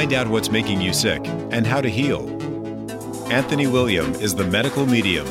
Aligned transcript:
Find 0.00 0.14
out 0.14 0.28
what's 0.28 0.50
making 0.50 0.80
you 0.80 0.94
sick 0.94 1.20
and 1.26 1.66
how 1.66 1.82
to 1.82 1.90
heal. 1.90 2.26
Anthony 3.30 3.66
William 3.66 4.14
is 4.14 4.34
the 4.34 4.44
medical 4.44 4.86
medium. 4.86 5.26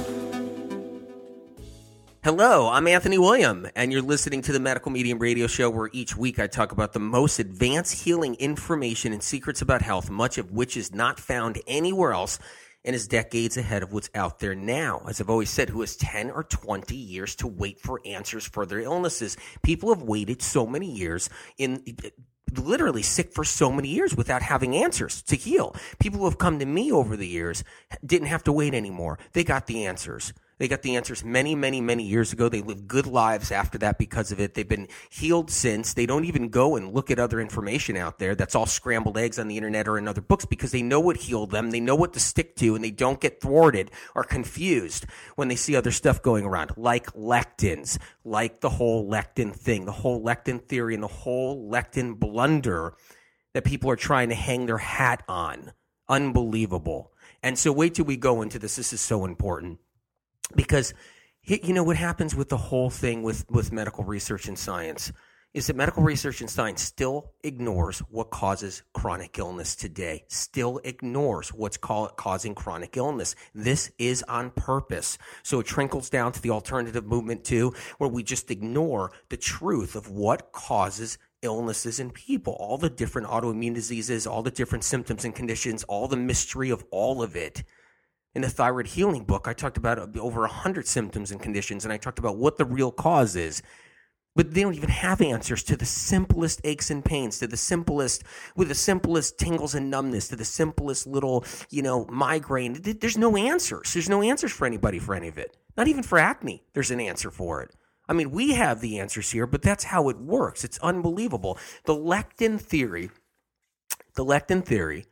Hello, 2.23 2.69
I'm 2.69 2.85
Anthony 2.85 3.17
William, 3.17 3.67
and 3.75 3.91
you're 3.91 4.03
listening 4.03 4.43
to 4.43 4.51
the 4.51 4.59
Medical 4.59 4.91
Medium 4.91 5.17
Radio 5.17 5.47
Show, 5.47 5.71
where 5.71 5.89
each 5.91 6.15
week 6.15 6.37
I 6.37 6.45
talk 6.45 6.71
about 6.71 6.93
the 6.93 6.99
most 6.99 7.39
advanced 7.39 8.03
healing 8.03 8.35
information 8.35 9.11
and 9.11 9.23
secrets 9.23 9.63
about 9.63 9.81
health, 9.81 10.11
much 10.11 10.37
of 10.37 10.51
which 10.51 10.77
is 10.77 10.93
not 10.93 11.19
found 11.19 11.59
anywhere 11.65 12.13
else 12.13 12.37
and 12.85 12.95
is 12.95 13.07
decades 13.07 13.57
ahead 13.57 13.81
of 13.81 13.91
what's 13.91 14.11
out 14.13 14.37
there 14.37 14.53
now. 14.53 15.01
As 15.09 15.19
I've 15.19 15.31
always 15.31 15.49
said, 15.49 15.69
who 15.69 15.81
has 15.81 15.95
10 15.95 16.29
or 16.29 16.43
20 16.43 16.95
years 16.95 17.35
to 17.37 17.47
wait 17.47 17.79
for 17.79 18.01
answers 18.05 18.45
for 18.45 18.67
their 18.67 18.81
illnesses? 18.81 19.35
People 19.63 19.93
have 19.93 20.03
waited 20.03 20.43
so 20.43 20.67
many 20.67 20.91
years 20.91 21.27
in 21.57 21.83
literally 22.57 23.01
sick 23.03 23.33
for 23.33 23.43
so 23.43 23.71
many 23.71 23.89
years 23.89 24.15
without 24.15 24.41
having 24.41 24.75
answers 24.75 25.21
to 25.23 25.35
heal. 25.35 25.75
People 25.99 26.19
who 26.19 26.25
have 26.25 26.37
come 26.37 26.59
to 26.59 26.65
me 26.65 26.91
over 26.91 27.15
the 27.15 27.27
years 27.27 27.63
didn't 28.05 28.27
have 28.27 28.43
to 28.43 28.51
wait 28.51 28.73
anymore. 28.73 29.19
They 29.33 29.43
got 29.43 29.67
the 29.67 29.85
answers. 29.85 30.33
They 30.59 30.67
got 30.67 30.81
the 30.81 30.97
answers 30.97 31.23
many, 31.23 31.55
many, 31.55 31.79
many 31.79 32.03
years 32.03 32.33
ago. 32.33 32.49
They 32.49 32.61
lived 32.61 32.85
good 32.85 33.07
lives 33.07 33.49
after 33.49 33.77
that 33.77 33.97
because 33.97 34.33
of 34.33 34.41
it. 34.41 34.53
They've 34.53 34.67
been 34.67 34.89
healed 35.09 35.49
since. 35.49 35.93
They 35.93 36.05
don't 36.05 36.25
even 36.25 36.49
go 36.49 36.75
and 36.75 36.93
look 36.93 37.09
at 37.09 37.17
other 37.17 37.39
information 37.39 37.95
out 37.95 38.19
there 38.19 38.35
that's 38.35 38.55
all 38.55 38.65
scrambled 38.65 39.17
eggs 39.17 39.39
on 39.39 39.47
the 39.47 39.55
internet 39.55 39.87
or 39.87 39.97
in 39.97 40.07
other 40.07 40.19
books 40.19 40.43
because 40.43 40.71
they 40.71 40.81
know 40.81 40.99
what 40.99 41.15
healed 41.15 41.51
them. 41.51 41.71
They 41.71 41.79
know 41.79 41.95
what 41.95 42.11
to 42.13 42.19
stick 42.19 42.57
to 42.57 42.75
and 42.75 42.83
they 42.83 42.91
don't 42.91 43.21
get 43.21 43.39
thwarted 43.39 43.89
or 44.13 44.25
confused 44.25 45.05
when 45.37 45.47
they 45.47 45.55
see 45.55 45.77
other 45.77 45.91
stuff 45.91 46.21
going 46.21 46.43
around, 46.43 46.73
like 46.75 47.13
lectins, 47.13 47.97
like 48.25 48.59
the 48.59 48.69
whole 48.69 49.09
lectin 49.09 49.55
thing, 49.55 49.85
the 49.85 49.93
whole 49.93 50.21
lectin 50.21 50.61
theory 50.61 50.93
and 50.93 51.03
the 51.03 51.07
whole 51.07 51.71
lectin 51.71 52.19
blunder 52.19 52.95
that 53.53 53.63
people 53.63 53.89
are 53.89 53.95
trying 53.95 54.27
to 54.27 54.35
hang 54.35 54.65
their 54.65 54.77
hat 54.77 55.23
on. 55.29 55.71
Unbelievable. 56.09 57.13
And 57.41 57.57
so 57.57 57.71
wait 57.71 57.95
till 57.95 58.03
we 58.03 58.17
go 58.17 58.41
into 58.41 58.59
this. 58.59 58.75
This 58.75 58.91
is 58.91 58.99
so 58.99 59.23
important 59.23 59.79
because 60.55 60.93
you 61.43 61.73
know 61.73 61.83
what 61.83 61.97
happens 61.97 62.35
with 62.35 62.49
the 62.49 62.57
whole 62.57 62.89
thing 62.89 63.23
with 63.23 63.45
with 63.49 63.71
medical 63.71 64.03
research 64.03 64.47
and 64.47 64.57
science 64.57 65.11
is 65.51 65.65
that 65.65 65.75
medical 65.75 66.03
research 66.03 66.41
and 66.41 66.49
science 66.49 66.81
still 66.81 67.31
ignores 67.43 67.99
what 67.99 68.29
causes 68.29 68.83
chronic 68.93 69.37
illness 69.39 69.75
today 69.75 70.23
still 70.27 70.79
ignores 70.83 71.49
what's 71.49 71.77
call, 71.77 72.07
causing 72.09 72.53
chronic 72.53 72.95
illness. 72.95 73.35
This 73.55 73.91
is 73.97 74.21
on 74.23 74.51
purpose. 74.51 75.17
So 75.41 75.59
it 75.59 75.65
trickles 75.65 76.09
down 76.09 76.33
to 76.33 76.41
the 76.41 76.51
alternative 76.51 77.05
movement 77.05 77.43
too 77.43 77.73
where 77.97 78.09
we 78.09 78.21
just 78.21 78.51
ignore 78.51 79.11
the 79.29 79.37
truth 79.37 79.95
of 79.95 80.09
what 80.09 80.51
causes 80.51 81.17
illnesses 81.41 81.99
in 81.99 82.11
people 82.11 82.53
all 82.59 82.77
the 82.77 82.89
different 82.89 83.25
autoimmune 83.29 83.73
diseases 83.73 84.27
all 84.27 84.43
the 84.43 84.51
different 84.51 84.83
symptoms 84.83 85.23
and 85.23 85.33
conditions 85.33 85.85
all 85.85 86.05
the 86.09 86.17
mystery 86.17 86.69
of 86.69 86.83
all 86.91 87.23
of 87.23 87.37
it 87.37 87.63
in 88.35 88.41
the 88.41 88.49
thyroid 88.49 88.87
healing 88.87 89.23
book, 89.23 89.47
I 89.47 89.53
talked 89.53 89.77
about 89.77 89.99
uh, 89.99 90.07
over 90.19 90.41
100 90.41 90.87
symptoms 90.87 91.31
and 91.31 91.41
conditions, 91.41 91.83
and 91.83 91.93
I 91.93 91.97
talked 91.97 92.19
about 92.19 92.37
what 92.37 92.57
the 92.57 92.65
real 92.65 92.91
cause 92.91 93.35
is. 93.35 93.61
But 94.35 94.53
they 94.53 94.61
don't 94.61 94.75
even 94.75 94.89
have 94.89 95.21
answers 95.21 95.63
to 95.63 95.75
the 95.75 95.85
simplest 95.85 96.61
aches 96.63 96.91
and 96.91 97.03
pains, 97.03 97.39
to 97.39 97.47
the 97.47 97.57
simplest, 97.57 98.23
with 98.55 98.67
the 98.67 98.75
simplest 98.75 99.39
tingles 99.39 99.73
and 99.73 99.89
numbness, 99.89 100.27
to 100.29 100.35
the 100.35 100.45
simplest 100.45 101.07
little, 101.07 101.43
you 101.69 101.81
know, 101.81 102.05
migraine. 102.05 102.79
There's 102.81 103.17
no 103.17 103.35
answers. 103.35 103.93
There's 103.93 104.07
no 104.07 104.21
answers 104.21 104.51
for 104.51 104.67
anybody 104.67 104.99
for 104.99 105.15
any 105.15 105.27
of 105.27 105.37
it. 105.37 105.57
Not 105.75 105.87
even 105.87 106.03
for 106.03 106.19
acne, 106.19 106.63
there's 106.73 106.91
an 106.91 106.99
answer 106.99 107.31
for 107.31 107.61
it. 107.63 107.75
I 108.07 108.13
mean, 108.13 108.31
we 108.31 108.53
have 108.53 108.81
the 108.81 108.99
answers 108.99 109.31
here, 109.31 109.47
but 109.47 109.61
that's 109.61 109.85
how 109.85 110.09
it 110.09 110.17
works. 110.17 110.63
It's 110.63 110.79
unbelievable. 110.79 111.57
The 111.85 111.95
lectin 111.95 112.61
theory, 112.61 113.09
the 114.15 114.25
lectin 114.25 114.63
theory 114.63 115.05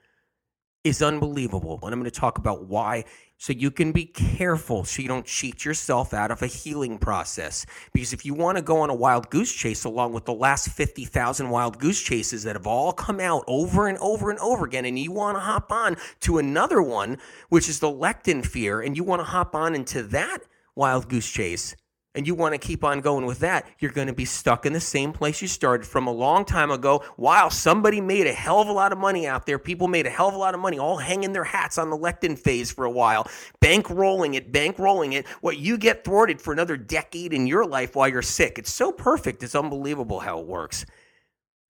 is 0.87 1.01
unbelievable. 1.01 1.79
And 1.83 1.93
I'm 1.93 1.99
going 1.99 2.11
to 2.11 2.19
talk 2.19 2.37
about 2.37 2.65
why 2.65 3.05
so 3.37 3.53
you 3.53 3.69
can 3.69 3.91
be 3.91 4.05
careful 4.05 4.83
so 4.83 5.01
you 5.01 5.07
don't 5.07 5.25
cheat 5.25 5.63
yourself 5.63 6.13
out 6.13 6.31
of 6.31 6.41
a 6.41 6.47
healing 6.47 6.97
process. 6.97 7.65
Because 7.93 8.11
if 8.11 8.25
you 8.25 8.33
want 8.33 8.57
to 8.57 8.63
go 8.63 8.79
on 8.79 8.89
a 8.89 8.95
wild 8.95 9.29
goose 9.29 9.53
chase 9.53 9.83
along 9.83 10.13
with 10.13 10.25
the 10.25 10.33
last 10.33 10.69
50,000 10.69 11.49
wild 11.49 11.77
goose 11.77 12.01
chases 12.01 12.43
that 12.43 12.55
have 12.55 12.65
all 12.65 12.91
come 12.91 13.19
out 13.19 13.43
over 13.47 13.87
and 13.87 13.97
over 13.99 14.31
and 14.31 14.39
over 14.39 14.65
again, 14.65 14.85
and 14.85 14.97
you 14.97 15.11
want 15.11 15.37
to 15.37 15.41
hop 15.41 15.71
on 15.71 15.97
to 16.21 16.39
another 16.39 16.81
one, 16.81 17.17
which 17.49 17.69
is 17.69 17.79
the 17.79 17.91
lectin 17.91 18.43
fear, 18.43 18.81
and 18.81 18.97
you 18.97 19.03
want 19.03 19.19
to 19.19 19.25
hop 19.25 19.53
on 19.55 19.75
into 19.75 20.01
that 20.03 20.39
wild 20.75 21.07
goose 21.07 21.29
chase, 21.29 21.75
and 22.17 22.25
you 22.25 22.33
want 22.33 22.51
to 22.51 22.57
keep 22.57 22.83
on 22.83 22.99
going 22.99 23.27
with 23.27 23.37
that, 23.39 23.67
you're 23.77 23.91
going 23.91 24.07
to 24.07 24.13
be 24.13 24.25
stuck 24.25 24.65
in 24.65 24.73
the 24.73 24.79
same 24.79 25.13
place 25.13 25.39
you 25.39 25.47
started 25.47 25.85
from 25.85 26.07
a 26.07 26.11
long 26.11 26.43
time 26.43 26.71
ago. 26.71 27.03
While 27.15 27.51
somebody 27.51 28.01
made 28.01 28.25
a 28.25 28.33
hell 28.33 28.59
of 28.59 28.67
a 28.67 28.71
lot 28.71 28.91
of 28.91 28.97
money 28.97 29.27
out 29.27 29.45
there, 29.45 29.59
people 29.59 29.87
made 29.87 30.07
a 30.07 30.09
hell 30.09 30.27
of 30.27 30.33
a 30.33 30.37
lot 30.37 30.55
of 30.55 30.59
money, 30.59 30.79
all 30.79 30.97
hanging 30.97 31.31
their 31.31 31.43
hats 31.43 31.77
on 31.77 31.91
the 31.91 31.97
lectin 31.97 32.35
phase 32.35 32.71
for 32.71 32.85
a 32.85 32.89
while, 32.89 33.29
bankrolling 33.61 34.33
it, 34.33 34.51
bankrolling 34.51 35.13
it. 35.13 35.27
What 35.41 35.59
you 35.59 35.77
get 35.77 36.03
thwarted 36.03 36.41
for 36.41 36.51
another 36.51 36.75
decade 36.75 37.33
in 37.33 37.45
your 37.45 37.67
life 37.67 37.95
while 37.95 38.07
you're 38.07 38.23
sick. 38.23 38.57
It's 38.57 38.73
so 38.73 38.91
perfect. 38.91 39.43
It's 39.43 39.53
unbelievable 39.53 40.19
how 40.19 40.39
it 40.39 40.47
works. 40.47 40.87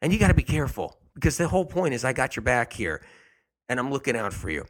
And 0.01 0.13
you 0.13 0.17
got 0.17 0.29
to 0.29 0.33
be 0.33 0.43
careful 0.43 0.97
because 1.13 1.35
the 1.35 1.49
whole 1.49 1.65
point 1.65 1.93
is 1.93 2.05
I 2.05 2.13
got 2.13 2.37
your 2.37 2.43
back 2.43 2.71
here 2.71 3.01
and 3.67 3.81
I'm 3.81 3.91
looking 3.91 4.15
out 4.15 4.31
for 4.31 4.49
you. 4.49 4.63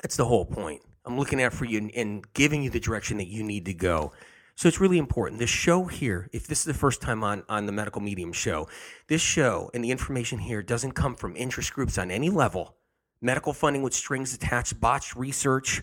That's 0.00 0.16
the 0.16 0.24
whole 0.24 0.46
point. 0.46 0.80
I'm 1.04 1.18
looking 1.18 1.42
out 1.42 1.52
for 1.52 1.66
you 1.66 1.90
and 1.94 2.24
giving 2.32 2.62
you 2.62 2.70
the 2.70 2.80
direction 2.80 3.18
that 3.18 3.28
you 3.28 3.42
need 3.42 3.66
to 3.66 3.74
go. 3.74 4.12
So 4.56 4.68
it's 4.68 4.80
really 4.80 4.98
important. 4.98 5.40
This 5.40 5.50
show 5.50 5.84
here, 5.84 6.28
if 6.32 6.46
this 6.46 6.60
is 6.60 6.64
the 6.64 6.74
first 6.74 7.02
time 7.02 7.24
on, 7.24 7.42
on 7.48 7.66
the 7.66 7.72
Medical 7.72 8.00
Medium 8.00 8.32
show, 8.32 8.68
this 9.08 9.20
show 9.20 9.70
and 9.74 9.82
the 9.82 9.90
information 9.90 10.38
here 10.38 10.62
doesn't 10.62 10.92
come 10.92 11.16
from 11.16 11.36
interest 11.36 11.72
groups 11.72 11.98
on 11.98 12.10
any 12.10 12.30
level. 12.30 12.76
Medical 13.20 13.52
funding 13.52 13.82
with 13.82 13.94
strings 13.94 14.32
attached, 14.32 14.80
botched 14.80 15.16
research, 15.16 15.82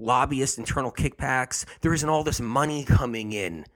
lobbyists, 0.00 0.58
internal 0.58 0.90
kickbacks. 0.90 1.64
There 1.80 1.94
isn't 1.94 2.08
all 2.08 2.24
this 2.24 2.40
money 2.40 2.84
coming 2.84 3.32
in 3.32 3.66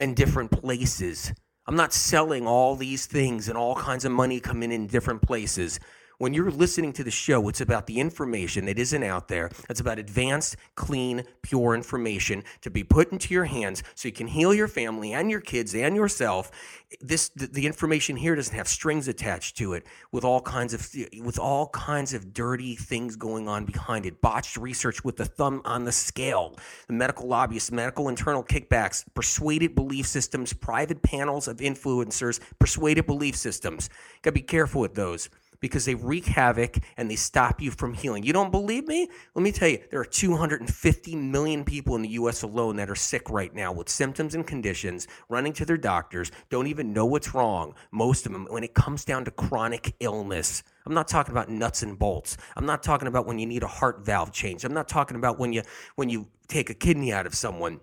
in 0.00 0.14
different 0.14 0.50
places. 0.50 1.34
I'm 1.66 1.76
not 1.76 1.92
selling 1.92 2.46
all 2.46 2.76
these 2.76 3.04
things 3.04 3.48
and 3.48 3.58
all 3.58 3.74
kinds 3.74 4.04
of 4.04 4.12
money 4.12 4.40
coming 4.40 4.72
in 4.72 4.86
different 4.86 5.20
places 5.20 5.78
when 6.24 6.32
you're 6.32 6.50
listening 6.50 6.90
to 6.90 7.04
the 7.04 7.10
show, 7.10 7.50
it's 7.50 7.60
about 7.60 7.86
the 7.86 8.00
information 8.00 8.64
that 8.64 8.78
isn't 8.78 9.02
out 9.02 9.28
there. 9.28 9.50
It's 9.68 9.80
about 9.80 9.98
advanced, 9.98 10.56
clean, 10.74 11.24
pure 11.42 11.74
information 11.74 12.44
to 12.62 12.70
be 12.70 12.82
put 12.82 13.12
into 13.12 13.34
your 13.34 13.44
hands 13.44 13.82
so 13.94 14.08
you 14.08 14.14
can 14.14 14.28
heal 14.28 14.54
your 14.54 14.66
family 14.66 15.12
and 15.12 15.30
your 15.30 15.42
kids 15.42 15.74
and 15.74 15.94
yourself. 15.94 16.50
This 16.98 17.28
the, 17.28 17.66
information 17.66 18.16
here 18.16 18.34
doesn't 18.36 18.56
have 18.56 18.68
strings 18.68 19.06
attached 19.06 19.58
to 19.58 19.74
it 19.74 19.84
with 20.12 20.24
all 20.24 20.40
kinds 20.40 20.72
of 20.72 20.88
with 21.22 21.38
all 21.38 21.68
kinds 21.68 22.14
of 22.14 22.32
dirty 22.32 22.74
things 22.74 23.16
going 23.16 23.46
on 23.46 23.66
behind 23.66 24.06
it. 24.06 24.22
Botched 24.22 24.56
research 24.56 25.04
with 25.04 25.16
the 25.16 25.26
thumb 25.26 25.60
on 25.66 25.84
the 25.84 25.92
scale. 25.92 26.56
The 26.86 26.94
medical 26.94 27.28
lobbyists, 27.28 27.70
medical 27.70 28.08
internal 28.08 28.42
kickbacks, 28.42 29.04
persuaded 29.12 29.74
belief 29.74 30.06
systems, 30.06 30.54
private 30.54 31.02
panels 31.02 31.48
of 31.48 31.58
influencers, 31.58 32.40
persuaded 32.58 33.04
belief 33.04 33.36
systems. 33.36 33.90
Got 34.22 34.30
to 34.30 34.32
be 34.32 34.40
careful 34.40 34.80
with 34.80 34.94
those 34.94 35.28
because 35.64 35.86
they 35.86 35.94
wreak 35.94 36.26
havoc 36.26 36.76
and 36.98 37.10
they 37.10 37.16
stop 37.16 37.58
you 37.58 37.70
from 37.70 37.94
healing. 37.94 38.22
You 38.22 38.34
don't 38.34 38.50
believe 38.50 38.86
me? 38.86 39.08
Let 39.34 39.42
me 39.42 39.50
tell 39.50 39.66
you, 39.66 39.78
there 39.90 39.98
are 39.98 40.04
250 40.04 41.16
million 41.16 41.64
people 41.64 41.96
in 41.96 42.02
the 42.02 42.10
US 42.10 42.42
alone 42.42 42.76
that 42.76 42.90
are 42.90 42.94
sick 42.94 43.30
right 43.30 43.54
now 43.54 43.72
with 43.72 43.88
symptoms 43.88 44.34
and 44.34 44.46
conditions, 44.46 45.08
running 45.30 45.54
to 45.54 45.64
their 45.64 45.78
doctors, 45.78 46.30
don't 46.50 46.66
even 46.66 46.92
know 46.92 47.06
what's 47.06 47.32
wrong. 47.32 47.74
Most 47.92 48.26
of 48.26 48.32
them, 48.32 48.46
when 48.50 48.62
it 48.62 48.74
comes 48.74 49.06
down 49.06 49.24
to 49.24 49.30
chronic 49.30 49.94
illness, 50.00 50.62
I'm 50.84 50.92
not 50.92 51.08
talking 51.08 51.32
about 51.32 51.48
nuts 51.48 51.82
and 51.82 51.98
bolts. 51.98 52.36
I'm 52.58 52.66
not 52.66 52.82
talking 52.82 53.08
about 53.08 53.24
when 53.24 53.38
you 53.38 53.46
need 53.46 53.62
a 53.62 53.66
heart 53.66 54.04
valve 54.04 54.32
change. 54.32 54.64
I'm 54.64 54.74
not 54.74 54.86
talking 54.86 55.16
about 55.16 55.38
when 55.38 55.54
you 55.54 55.62
when 55.94 56.10
you 56.10 56.26
take 56.46 56.68
a 56.68 56.74
kidney 56.74 57.10
out 57.10 57.24
of 57.24 57.34
someone. 57.34 57.80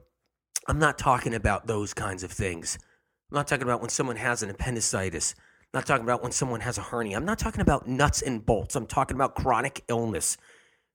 I'm 0.68 0.78
not 0.78 1.00
talking 1.00 1.34
about 1.34 1.66
those 1.66 1.96
kinds 1.96 2.22
of 2.22 2.32
things. 2.32 2.78
I'm 3.32 3.38
not 3.38 3.48
talking 3.48 3.64
about 3.64 3.82
when 3.82 3.90
someone 3.90 4.18
has 4.18 4.44
an 4.44 4.52
appendicitis 4.52 5.34
not 5.74 5.86
talking 5.86 6.04
about 6.04 6.22
when 6.22 6.32
someone 6.32 6.60
has 6.62 6.78
a 6.78 6.82
hernia. 6.82 7.16
I'm 7.16 7.26
not 7.26 7.40
talking 7.40 7.62
about 7.62 7.88
nuts 7.88 8.22
and 8.22 8.46
bolts. 8.46 8.76
I'm 8.76 8.88
talking 8.88 9.16
about 9.16 9.36
chronic 9.36 9.84
illness. 9.88 10.38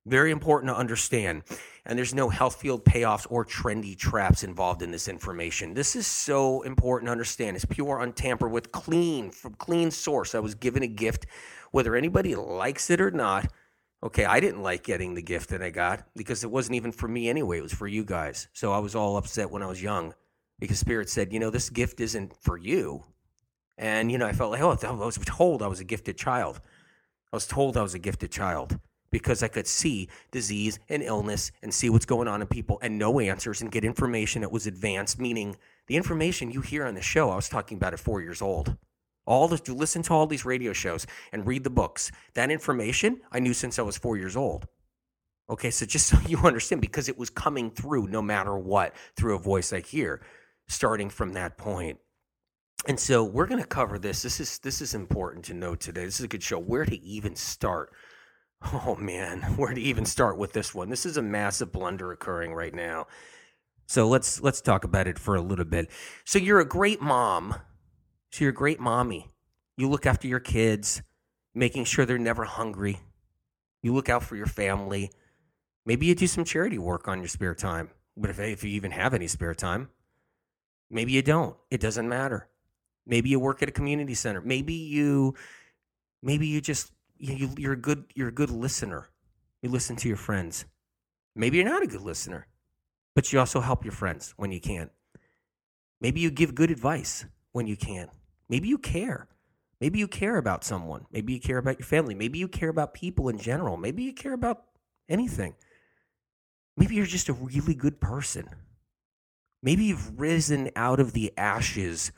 Very 0.05 0.31
important 0.31 0.71
to 0.71 0.77
understand. 0.77 1.43
And 1.85 1.99
there's 1.99 2.15
no 2.15 2.29
health 2.29 2.61
field 2.61 2.85
payoffs 2.85 3.27
or 3.31 3.45
trendy 3.45 3.97
traps 3.99 4.45
involved 4.45 4.83
in 4.83 4.91
this 4.91 5.09
information. 5.09 5.75
This 5.75 5.97
is 5.97 6.07
so 6.07 6.63
important 6.63 7.09
to 7.09 7.13
understand. 7.13 7.57
It's 7.57 7.65
pure, 7.65 8.01
untampered 8.01 8.53
with, 8.53 8.71
clean, 8.71 9.31
from 9.31 9.55
clean 9.55 9.91
source. 9.91 10.35
I 10.35 10.41
was 10.41 10.55
given 10.55 10.83
a 10.83 10.89
gift, 10.89 11.27
whether 11.73 11.97
anybody 11.97 12.35
likes 12.35 12.91
it 12.91 13.01
or 13.01 13.11
not. 13.11 13.49
Okay, 14.03 14.25
I 14.27 14.41
didn't 14.41 14.63
like 14.63 14.85
getting 14.85 15.15
the 15.15 15.23
gift 15.23 15.51
that 15.51 15.63
I 15.63 15.71
got 15.71 16.07
because 16.15 16.45
it 16.45 16.51
wasn't 16.51 16.77
even 16.77 16.93
for 16.93 17.09
me 17.09 17.29
anyway. 17.29 17.59
It 17.59 17.63
was 17.63 17.73
for 17.73 17.89
you 17.89 18.05
guys. 18.05 18.47
So 18.53 18.73
I 18.73 18.79
was 18.79 18.95
all 18.95 19.17
upset 19.17 19.51
when 19.51 19.63
I 19.63 19.67
was 19.67 19.83
young 19.83 20.15
because 20.61 20.79
Spirit 20.79 21.09
said, 21.09 21.33
you 21.33 21.41
know, 21.41 21.51
this 21.51 21.71
gift 21.71 22.01
isn't 22.01 22.37
for 22.37 22.59
you. 22.59 23.03
And, 23.79 24.11
you 24.11 24.19
know, 24.19 24.27
I 24.27 24.33
felt 24.33 24.51
like, 24.53 24.63
oh, 24.63 24.71
I 24.71 24.93
was 24.93 25.19
told 25.25 25.63
I 25.63 25.67
was 25.67 25.81
a 25.81 25.85
gifted 25.85 26.17
child. 26.17 26.61
I 27.33 27.37
was 27.37 27.47
told 27.47 27.77
I 27.77 27.83
was 27.83 27.95
a 27.95 27.99
gifted 27.99 28.31
child 28.31 28.79
because 29.11 29.43
I 29.43 29.49
could 29.49 29.67
see 29.67 30.09
disease 30.31 30.79
and 30.89 31.03
illness 31.03 31.53
and 31.63 31.73
see 31.73 31.91
what's 31.91 32.07
going 32.07 32.29
on 32.29 32.41
in 32.41 32.49
people 32.49 32.79
and 32.83 32.99
know 32.99 33.21
answers 33.21 33.61
and 33.61 33.71
get 33.71 33.85
information 33.85 34.43
that 34.43 34.53
was 34.53 34.67
advanced, 34.67 35.19
meaning 35.19 35.57
the 35.87 35.97
information 35.97 36.51
you 36.51 36.61
hear 36.61 36.85
on 36.85 36.95
the 36.95 37.03
show, 37.03 37.31
I 37.31 37.37
was 37.37 37.49
talking 37.49 37.77
about 37.77 37.93
at 37.93 38.01
four 38.01 38.21
years 38.21 38.43
old. 38.43 38.77
All 39.27 39.49
to 39.49 39.75
listen 39.75 40.03
to 40.03 40.13
all 40.13 40.27
these 40.27 40.45
radio 40.45 40.73
shows 40.73 41.07
and 41.33 41.47
read 41.47 41.65
the 41.65 41.71
books. 41.71 42.13
That 42.35 42.51
information 42.51 43.21
I 43.33 43.41
knew 43.41 43.55
since 43.55 43.79
I 43.79 43.83
was 43.83 43.97
four 43.97 44.17
years 44.17 44.37
old. 44.37 44.67
Okay, 45.51 45.71
so 45.71 45.85
just 45.85 46.07
so 46.09 46.19
you 46.29 46.39
understand, 46.39 46.81
because 46.81 47.09
it 47.09 47.19
was 47.19 47.31
coming 47.31 47.71
through 47.71 48.07
no 48.07 48.23
matter 48.23 48.57
what, 48.57 48.95
through 49.17 49.35
a 49.35 49.41
voice 49.41 49.73
I 49.73 49.81
hear, 49.81 50.21
starting 50.69 51.11
from 51.11 51.33
that 51.33 51.59
point. 51.59 51.99
And 52.85 53.01
so 53.01 53.25
we're 53.25 53.47
going 53.47 53.63
to 53.63 53.67
cover 53.67 53.99
this. 53.99 54.23
This 54.23 54.39
is 54.39 54.59
this 54.59 54.81
is 54.81 54.95
important 54.95 55.45
to 55.47 55.55
know 55.55 55.75
today. 55.75 56.05
This 56.05 56.21
is 56.21 56.25
a 56.25 56.29
good 56.29 56.43
show. 56.43 56.59
Where 56.59 56.85
to 56.85 57.03
even 57.03 57.35
start? 57.35 57.93
Oh 58.63 58.97
man, 58.97 59.41
where 59.57 59.75
to 59.75 59.81
even 59.81 60.05
start 60.05 60.39
with 60.39 60.53
this 60.53 60.75
one? 60.75 60.91
This 60.91 61.07
is 61.07 61.17
a 61.17 61.23
massive 61.23 61.73
blunder 61.73 62.13
occurring 62.13 62.55
right 62.55 62.75
now. 62.75 63.07
So 63.87 64.09
let's 64.09 64.41
let's 64.43 64.61
talk 64.61 64.85
about 64.85 65.09
it 65.09 65.19
for 65.19 65.35
a 65.35 65.41
little 65.41 65.65
bit. 65.65 65.91
So 66.25 66.39
you're 66.39 66.61
a 66.61 66.69
great 66.69 67.01
mom. 67.01 67.55
So 68.31 68.45
you're 68.45 68.51
a 68.51 68.55
great 68.55 68.81
mommy. 68.81 69.33
You 69.77 69.89
look 69.89 70.07
after 70.07 70.29
your 70.29 70.41
kids, 70.41 71.03
making 71.55 71.85
sure 71.85 72.05
they're 72.05 72.19
never 72.19 72.45
hungry. 72.45 73.01
You 73.83 73.95
look 73.95 74.09
out 74.09 74.23
for 74.23 74.37
your 74.37 74.47
family. 74.47 75.11
Maybe 75.85 76.07
you 76.07 76.15
do 76.15 76.27
some 76.27 76.45
charity 76.45 76.79
work 76.79 77.09
on 77.09 77.21
your 77.21 77.29
spare 77.29 77.55
time. 77.55 77.91
But 78.17 78.31
if, 78.31 78.41
if 78.41 78.65
you 78.65 78.71
even 78.71 78.91
have 78.91 79.15
any 79.15 79.29
spare 79.29 79.55
time, 79.55 79.91
maybe 80.91 81.13
you 81.13 81.23
don't. 81.23 81.57
It 81.71 81.81
doesn't 81.81 82.09
matter. 82.09 82.49
Maybe 83.07 83.31
you 83.31 83.41
work 83.41 83.63
at 83.63 83.69
a 83.69 83.73
community 83.73 84.15
center. 84.15 84.41
Maybe 84.41 84.75
you 84.75 85.35
maybe 86.23 86.47
you 86.47 86.61
just 86.61 86.93
you, 87.19 87.51
you're 87.57 87.73
a 87.73 87.77
good 87.77 88.05
you're 88.15 88.29
a 88.29 88.33
good 88.33 88.51
listener. 88.51 89.09
You 89.63 89.71
listen 89.71 89.97
to 89.97 90.09
your 90.09 90.17
friends. 90.17 90.65
Maybe 91.35 91.59
you're 91.59 91.67
not 91.67 91.83
a 91.83 91.87
good 91.87 92.01
listener, 92.01 92.47
but 93.15 93.33
you 93.33 93.39
also 93.39 93.61
help 93.61 93.85
your 93.85 93.93
friends 93.93 94.35
when 94.37 94.53
you 94.53 94.61
can. 94.61 94.91
Maybe 96.01 96.21
you 96.21 96.31
give 96.31 96.55
good 96.55 96.71
advice 96.71 97.25
when 97.53 97.67
you 97.67 97.77
can. 97.77 98.09
Maybe 98.49 98.69
you 98.69 98.79
care. 98.79 99.29
Maybe 99.81 99.99
you 99.99 100.09
care 100.09 100.39
about 100.39 100.65
someone. 100.65 101.07
Maybe 101.11 101.35
you 101.35 101.41
care 101.41 101.59
about 101.59 101.79
your 101.79 101.87
family. 101.87 102.15
Maybe 102.15 102.39
you 102.39 102.49
care 102.49 102.71
about 102.71 102.95
people 102.95 103.29
in 103.29 103.39
general. 103.39 103.77
Maybe 103.77 104.03
you 104.03 104.13
care 104.13 104.33
about 104.33 104.65
anything. 105.09 105.55
Maybe 106.77 106.95
you're 106.95 107.07
just 107.07 107.29
a 107.29 107.35
really 107.35 107.75
good 107.75 108.01
person. 108.01 108.49
Maybe 109.63 109.85
you've 109.85 110.19
risen 110.19 110.71
out 110.77 111.01
of 111.01 111.13
the 111.13 111.33
ashes. 111.37 112.13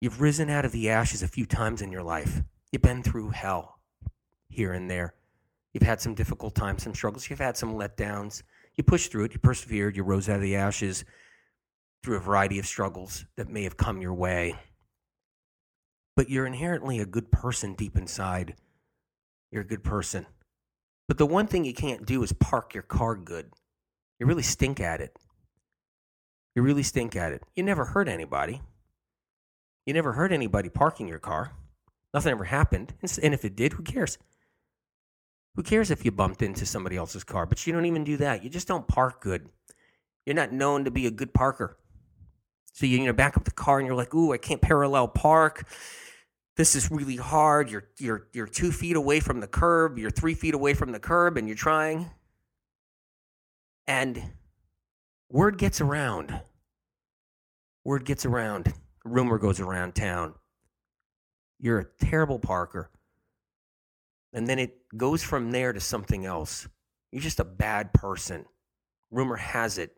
You've 0.00 0.20
risen 0.20 0.48
out 0.48 0.64
of 0.64 0.72
the 0.72 0.90
ashes 0.90 1.22
a 1.22 1.28
few 1.28 1.44
times 1.44 1.82
in 1.82 1.90
your 1.90 2.02
life. 2.02 2.42
You've 2.70 2.82
been 2.82 3.02
through 3.02 3.30
hell 3.30 3.80
here 4.48 4.72
and 4.72 4.90
there. 4.90 5.14
You've 5.72 5.82
had 5.82 6.00
some 6.00 6.14
difficult 6.14 6.54
times, 6.54 6.82
some 6.82 6.94
struggles. 6.94 7.28
You've 7.28 7.38
had 7.38 7.56
some 7.56 7.74
letdowns. 7.74 8.42
You 8.76 8.84
pushed 8.84 9.10
through 9.10 9.24
it. 9.24 9.32
You 9.32 9.38
persevered. 9.40 9.96
You 9.96 10.04
rose 10.04 10.28
out 10.28 10.36
of 10.36 10.42
the 10.42 10.56
ashes 10.56 11.04
through 12.02 12.16
a 12.16 12.20
variety 12.20 12.58
of 12.58 12.66
struggles 12.66 13.24
that 13.36 13.48
may 13.48 13.64
have 13.64 13.76
come 13.76 14.00
your 14.00 14.14
way. 14.14 14.54
But 16.16 16.30
you're 16.30 16.46
inherently 16.46 17.00
a 17.00 17.06
good 17.06 17.30
person 17.30 17.74
deep 17.74 17.96
inside. 17.96 18.54
You're 19.50 19.62
a 19.62 19.66
good 19.66 19.82
person. 19.82 20.26
But 21.08 21.18
the 21.18 21.26
one 21.26 21.46
thing 21.46 21.64
you 21.64 21.74
can't 21.74 22.06
do 22.06 22.22
is 22.22 22.32
park 22.32 22.74
your 22.74 22.82
car 22.82 23.16
good. 23.16 23.50
You 24.18 24.26
really 24.26 24.42
stink 24.42 24.78
at 24.78 25.00
it. 25.00 25.16
You 26.54 26.62
really 26.62 26.82
stink 26.82 27.16
at 27.16 27.32
it. 27.32 27.42
You 27.56 27.62
never 27.62 27.84
hurt 27.84 28.08
anybody. 28.08 28.60
You 29.88 29.94
never 29.94 30.12
heard 30.12 30.34
anybody 30.34 30.68
parking 30.68 31.08
your 31.08 31.18
car. 31.18 31.52
Nothing 32.12 32.32
ever 32.32 32.44
happened. 32.44 32.92
And 33.22 33.32
if 33.32 33.42
it 33.42 33.56
did, 33.56 33.72
who 33.72 33.82
cares? 33.82 34.18
Who 35.56 35.62
cares 35.62 35.90
if 35.90 36.04
you 36.04 36.10
bumped 36.10 36.42
into 36.42 36.66
somebody 36.66 36.98
else's 36.98 37.24
car? 37.24 37.46
But 37.46 37.66
you 37.66 37.72
don't 37.72 37.86
even 37.86 38.04
do 38.04 38.18
that. 38.18 38.44
You 38.44 38.50
just 38.50 38.68
don't 38.68 38.86
park 38.86 39.22
good. 39.22 39.48
You're 40.26 40.36
not 40.36 40.52
known 40.52 40.84
to 40.84 40.90
be 40.90 41.06
a 41.06 41.10
good 41.10 41.32
parker. 41.32 41.78
So 42.74 42.84
you, 42.84 42.98
you 42.98 43.06
know, 43.06 43.14
back 43.14 43.38
up 43.38 43.44
the 43.44 43.50
car 43.50 43.78
and 43.78 43.86
you're 43.86 43.96
like, 43.96 44.14
ooh, 44.14 44.30
I 44.34 44.36
can't 44.36 44.60
parallel 44.60 45.08
park 45.08 45.66
this 46.58 46.74
is 46.74 46.90
really 46.90 47.16
hard. 47.16 47.70
You're 47.70 47.88
you're 47.98 48.26
you're 48.32 48.48
two 48.48 48.72
feet 48.72 48.96
away 48.96 49.20
from 49.20 49.38
the 49.38 49.46
curb. 49.46 49.96
You're 49.96 50.10
three 50.10 50.34
feet 50.34 50.54
away 50.54 50.74
from 50.74 50.90
the 50.90 50.98
curb, 50.98 51.36
and 51.36 51.46
you're 51.46 51.56
trying. 51.56 52.10
And 53.86 54.32
word 55.30 55.56
gets 55.56 55.80
around. 55.80 56.42
Word 57.84 58.04
gets 58.04 58.26
around. 58.26 58.74
Rumor 59.12 59.38
goes 59.38 59.60
around 59.60 59.94
town. 59.94 60.34
You're 61.58 61.80
a 61.80 62.04
terrible 62.04 62.38
Parker. 62.38 62.90
And 64.32 64.46
then 64.46 64.58
it 64.58 64.76
goes 64.96 65.22
from 65.22 65.50
there 65.50 65.72
to 65.72 65.80
something 65.80 66.26
else. 66.26 66.68
You're 67.10 67.22
just 67.22 67.40
a 67.40 67.44
bad 67.44 67.92
person. 67.92 68.44
Rumor 69.10 69.36
has 69.36 69.78
it. 69.78 69.96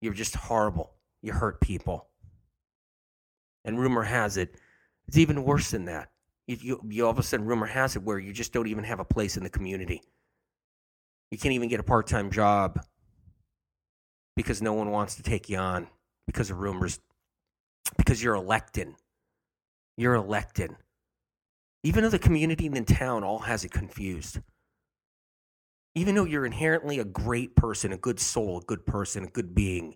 You're 0.00 0.14
just 0.14 0.34
horrible. 0.34 0.94
You 1.22 1.32
hurt 1.32 1.60
people. 1.60 2.08
And 3.64 3.78
rumor 3.78 4.02
has 4.02 4.36
it 4.38 4.54
it's 5.08 5.16
even 5.16 5.42
worse 5.42 5.70
than 5.70 5.86
that. 5.86 6.10
You, 6.46 6.56
you, 6.60 6.80
you 6.88 7.04
all 7.04 7.10
of 7.10 7.18
a 7.18 7.22
sudden, 7.22 7.46
rumor 7.46 7.66
has 7.66 7.96
it 7.96 8.02
where 8.02 8.18
you 8.18 8.32
just 8.32 8.52
don't 8.52 8.68
even 8.68 8.84
have 8.84 9.00
a 9.00 9.04
place 9.04 9.36
in 9.36 9.42
the 9.42 9.50
community. 9.50 10.02
You 11.30 11.38
can't 11.38 11.54
even 11.54 11.68
get 11.68 11.80
a 11.80 11.84
part 11.84 12.06
time 12.06 12.30
job 12.30 12.80
because 14.36 14.62
no 14.62 14.74
one 14.74 14.90
wants 14.90 15.16
to 15.16 15.22
take 15.22 15.48
you 15.48 15.56
on 15.56 15.88
because 16.26 16.50
of 16.50 16.58
rumors, 16.58 17.00
because 17.96 18.22
you're 18.22 18.34
elected. 18.34 18.94
You're 19.96 20.14
elected. 20.14 20.76
Even 21.82 22.02
though 22.02 22.10
the 22.10 22.18
community 22.18 22.66
in 22.66 22.72
the 22.72 22.82
town 22.82 23.24
all 23.24 23.40
has 23.40 23.64
it 23.64 23.70
confused. 23.70 24.40
Even 25.94 26.14
though 26.14 26.24
you're 26.24 26.46
inherently 26.46 26.98
a 26.98 27.04
great 27.04 27.56
person, 27.56 27.92
a 27.92 27.96
good 27.96 28.20
soul, 28.20 28.58
a 28.58 28.64
good 28.64 28.86
person, 28.86 29.24
a 29.24 29.28
good 29.28 29.54
being, 29.54 29.94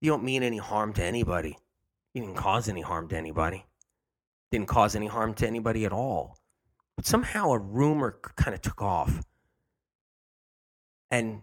you 0.00 0.10
don't 0.10 0.24
mean 0.24 0.42
any 0.42 0.58
harm 0.58 0.92
to 0.92 1.04
anybody. 1.04 1.56
You 2.14 2.22
didn't 2.22 2.36
cause 2.36 2.68
any 2.68 2.82
harm 2.82 3.08
to 3.08 3.16
anybody 3.16 3.64
didn't 4.52 4.68
cause 4.68 4.94
any 4.94 5.06
harm 5.06 5.34
to 5.34 5.46
anybody 5.46 5.84
at 5.84 5.92
all. 5.92 6.38
But 6.94 7.06
somehow 7.06 7.50
a 7.50 7.58
rumor 7.58 8.18
kind 8.36 8.54
of 8.54 8.60
took 8.60 8.82
off. 8.82 9.22
And 11.10 11.40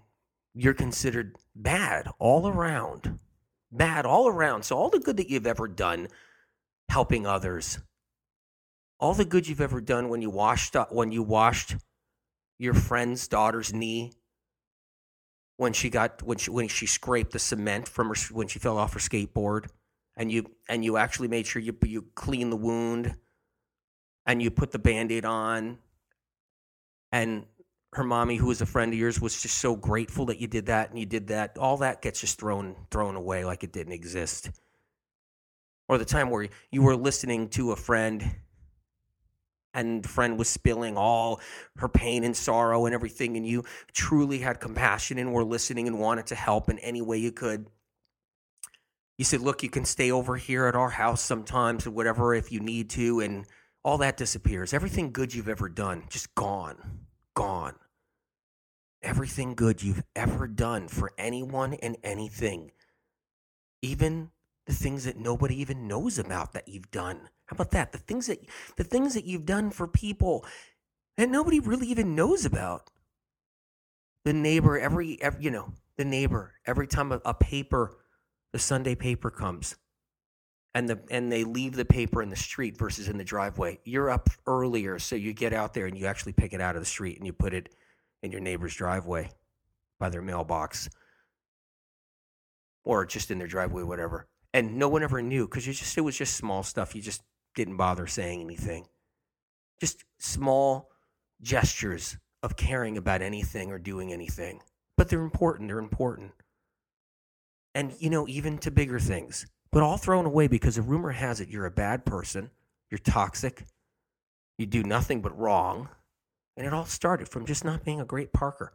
you're 0.53 0.75
considered 0.75 1.35
bad 1.55 2.07
all 2.19 2.47
around. 2.47 3.19
Bad 3.71 4.06
all 4.06 4.27
around. 4.27 4.63
So, 4.63 4.77
all 4.77 4.89
the 4.89 5.00
good 5.00 5.18
that 5.18 5.30
you've 5.30 5.48
ever 5.48 5.68
done 5.68 6.07
helping 6.89 7.27
others, 7.27 7.80
all 9.00 9.13
the 9.13 9.25
good 9.25 9.48
you've 9.48 9.62
ever 9.62 9.81
done 9.81 10.10
when 10.10 10.21
you 10.21 10.30
washed 10.30 10.75
up, 10.75 10.92
when 10.92 11.12
you 11.12 11.24
washed 11.24 11.75
your 12.57 12.74
friend's 12.74 13.27
daughter's 13.27 13.74
knee 13.74 14.12
when 15.60 15.74
she 15.74 15.89
got 15.89 16.24
when 16.24 16.38
she 16.38 16.50
when 16.50 16.69
she 16.69 16.86
scraped 16.86 17.33
the 17.33 17.39
cement 17.39 17.86
from 17.86 18.07
her 18.07 18.16
when 18.31 18.48
she 18.48 18.60
fell 18.60 18.77
off 18.77 18.94
her 18.94 19.00
skateboard 19.00 19.68
and 20.16 20.31
you 20.31 20.49
and 20.69 20.85
you 20.85 20.95
actually 20.95 21.28
made 21.28 21.45
sure 21.45 21.61
you 21.61 21.76
you 21.83 22.06
clean 22.16 22.49
the 22.49 22.56
wound 22.56 23.14
and 24.26 24.42
you 24.42 24.49
put 24.49 24.71
the 24.71 24.80
band-aid 24.80 25.26
on 25.26 25.78
and 27.11 27.45
her 27.93 28.03
mommy 28.03 28.35
who 28.35 28.47
was 28.47 28.61
a 28.61 28.65
friend 28.65 28.93
of 28.93 28.99
yours 28.99 29.19
was 29.19 29.41
just 29.41 29.57
so 29.57 29.75
grateful 29.75 30.27
that 30.27 30.39
you 30.39 30.47
did 30.47 30.67
that 30.67 30.89
and 30.89 30.99
you 30.99 31.05
did 31.05 31.27
that 31.27 31.57
all 31.57 31.77
that 31.77 32.01
gets 32.01 32.21
just 32.21 32.39
thrown 32.39 32.75
thrown 32.91 33.15
away 33.15 33.45
like 33.45 33.63
it 33.63 33.71
didn't 33.71 33.93
exist 33.93 34.49
or 35.87 35.97
the 35.97 36.05
time 36.05 36.29
where 36.29 36.47
you 36.71 36.81
were 36.81 36.95
listening 36.95 37.49
to 37.49 37.71
a 37.71 37.75
friend 37.75 38.35
and 39.73 40.07
friend 40.07 40.37
was 40.37 40.49
spilling 40.49 40.97
all 40.97 41.39
her 41.77 41.89
pain 41.89 42.23
and 42.23 42.35
sorrow 42.35 42.85
and 42.85 42.93
everything 42.93 43.37
and 43.37 43.45
you 43.45 43.63
truly 43.91 44.39
had 44.39 44.59
compassion 44.59 45.17
and 45.17 45.33
were 45.33 45.43
listening 45.43 45.87
and 45.87 45.99
wanted 45.99 46.27
to 46.27 46.35
help 46.35 46.69
in 46.69 46.79
any 46.79 47.01
way 47.01 47.17
you 47.17 47.31
could 47.31 47.65
you 49.19 49.25
said, 49.25 49.41
look, 49.41 49.63
you 49.63 49.69
can 49.69 49.83
stay 49.83 50.13
over 50.13 50.37
here 50.37 50.65
at 50.67 50.75
our 50.75 50.91
house 50.91 51.21
sometimes 51.21 51.85
or 51.85 51.91
whatever 51.91 52.33
if 52.33 52.53
you 52.53 52.61
need 52.61 52.89
to. 52.91 53.19
And 53.19 53.45
all 53.83 53.97
that 53.97 54.15
disappears. 54.15 54.73
Everything 54.73 55.11
good 55.11 55.33
you've 55.33 55.49
ever 55.49 55.67
done, 55.67 56.03
just 56.09 56.33
gone, 56.35 56.77
gone. 57.36 57.76
Everything 59.02 59.56
good 59.56 59.81
you've 59.81 60.04
ever 60.16 60.48
done 60.48 60.88
for 60.88 61.12
anyone 61.18 61.74
and 61.76 61.98
anything, 62.04 62.71
even 63.81 64.31
the 64.66 64.74
things 64.74 65.06
that 65.06 65.18
nobody 65.18 65.59
even 65.62 65.88
knows 65.88 66.19
about 66.19 66.54
that 66.54 66.68
you've 66.68 66.92
done. 66.92 67.30
How 67.45 67.56
about 67.56 67.71
that? 67.71 67.92
The 67.92 67.98
things 67.98 68.28
that 68.28 68.40
the 68.76 68.83
things 68.83 69.14
that 69.14 69.26
you've 69.26 69.45
done 69.45 69.71
for 69.71 69.88
people 69.88 70.45
that 71.18 71.30
nobody 71.30 71.59
really 71.59 71.88
even 71.88 72.16
knows 72.16 72.45
about. 72.45 72.92
The 74.26 74.33
neighbor, 74.33 74.78
every, 74.78 75.21
every 75.21 75.44
you 75.44 75.52
know, 75.52 75.74
the 75.98 76.06
neighbor, 76.06 76.54
every 76.66 76.88
time 76.88 77.12
a, 77.12 77.21
a 77.26 77.33
paper 77.33 77.98
the 78.52 78.59
Sunday 78.59 78.95
paper 78.95 79.30
comes 79.30 79.76
and 80.76 80.88
the 80.88 80.99
and 81.09 81.31
they 81.31 81.44
leave 81.44 81.76
the 81.76 81.85
paper 81.85 82.21
in 82.21 82.30
the 82.30 82.35
street 82.35 82.78
versus 82.78 83.07
in 83.07 83.18
the 83.18 83.23
driveway. 83.23 83.80
You're 83.83 84.09
up 84.09 84.30
earlier, 84.45 84.99
so 84.99 85.16
you 85.16 85.33
get 85.33 85.54
out 85.54 85.73
there 85.73 85.88
and 85.88 85.97
you 85.97 86.06
actually 86.06 86.33
pick 86.33 86.54
it 86.54 86.61
out 86.61 86.76
of 86.76 86.81
the 86.81 86.88
street 86.88 87.18
and 87.18 87.26
you 87.26 87.33
put 87.33 87.54
it 87.54 87.73
in 88.21 88.31
your 88.31 88.42
neighbor's 88.42 88.76
driveway 88.76 89.31
by 89.99 90.09
their 90.09 90.21
mailbox 90.21 90.90
or 92.83 93.06
just 93.06 93.31
in 93.31 93.38
their 93.38 93.47
driveway, 93.47 93.83
whatever. 93.83 94.28
And 94.54 94.78
no 94.78 94.90
one 94.90 95.04
ever 95.04 95.21
knew 95.21 95.47
because 95.47 95.68
you 95.68 95.73
just 95.73 95.97
it 95.97 96.02
was 96.02 96.18
just 96.18 96.35
small 96.35 96.64
stuff. 96.64 96.95
You 96.95 97.02
just 97.02 97.21
didn't 97.56 97.78
bother 97.78 98.07
saying 98.07 98.42
anything. 98.42 98.85
Just 99.80 100.04
small 100.19 100.90
gestures 101.42 102.18
of 102.44 102.56
caring 102.56 102.97
about 102.97 103.21
anything 103.21 103.71
or 103.71 103.80
doing 103.80 104.14
anything. 104.14 104.61
But 104.97 105.09
they're 105.09 105.21
important. 105.21 105.69
They're 105.69 105.80
important 105.80 106.33
and 107.76 107.94
you 107.99 108.09
know 108.09 108.28
even 108.28 108.57
to 108.57 108.71
bigger 108.71 108.99
things 108.99 109.45
but 109.71 109.83
all 109.83 109.97
thrown 109.97 110.26
away 110.26 110.47
because 110.47 110.78
a 110.78 110.81
rumor 110.81 111.11
has 111.11 111.40
it 111.40 111.49
you're 111.49 111.66
a 111.66 111.71
bad 111.71 112.06
person, 112.06 112.49
you're 112.90 112.97
toxic, 112.97 113.66
you 114.57 114.66
do 114.66 114.83
nothing 114.83 115.21
but 115.21 115.38
wrong. 115.38 115.90
And 116.57 116.68
it 116.68 116.73
all 116.73 116.85
started 116.85 117.30
from 117.30 117.45
just 117.45 117.64
not 117.64 117.85
being 117.85 118.02
a 118.02 118.06
great 118.06 118.33
parker. 118.33 118.73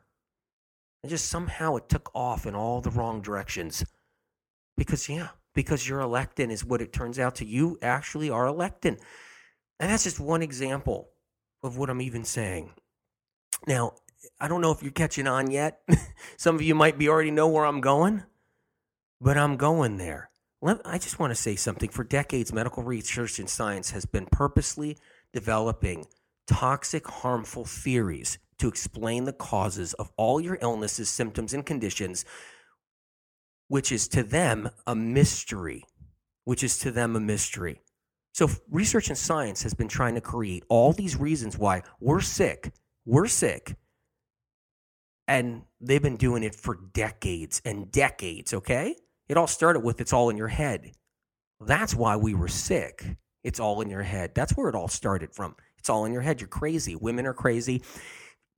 And 1.03 1.11
just 1.11 1.27
somehow 1.27 1.77
it 1.77 1.91
took 1.91 2.11
off 2.15 2.47
in 2.47 2.55
all 2.55 2.81
the 2.81 2.91
wrong 2.91 3.21
directions. 3.21 3.85
Because, 4.75 5.07
yeah, 5.07 5.29
because 5.55 5.87
you're 5.87 6.01
electing 6.01 6.51
is 6.51 6.65
what 6.65 6.81
it 6.81 6.95
turns 6.95 7.19
out 7.19 7.35
to. 7.37 7.45
You 7.45 7.79
actually 7.83 8.31
are 8.31 8.47
electing. 8.47 8.97
And 9.79 9.91
that's 9.91 10.05
just 10.05 10.19
one 10.19 10.43
example 10.43 11.11
of 11.63 11.77
what 11.77 11.91
I'm 11.91 12.01
even 12.01 12.25
saying. 12.25 12.73
Now, 13.67 13.93
I 14.41 14.49
don't 14.49 14.63
know 14.63 14.73
if 14.73 14.83
you're 14.83 14.93
catching 14.93 15.27
on 15.27 15.51
yet. 15.51 15.83
Some 16.39 16.55
of 16.55 16.63
you 16.63 16.75
might 16.75 16.99
be 16.99 17.11
already 17.11 17.31
know 17.31 17.49
where 17.49 17.67
I'm 17.67 17.83
going, 17.83 18.23
but 19.21 19.37
I'm 19.37 19.59
going 19.59 19.99
there. 19.99 20.31
I 20.65 20.97
just 20.97 21.19
want 21.19 21.31
to 21.31 21.35
say 21.35 21.57
something. 21.57 21.91
For 21.91 22.05
decades, 22.05 22.53
medical 22.53 22.83
research 22.83 23.39
and 23.39 23.51
science 23.51 23.91
has 23.91 24.07
been 24.07 24.27
purposely 24.27 24.97
developing 25.33 26.07
toxic, 26.47 27.07
harmful 27.07 27.67
theories 27.67 28.39
to 28.59 28.69
explain 28.69 29.25
the 29.25 29.33
causes 29.33 29.93
of 29.95 30.11
all 30.17 30.41
your 30.41 30.57
illnesses, 30.63 31.11
symptoms, 31.11 31.53
and 31.53 31.67
conditions, 31.67 32.25
which 33.69 33.93
is 33.93 34.09
to 34.09 34.23
them 34.23 34.71
a 34.87 34.95
mystery. 34.95 35.85
Which 36.45 36.65
is 36.65 36.79
to 36.79 36.91
them 36.91 37.15
a 37.17 37.21
mystery. 37.21 37.81
So, 38.33 38.49
research 38.71 39.09
and 39.09 39.19
science 39.19 39.63
has 39.63 39.75
been 39.75 39.89
trying 39.89 40.15
to 40.15 40.21
create 40.21 40.65
all 40.69 40.93
these 40.93 41.17
reasons 41.17 41.59
why 41.59 41.83
we're 42.01 42.21
sick. 42.21 42.73
We're 43.05 43.29
sick. 43.29 43.77
And 45.29 45.63
they've 45.81 46.03
been 46.03 46.17
doing 46.17 46.43
it 46.43 46.55
for 46.55 46.79
decades 46.93 47.63
and 47.65 47.91
decades, 47.91 48.53
okay? 48.53 48.97
It 49.29 49.37
all 49.37 49.47
started 49.47 49.81
with 49.81 50.01
it's 50.01 50.13
all 50.13 50.31
in 50.31 50.37
your 50.37 50.49
head. 50.49 50.93
That's 51.61 51.95
why 51.95 52.17
we 52.17 52.35
were 52.35 52.49
sick. 52.49 53.17
It's 53.43 53.61
all 53.61 53.81
in 53.81 53.91
your 53.91 54.03
head. 54.03 54.35
That's 54.35 54.57
where 54.57 54.69
it 54.69 54.75
all 54.75 54.89
started 54.89 55.35
from. 55.35 55.57
It's 55.79 55.89
all 55.89 56.05
in 56.05 56.13
your 56.13 56.23
head. 56.23 56.41
You're 56.41 56.49
crazy. 56.49 56.97
Women 56.97 57.27
are 57.27 57.35
crazy. 57.35 57.83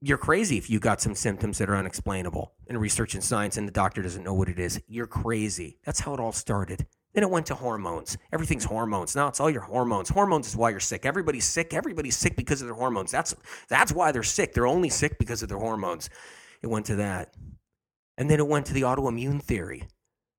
You're 0.01 0.17
crazy 0.17 0.57
if 0.57 0.69
you 0.69 0.79
got 0.79 1.01
some 1.01 1.15
symptoms 1.15 1.57
that 1.57 1.69
are 1.69 1.75
unexplainable 1.75 2.53
in 2.67 2.77
research 2.77 3.15
and 3.15 3.23
science 3.23 3.57
and 3.57 3.67
the 3.67 3.71
doctor 3.71 4.01
doesn't 4.01 4.23
know 4.23 4.33
what 4.33 4.49
it 4.49 4.59
is. 4.59 4.79
You're 4.87 5.07
crazy. 5.07 5.79
That's 5.85 6.01
how 6.01 6.13
it 6.13 6.19
all 6.19 6.31
started. 6.31 6.85
Then 7.13 7.23
it 7.23 7.31
went 7.31 7.47
to 7.47 7.55
hormones. 7.55 8.17
Everything's 8.31 8.65
hormones. 8.65 9.15
Now 9.15 9.27
it's 9.27 9.39
all 9.39 9.49
your 9.49 9.61
hormones. 9.61 10.09
Hormones 10.09 10.47
is 10.47 10.55
why 10.55 10.69
you're 10.69 10.79
sick. 10.79 11.05
Everybody's 11.05 11.45
sick. 11.45 11.73
Everybody's 11.73 12.15
sick 12.15 12.35
because 12.35 12.61
of 12.61 12.67
their 12.67 12.75
hormones. 12.75 13.09
That's 13.11 13.33
that's 13.69 13.91
why 13.91 14.11
they're 14.11 14.21
sick. 14.21 14.53
They're 14.53 14.67
only 14.67 14.89
sick 14.89 15.17
because 15.17 15.41
of 15.41 15.49
their 15.49 15.57
hormones. 15.57 16.09
It 16.61 16.67
went 16.67 16.85
to 16.87 16.95
that. 16.97 17.33
And 18.17 18.29
then 18.29 18.39
it 18.39 18.47
went 18.47 18.67
to 18.67 18.73
the 18.73 18.81
autoimmune 18.81 19.41
theory. 19.41 19.87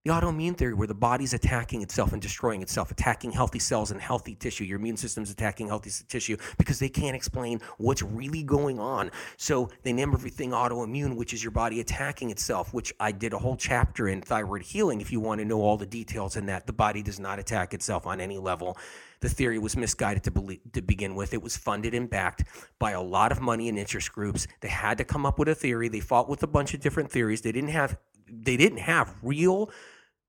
The 0.09 0.15
autoimmune 0.15 0.57
theory, 0.57 0.73
where 0.73 0.87
the 0.87 0.95
body's 0.95 1.35
attacking 1.35 1.83
itself 1.83 2.15
and 2.15 2.23
destroying 2.23 2.63
itself, 2.63 2.91
attacking 2.91 3.33
healthy 3.33 3.59
cells 3.59 3.91
and 3.91 4.01
healthy 4.01 4.35
tissue. 4.35 4.65
Your 4.65 4.79
immune 4.79 4.97
system's 4.97 5.31
attacking 5.31 5.67
healthy 5.67 5.91
tissue 6.09 6.39
because 6.57 6.79
they 6.79 6.89
can't 6.89 7.15
explain 7.15 7.61
what's 7.77 8.01
really 8.01 8.43
going 8.43 8.81
on. 8.81 9.11
So 9.37 9.69
they 9.83 9.93
name 9.93 10.15
everything 10.15 10.53
autoimmune, 10.53 11.15
which 11.15 11.35
is 11.35 11.45
your 11.45 11.51
body 11.51 11.81
attacking 11.81 12.31
itself, 12.31 12.73
which 12.73 12.91
I 12.99 13.13
did 13.13 13.35
a 13.35 13.39
whole 13.39 13.55
chapter 13.55 14.09
in 14.09 14.23
thyroid 14.23 14.63
healing. 14.63 15.03
If 15.03 15.13
you 15.13 15.21
want 15.21 15.41
to 15.41 15.45
know 15.45 15.61
all 15.61 15.77
the 15.77 15.85
details 15.85 16.37
in 16.37 16.47
that, 16.47 16.67
the 16.67 16.73
body 16.73 17.03
does 17.03 17.21
not 17.21 17.39
attack 17.39 17.75
itself 17.75 18.07
on 18.07 18.19
any 18.19 18.39
level. 18.39 18.79
The 19.21 19.29
theory 19.29 19.59
was 19.59 19.77
misguided 19.77 20.25
to, 20.25 20.31
believe, 20.31 20.61
to 20.73 20.81
begin 20.81 21.17
with. 21.17 21.35
It 21.35 21.43
was 21.43 21.59
funded 21.59 21.93
and 21.93 22.09
backed 22.09 22.45
by 22.79 22.93
a 22.93 23.03
lot 23.03 23.31
of 23.31 23.43
money 23.43 23.69
and 23.69 23.79
interest 23.79 24.11
groups. 24.11 24.47
They 24.63 24.69
had 24.69 24.97
to 24.97 25.05
come 25.05 25.27
up 25.27 25.39
with 25.39 25.49
a 25.49 25.55
theory. 25.55 25.91
They 25.91 26.01
fought 26.01 26.31
with 26.31 26.43
a 26.43 26.47
bunch 26.47 26.73
of 26.73 26.81
different 26.81 27.11
theories. 27.11 27.43
They 27.43 27.53
didn't 27.53 27.73
have 27.73 27.99
they 28.31 28.57
didn't 28.57 28.81
have 28.81 29.15
real, 29.23 29.71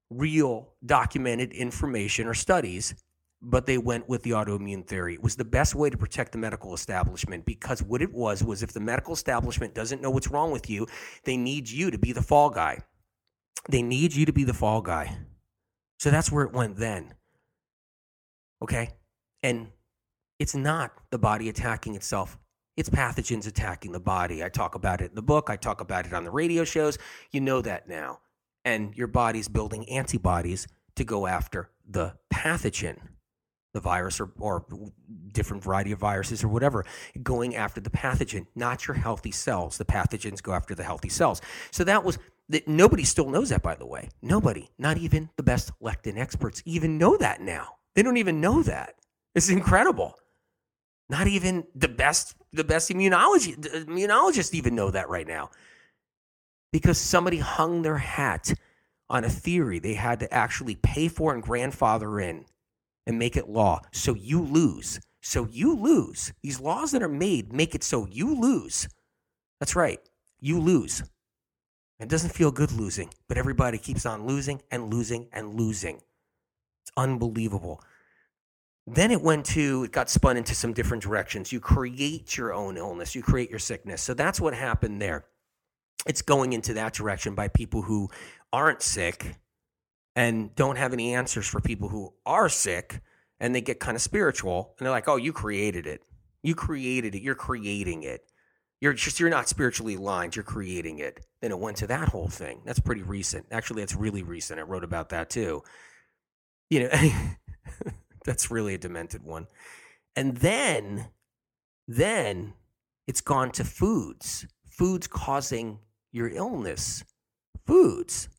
real 0.10 0.70
documented 0.86 1.52
information 1.52 2.28
or 2.28 2.34
studies, 2.34 2.96
but 3.42 3.66
they 3.66 3.78
went 3.78 4.10
with 4.10 4.24
the 4.24 4.32
autoimmune 4.32 4.86
theory. 4.86 5.14
It 5.14 5.24
was 5.24 5.36
the 5.36 5.46
best 5.46 5.76
way 5.76 5.90
to 5.90 5.98
protect 5.98 6.32
the 6.32 6.38
medical 6.38 6.74
establishment 6.74 7.46
because 7.46 7.82
what 7.82 8.02
it 8.02 8.12
was 8.12 8.44
was 8.44 8.64
if 8.64 8.74
the 8.74 8.80
medical 8.80 9.14
establishment 9.14 9.74
doesn't 9.74 10.02
know 10.02 10.10
what's 10.10 10.30
wrong 10.30 10.52
with 10.52 10.70
you, 10.70 10.88
they 11.24 11.38
need 11.38 11.70
you 11.70 11.92
to 11.92 11.98
be 11.98 12.12
the 12.12 12.22
fall 12.22 12.50
guy. 12.50 12.80
They 13.70 13.82
need 13.82 14.14
you 14.14 14.26
to 14.26 14.34
be 14.34 14.44
the 14.44 14.54
fall 14.54 14.82
guy. 14.82 15.18
So 16.00 16.12
that's 16.12 16.32
where 16.32 16.46
it 16.46 16.54
went 16.54 16.78
then. 16.78 17.14
Okay? 18.62 18.90
And 19.44 19.68
it's 20.40 20.56
not 20.56 20.92
the 21.12 21.20
body 21.20 21.50
attacking 21.50 21.96
itself 21.96 22.38
it's 22.80 22.90
pathogens 22.90 23.46
attacking 23.46 23.92
the 23.92 24.00
body. 24.00 24.42
I 24.42 24.48
talk 24.48 24.74
about 24.74 25.02
it 25.02 25.10
in 25.10 25.16
the 25.16 25.22
book, 25.22 25.50
I 25.50 25.58
talk 25.58 25.82
about 25.82 26.06
it 26.06 26.14
on 26.14 26.24
the 26.24 26.32
radio 26.32 26.64
shows. 26.64 26.98
You 27.30 27.42
know 27.42 27.62
that 27.62 27.90
now. 27.90 28.22
And 28.66 28.96
your 28.96 29.08
body's 29.08 29.48
building 29.48 29.88
antibodies 29.90 30.68
to 30.96 31.04
go 31.04 31.28
after 31.28 31.70
the 31.88 32.14
pathogen, 32.34 32.98
the 33.74 33.80
virus 33.80 34.20
or, 34.20 34.32
or 34.40 34.66
different 35.32 35.64
variety 35.64 35.92
of 35.92 36.00
viruses 36.00 36.44
or 36.44 36.50
whatever, 36.50 36.86
going 37.24 37.56
after 37.56 37.80
the 37.80 37.90
pathogen, 37.90 38.48
not 38.56 38.88
your 38.88 38.96
healthy 38.96 39.32
cells. 39.32 39.78
The 39.78 39.86
pathogens 39.86 40.42
go 40.42 40.54
after 40.54 40.76
the 40.76 40.84
healthy 40.84 41.10
cells. 41.10 41.42
So 41.72 41.84
that 41.86 42.04
was 42.04 42.18
that 42.50 42.68
nobody 42.68 43.04
still 43.04 43.30
knows 43.30 43.50
that 43.50 43.62
by 43.62 43.76
the 43.76 43.86
way. 43.86 44.10
Nobody, 44.22 44.70
not 44.78 44.98
even 44.98 45.30
the 45.38 45.44
best 45.44 45.72
lectin 45.82 46.18
experts 46.18 46.62
even 46.66 46.98
know 46.98 47.16
that 47.18 47.42
now. 47.42 47.76
They 47.96 48.04
don't 48.04 48.18
even 48.18 48.42
know 48.42 48.64
that. 48.64 48.96
It's 49.36 49.50
incredible. 49.50 50.16
Not 51.10 51.28
even 51.28 51.66
the 51.76 51.88
best 51.88 52.36
the 52.52 52.64
best 52.64 52.90
immunology 52.90 53.56
immunologists 53.86 54.54
even 54.54 54.76
know 54.76 54.92
that 54.92 55.10
right 55.10 55.28
now. 55.28 55.50
Because 56.72 56.98
somebody 56.98 57.38
hung 57.38 57.82
their 57.82 57.98
hat 57.98 58.54
on 59.10 59.24
a 59.24 59.30
theory 59.30 59.80
they 59.80 59.96
had 59.96 60.20
to 60.20 60.32
actually 60.34 60.76
pay 60.76 61.08
for 61.08 61.34
and 61.34 61.42
grandfather 61.42 62.20
in 62.20 62.46
and 63.08 63.18
make 63.18 63.36
it 63.36 63.50
law. 63.50 63.82
So 63.92 64.14
you 64.14 64.42
lose. 64.42 65.00
So 65.22 65.48
you 65.52 65.76
lose. 65.76 66.32
These 66.44 66.60
laws 66.60 66.92
that 66.92 67.04
are 67.04 67.08
made 67.10 67.52
make 67.52 67.74
it 67.74 67.84
so 67.84 68.08
you 68.10 68.40
lose. 68.40 68.88
That's 69.60 69.76
right. 69.76 70.00
You 70.40 70.60
lose. 70.60 71.04
It 72.00 72.08
doesn't 72.08 72.34
feel 72.34 72.52
good 72.52 72.72
losing, 72.72 73.10
but 73.28 73.38
everybody 73.38 73.78
keeps 73.78 74.06
on 74.06 74.26
losing 74.26 74.62
and 74.72 74.94
losing 74.94 75.28
and 75.34 75.60
losing. 75.60 75.96
It's 75.96 76.92
unbelievable. 76.96 77.84
Then 78.88 79.12
it 79.12 79.22
went 79.22 79.46
to, 79.48 79.84
it 79.84 79.92
got 79.92 80.10
spun 80.10 80.38
into 80.38 80.56
some 80.56 80.72
different 80.72 81.04
directions. 81.04 81.52
You 81.52 81.60
create 81.60 82.38
your 82.38 82.54
own 82.54 82.78
illness, 82.78 83.16
you 83.16 83.22
create 83.22 83.50
your 83.50 83.60
sickness. 83.60 84.02
So 84.02 84.14
that's 84.14 84.40
what 84.40 84.54
happened 84.54 85.02
there. 85.02 85.26
It's 86.06 86.22
going 86.22 86.54
into 86.54 86.74
that 86.76 86.94
direction 86.94 87.36
by 87.36 87.48
people 87.50 87.82
who 87.82 88.10
aren't 88.52 88.82
sick 88.82 89.36
and 90.16 90.54
don't 90.56 90.78
have 90.78 90.94
any 90.94 91.14
answers 91.14 91.48
for 91.48 91.62
people 91.62 91.90
who 91.90 92.14
are 92.26 92.50
sick. 92.50 93.02
And 93.40 93.56
they 93.56 93.62
get 93.62 93.80
kind 93.80 93.96
of 93.96 94.02
spiritual 94.02 94.76
and 94.78 94.86
they're 94.86 94.92
like, 94.92 95.08
oh, 95.08 95.16
you 95.16 95.32
created 95.32 95.88
it. 95.88 96.02
You 96.44 96.56
created 96.56 97.16
it. 97.16 97.22
You're 97.22 97.36
creating 97.36 98.04
it. 98.04 98.22
You're 98.82 98.94
just, 98.94 99.20
you're 99.20 99.30
not 99.30 99.48
spiritually 99.50 99.96
aligned. 99.96 100.36
You're 100.36 100.44
creating 100.44 101.00
it. 101.00 101.26
Then 101.42 101.52
it 101.52 101.60
went 101.60 101.78
to 101.78 101.88
that 101.88 102.10
whole 102.10 102.28
thing. 102.28 102.62
That's 102.66 102.80
pretty 102.80 103.02
recent. 103.02 103.46
Actually, 103.52 103.82
that's 103.82 103.96
really 103.96 104.24
recent. 104.24 104.60
I 104.60 104.64
wrote 104.64 104.84
about 104.84 105.10
that 105.10 105.30
too. 105.30 105.64
You 106.70 106.82
know, 106.82 106.90
That's 108.26 108.52
really 108.52 108.76
a 108.76 108.78
demented 108.78 109.24
one. 109.24 109.48
And 110.16 110.38
then, 110.38 111.08
then 111.88 112.54
it's 113.08 113.22
gone 113.22 113.52
to 113.54 113.64
foods. 113.64 114.46
Foods 114.70 115.08
causing 115.08 115.80
your 116.12 116.30
illness. 116.30 117.04
Foods. 117.66 118.30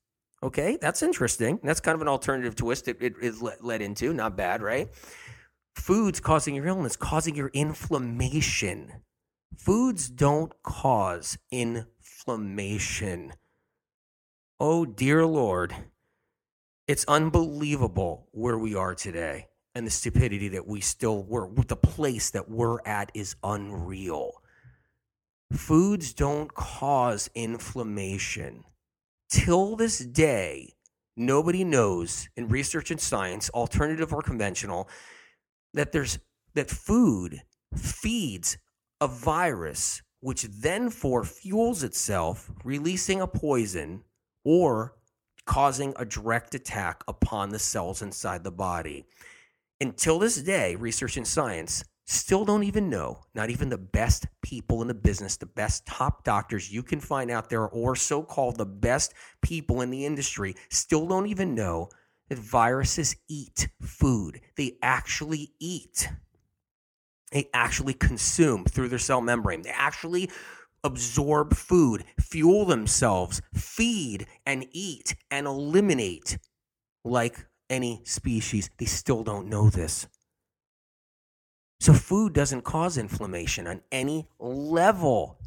Okay, 0.43 0.79
that's 0.81 1.03
interesting. 1.03 1.61
That's 1.62 1.81
kind 1.81 1.95
of 1.95 2.03
an 2.03 2.09
alternative 2.09 2.57
twist 2.57 2.89
it, 2.89 2.97
it, 3.00 3.15
it 3.21 3.35
led 3.62 3.83
into. 3.83 4.12
Not 4.15 4.37
bad, 4.37 4.62
right? 4.62 4.89
Foods 5.75 6.21
causing 6.21 6.55
your 6.55 6.67
illness, 6.67 6.97
causing 6.97 7.35
your 7.35 7.50
inflammation. 7.53 9.03
Foods 9.57 10.09
don't 10.09 10.53
cause 10.62 11.39
inflammation. 11.50 13.35
Oh, 14.59 14.85
dear 14.85 15.27
Lord. 15.27 15.75
It's 16.89 17.05
unbelievable 17.07 18.27
where 18.33 18.59
we 18.59 18.75
are 18.75 18.95
today 18.95 19.47
and 19.75 19.87
the 19.87 19.91
stupidity 19.91 20.49
that 20.49 20.67
we 20.67 20.81
still 20.81 21.23
were 21.23 21.49
the 21.69 21.77
place 21.77 22.31
that 22.31 22.49
we're 22.49 22.81
at 22.85 23.12
is 23.15 23.37
unreal 23.45 24.40
foods 25.52 26.12
don't 26.12 26.54
cause 26.54 27.30
inflammation. 27.35 28.64
Till 29.30 29.76
this 29.76 29.99
day 29.99 30.75
nobody 31.16 31.64
knows 31.64 32.28
in 32.37 32.49
research 32.49 32.90
and 32.90 33.00
science 33.00 33.50
alternative 33.50 34.12
or 34.12 34.23
conventional 34.23 34.88
that 35.75 35.92
there's 35.92 36.19
that 36.54 36.71
food 36.71 37.42
feeds 37.76 38.59
a 39.00 39.07
virus 39.07 40.02
which 40.21 40.42
then 40.42 40.90
for 40.90 41.25
fuels 41.25 41.83
itself 41.83 42.50
releasing 42.64 43.21
a 43.21 43.26
poison 43.26 44.02
or 44.45 44.95
causing 45.47 45.95
a 45.97 46.04
direct 46.04 46.54
attack 46.54 47.02
upon 47.09 47.50
the 47.50 47.59
cells 47.59 48.02
inside 48.02 48.45
the 48.45 48.50
body. 48.50 49.04
Until 49.80 50.19
this 50.19 50.37
day, 50.42 50.76
research 50.76 51.16
and 51.16 51.26
science 51.26 51.83
still 52.11 52.45
don't 52.45 52.64
even 52.64 52.90
know, 52.90 53.21
not 53.35 53.50
even 53.50 53.69
the 53.69 53.79
best 53.79 54.26
people 54.43 54.83
in 54.83 54.88
the 54.88 54.95
business, 54.95 55.37
the 55.37 55.47
best 55.47 55.87
top 55.87 56.25
doctors 56.25 56.73
you 56.73 56.83
can 56.83 56.99
find 56.99 57.31
out 57.31 57.49
there, 57.49 57.69
or 57.69 57.95
so 57.95 58.23
called 58.23 58.57
the 58.57 58.67
best 58.67 59.14
people 59.43 59.81
in 59.81 59.90
the 59.90 60.05
industry, 60.05 60.55
still 60.71 61.07
don't 61.07 61.29
even 61.29 61.55
know 61.55 61.88
that 62.29 62.38
viruses 62.38 63.17
eat 63.29 63.69
food. 63.81 64.40
They 64.57 64.76
actually 64.83 65.52
eat. 65.61 66.09
They 67.31 67.49
actually 67.55 67.95
consume 67.95 68.64
through 68.64 68.88
their 68.88 68.99
cell 68.99 69.21
membrane. 69.21 69.62
They 69.62 69.71
actually 69.71 70.31
absorb 70.83 71.55
food, 71.55 72.05
fuel 72.19 72.64
themselves, 72.64 73.40
feed 73.55 74.26
and 74.45 74.67
eat 74.73 75.14
and 75.31 75.47
eliminate 75.47 76.38
like 77.05 77.47
any 77.69 78.02
species. 78.05 78.69
They 78.79 78.87
still 78.87 79.23
don't 79.23 79.49
know 79.49 79.71
this. 79.71 80.09
So, 81.81 81.95
food 81.95 82.35
doesn't 82.35 82.63
cause 82.63 82.99
inflammation 82.99 83.67
on 83.67 83.81
any 83.91 84.29
level. 84.39 85.39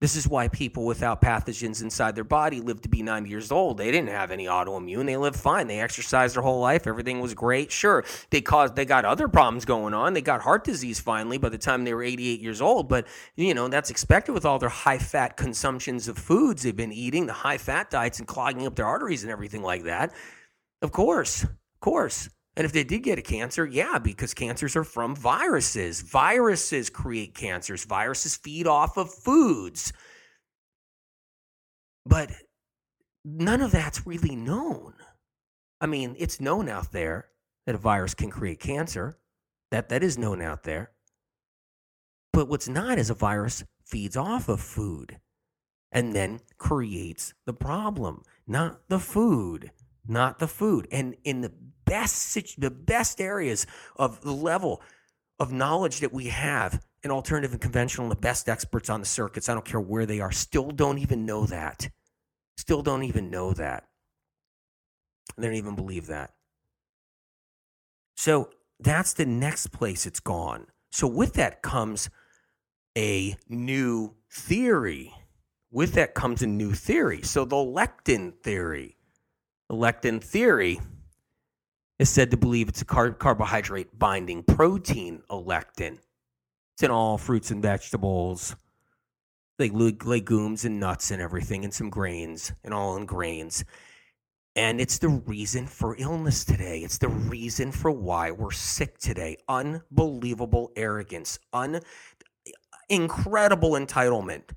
This 0.00 0.14
is 0.14 0.28
why 0.28 0.48
people 0.48 0.84
without 0.84 1.22
pathogens 1.22 1.82
inside 1.82 2.14
their 2.14 2.22
body 2.22 2.60
live 2.60 2.82
to 2.82 2.88
be 2.88 3.02
90 3.02 3.30
years 3.30 3.50
old. 3.50 3.78
They 3.78 3.90
didn't 3.90 4.10
have 4.10 4.30
any 4.30 4.44
autoimmune. 4.44 5.06
They 5.06 5.16
lived 5.16 5.36
fine. 5.36 5.68
They 5.68 5.80
exercised 5.80 6.36
their 6.36 6.42
whole 6.42 6.60
life. 6.60 6.86
Everything 6.86 7.20
was 7.20 7.32
great. 7.32 7.72
Sure, 7.72 8.04
they 8.30 8.42
caused 8.42 8.76
they 8.76 8.84
got 8.84 9.06
other 9.06 9.26
problems 9.26 9.64
going 9.64 9.94
on. 9.94 10.12
They 10.12 10.20
got 10.20 10.42
heart 10.42 10.64
disease 10.64 11.00
finally 11.00 11.38
by 11.38 11.48
the 11.48 11.58
time 11.58 11.84
they 11.84 11.94
were 11.94 12.04
88 12.04 12.40
years 12.40 12.60
old, 12.60 12.88
but 12.88 13.06
you 13.36 13.54
know, 13.54 13.68
that's 13.68 13.90
expected 13.90 14.32
with 14.32 14.44
all 14.44 14.58
their 14.58 14.68
high 14.68 14.98
fat 14.98 15.36
consumptions 15.38 16.08
of 16.08 16.18
foods 16.18 16.62
they've 16.62 16.76
been 16.76 16.92
eating, 16.92 17.26
the 17.26 17.32
high 17.32 17.58
fat 17.58 17.90
diets 17.90 18.18
and 18.18 18.28
clogging 18.28 18.66
up 18.66 18.76
their 18.76 18.86
arteries 18.86 19.22
and 19.22 19.32
everything 19.32 19.62
like 19.62 19.84
that. 19.84 20.12
Of 20.82 20.92
course. 20.92 21.42
Of 21.42 21.80
course. 21.80 22.28
And 22.56 22.64
if 22.64 22.72
they 22.72 22.84
did 22.84 23.02
get 23.02 23.18
a 23.18 23.22
cancer, 23.22 23.66
yeah, 23.66 23.98
because 23.98 24.32
cancers 24.32 24.76
are 24.76 24.84
from 24.84 25.14
viruses. 25.14 26.00
Viruses 26.00 26.88
create 26.88 27.34
cancers. 27.34 27.84
Viruses 27.84 28.36
feed 28.36 28.66
off 28.66 28.96
of 28.96 29.12
foods. 29.12 29.92
But 32.06 32.30
none 33.24 33.60
of 33.60 33.72
that's 33.72 34.06
really 34.06 34.34
known. 34.36 34.94
I 35.80 35.86
mean, 35.86 36.16
it's 36.18 36.40
known 36.40 36.68
out 36.70 36.92
there 36.92 37.28
that 37.66 37.74
a 37.74 37.78
virus 37.78 38.14
can 38.14 38.30
create 38.30 38.60
cancer. 38.60 39.18
That 39.70 39.90
that 39.90 40.02
is 40.02 40.16
known 40.16 40.40
out 40.40 40.62
there. 40.62 40.92
But 42.32 42.48
what's 42.48 42.68
not 42.68 42.98
is 42.98 43.10
a 43.10 43.14
virus 43.14 43.64
feeds 43.84 44.16
off 44.16 44.48
of 44.48 44.60
food 44.60 45.18
and 45.92 46.14
then 46.14 46.40
creates 46.58 47.34
the 47.44 47.52
problem, 47.52 48.22
not 48.46 48.88
the 48.88 48.98
food, 48.98 49.72
not 50.08 50.38
the 50.38 50.48
food. 50.48 50.88
And 50.90 51.16
in 51.24 51.40
the 51.40 51.52
best 51.84 52.36
the 52.58 52.70
best 52.70 53.20
areas 53.20 53.66
of 53.96 54.20
the 54.22 54.32
level 54.32 54.82
of 55.38 55.52
knowledge 55.52 56.00
that 56.00 56.12
we 56.12 56.26
have 56.26 56.82
in 57.02 57.10
alternative 57.10 57.52
and 57.52 57.60
conventional, 57.60 58.08
the 58.08 58.16
best 58.16 58.48
experts 58.48 58.90
on 58.90 59.00
the 59.00 59.06
circuits, 59.06 59.48
I 59.48 59.54
don't 59.54 59.64
care 59.64 59.80
where 59.80 60.06
they 60.06 60.20
are, 60.20 60.32
still 60.32 60.70
don't 60.70 60.98
even 60.98 61.24
know 61.24 61.46
that. 61.46 61.88
Still 62.56 62.82
don't 62.82 63.04
even 63.04 63.30
know 63.30 63.52
that. 63.52 63.84
They 65.36 65.46
don't 65.46 65.56
even 65.56 65.76
believe 65.76 66.06
that. 66.06 66.32
So 68.16 68.50
that's 68.80 69.12
the 69.12 69.26
next 69.26 69.68
place 69.68 70.06
it's 70.06 70.20
gone. 70.20 70.66
So 70.90 71.06
with 71.06 71.34
that 71.34 71.62
comes 71.62 72.08
a 72.96 73.36
new 73.48 74.14
theory. 74.32 75.12
With 75.70 75.92
that 75.92 76.14
comes 76.14 76.42
a 76.42 76.46
new 76.46 76.72
theory. 76.72 77.22
So 77.22 77.44
the 77.44 77.56
lectin 77.56 78.34
theory. 78.42 78.95
Lectin 79.70 80.22
theory 80.22 80.80
is 81.98 82.08
said 82.08 82.30
to 82.30 82.36
believe 82.36 82.68
it's 82.68 82.82
a 82.82 82.84
car- 82.84 83.12
carbohydrate 83.12 83.98
binding 83.98 84.42
protein, 84.42 85.22
lectin. 85.30 85.98
It's 86.74 86.82
in 86.82 86.90
all 86.90 87.18
fruits 87.18 87.50
and 87.50 87.62
vegetables, 87.62 88.54
like 89.58 89.72
legumes 89.72 90.64
and 90.64 90.78
nuts 90.78 91.10
and 91.10 91.22
everything, 91.22 91.64
and 91.64 91.72
some 91.72 91.90
grains, 91.90 92.52
and 92.62 92.74
all 92.74 92.96
in 92.96 93.06
grains. 93.06 93.64
And 94.54 94.80
it's 94.80 94.98
the 94.98 95.08
reason 95.08 95.66
for 95.66 95.96
illness 95.98 96.44
today. 96.44 96.80
It's 96.80 96.98
the 96.98 97.08
reason 97.08 97.72
for 97.72 97.90
why 97.90 98.30
we're 98.30 98.52
sick 98.52 98.98
today. 98.98 99.38
Unbelievable 99.48 100.70
arrogance, 100.76 101.38
un- 101.52 101.80
incredible 102.88 103.72
entitlement, 103.72 104.50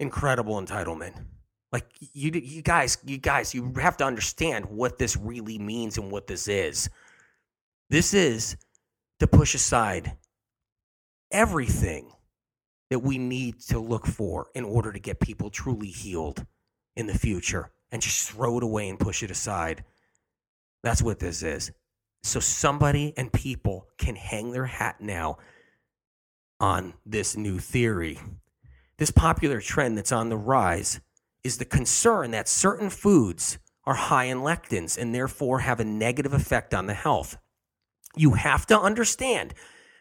incredible 0.00 0.60
entitlement. 0.60 1.24
Like 1.72 1.86
you, 2.12 2.30
you 2.32 2.62
guys, 2.62 2.98
you 3.04 3.18
guys, 3.18 3.54
you 3.54 3.72
have 3.80 3.96
to 3.98 4.04
understand 4.04 4.66
what 4.66 4.98
this 4.98 5.16
really 5.16 5.58
means 5.58 5.98
and 5.98 6.10
what 6.10 6.26
this 6.26 6.48
is. 6.48 6.88
This 7.90 8.14
is 8.14 8.56
to 9.20 9.26
push 9.26 9.54
aside 9.54 10.16
everything 11.30 12.12
that 12.90 13.00
we 13.00 13.18
need 13.18 13.60
to 13.60 13.78
look 13.78 14.06
for 14.06 14.46
in 14.54 14.64
order 14.64 14.92
to 14.92 14.98
get 14.98 15.20
people 15.20 15.50
truly 15.50 15.88
healed 15.88 16.44
in 16.94 17.06
the 17.06 17.18
future 17.18 17.70
and 17.90 18.00
just 18.00 18.30
throw 18.30 18.58
it 18.58 18.62
away 18.62 18.88
and 18.88 18.98
push 18.98 19.22
it 19.22 19.30
aside. 19.30 19.84
That's 20.82 21.02
what 21.02 21.18
this 21.18 21.42
is. 21.42 21.72
So 22.22 22.40
somebody 22.40 23.12
and 23.16 23.32
people 23.32 23.88
can 23.98 24.16
hang 24.16 24.52
their 24.52 24.66
hat 24.66 25.00
now 25.00 25.38
on 26.60 26.94
this 27.04 27.36
new 27.36 27.58
theory. 27.58 28.18
This 28.98 29.10
popular 29.10 29.60
trend 29.60 29.98
that's 29.98 30.12
on 30.12 30.28
the 30.28 30.36
rise 30.36 31.00
is 31.46 31.58
the 31.58 31.64
concern 31.64 32.32
that 32.32 32.48
certain 32.48 32.90
foods 32.90 33.58
are 33.84 33.94
high 33.94 34.24
in 34.24 34.38
lectins 34.38 34.98
and 34.98 35.14
therefore 35.14 35.60
have 35.60 35.78
a 35.78 35.84
negative 35.84 36.34
effect 36.34 36.74
on 36.74 36.86
the 36.86 36.94
health. 36.94 37.38
You 38.16 38.32
have 38.32 38.66
to 38.66 38.78
understand 38.78 39.54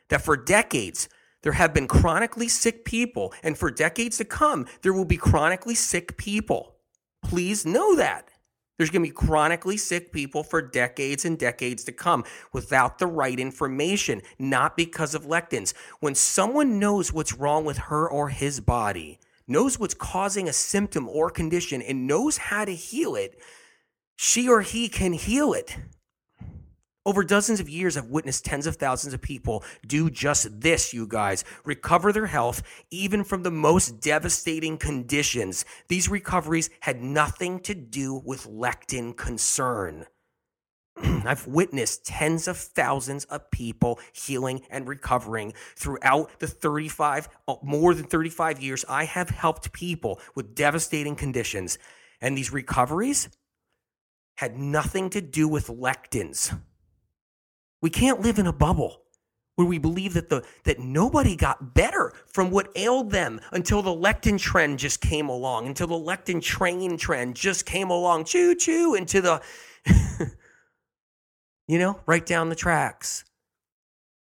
that 0.10 0.24
for 0.24 0.36
decades, 0.36 1.08
there 1.44 1.54
have 1.54 1.72
been 1.72 1.88
chronically 1.88 2.48
sick 2.48 2.84
people, 2.84 3.32
and 3.44 3.56
for 3.56 3.70
decades 3.70 4.18
to 4.18 4.26
come, 4.26 4.66
there 4.82 4.94
will 4.94 5.06
be 5.06 5.18
chronically 5.18 5.76
sick 5.76 6.18
people. 6.18 6.78
Please 7.22 7.64
know 7.64 7.96
that. 7.96 8.30
There's 8.78 8.90
going 8.90 9.04
to 9.04 9.10
be 9.10 9.14
chronically 9.14 9.78
sick 9.78 10.12
people 10.12 10.44
for 10.44 10.62
decades 10.62 11.24
and 11.24 11.38
decades 11.38 11.84
to 11.84 11.92
come 11.92 12.24
without 12.52 12.98
the 12.98 13.08
right 13.08 13.40
information, 13.40 14.24
not 14.40 14.76
because 14.76 15.14
of 15.14 15.28
lectins. 15.28 15.76
When 16.00 16.16
someone 16.16 16.80
knows 16.80 17.14
what's 17.14 17.34
wrong 17.34 17.64
with 17.64 17.78
her 17.78 18.10
or 18.10 18.30
his 18.30 18.60
body, 18.60 19.20
knows 19.48 19.80
what's 19.80 19.94
causing 19.94 20.48
a 20.48 20.54
symptom 20.54 21.08
or 21.08 21.30
condition, 21.30 21.82
and 21.82 22.08
knows 22.08 22.38
how 22.38 22.66
to 22.66 22.74
heal 22.74 23.16
it, 23.16 23.40
she 24.16 24.48
or 24.50 24.62
he 24.62 24.88
can 24.88 25.14
heal 25.14 25.54
it. 25.54 25.78
Over 27.08 27.24
dozens 27.24 27.60
of 27.60 27.70
years, 27.70 27.98
I've 27.98 28.08
witnessed 28.08 28.46
tens 28.46 28.66
of 28.66 28.78
thousands 28.78 29.14
of 29.14 29.22
people 29.22 29.64
do 29.86 30.10
just 30.10 30.60
this, 30.62 30.92
you 30.92 31.06
guys 31.06 31.44
recover 31.64 32.12
their 32.12 32.26
health, 32.26 32.64
even 32.90 33.24
from 33.24 33.44
the 33.44 33.52
most 33.52 34.02
devastating 34.02 34.78
conditions. 34.80 35.66
These 35.88 36.10
recoveries 36.10 36.72
had 36.80 37.04
nothing 37.04 37.60
to 37.60 37.76
do 37.76 38.16
with 38.26 38.48
lectin 38.48 39.16
concern. 39.16 40.08
I've 41.26 41.48
witnessed 41.48 42.06
tens 42.06 42.48
of 42.48 42.58
thousands 42.58 43.26
of 43.26 43.50
people 43.52 44.00
healing 44.14 44.62
and 44.70 44.88
recovering 44.88 45.54
throughout 45.76 46.40
the 46.40 46.48
35, 46.48 47.30
uh, 47.48 47.56
more 47.64 47.94
than 47.94 48.06
35 48.06 48.62
years. 48.62 48.86
I 48.88 49.06
have 49.06 49.30
helped 49.30 49.74
people 49.74 50.20
with 50.36 50.56
devastating 50.56 51.16
conditions, 51.16 51.78
and 52.22 52.38
these 52.38 52.54
recoveries 52.54 53.30
had 54.38 54.58
nothing 54.58 55.10
to 55.12 55.22
do 55.22 55.48
with 55.48 55.68
lectins. 55.68 56.58
We 57.82 57.90
can't 57.90 58.22
live 58.22 58.40
in 58.40 58.48
a 58.48 58.54
bubble 58.54 59.02
where 59.56 59.68
we 59.68 59.78
believe 59.78 60.14
that 60.14 60.30
the 60.30 60.44
that 60.64 60.80
nobody 60.80 61.36
got 61.36 61.74
better 61.74 62.12
from 62.28 62.52
what 62.52 62.70
ailed 62.76 63.12
them 63.12 63.40
until 63.52 63.82
the 63.82 63.96
lectin 63.96 64.38
trend 64.38 64.80
just 64.80 65.02
came 65.02 65.30
along, 65.30 65.68
until 65.68 65.88
the 65.88 65.96
lectin 65.96 66.42
train 66.42 66.98
trend 66.98 67.36
just 67.36 67.66
came 67.66 67.90
along, 67.90 68.26
choo 68.26 68.56
choo, 68.56 68.96
into 68.96 69.22
the 69.22 69.42
you 71.68 71.80
know, 71.80 72.00
right 72.06 72.26
down 72.26 72.50
the 72.50 72.56
tracks. 72.56 73.26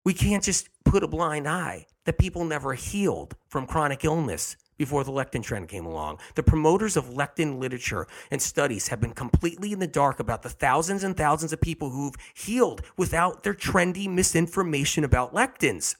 We 0.04 0.14
can't 0.14 0.42
just 0.42 0.68
put 0.84 1.02
a 1.02 1.08
blind 1.08 1.46
eye 1.46 1.86
that 2.06 2.18
people 2.18 2.44
never 2.44 2.74
healed 2.74 3.36
from 3.48 3.66
chronic 3.66 4.04
illness 4.04 4.56
before 4.78 5.04
the 5.04 5.12
lectin 5.12 5.42
trend 5.42 5.68
came 5.68 5.84
along. 5.84 6.18
The 6.36 6.42
promoters 6.42 6.96
of 6.96 7.06
lectin 7.06 7.58
literature 7.58 8.06
and 8.30 8.40
studies 8.40 8.88
have 8.88 9.00
been 9.00 9.12
completely 9.12 9.72
in 9.72 9.80
the 9.80 9.86
dark 9.86 10.20
about 10.20 10.42
the 10.42 10.48
thousands 10.48 11.04
and 11.04 11.16
thousands 11.16 11.52
of 11.52 11.60
people 11.60 11.90
who've 11.90 12.14
healed 12.34 12.80
without 12.96 13.42
their 13.42 13.54
trendy 13.54 14.08
misinformation 14.08 15.04
about 15.04 15.34
lectins. 15.34 15.96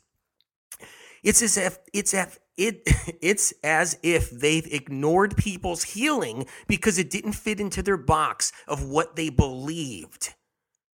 It's 1.23 1.43
as 1.43 1.59
if 1.59 1.79
it's 1.93 2.15
as 2.15 2.39
it 2.57 2.83
it's 3.21 3.53
as 3.65 3.99
if 4.03 4.31
they've 4.31 4.73
ignored 4.73 5.37
people's 5.37 5.83
healing 5.83 6.47
because 6.67 6.99
it 6.99 7.11
didn't 7.11 7.33
fit 7.33 7.61
into 7.61 7.83
their 7.83 7.97
box 7.97 8.53
of 8.67 8.85
what 8.85 9.17
they 9.17 9.29
believed. 9.29 10.35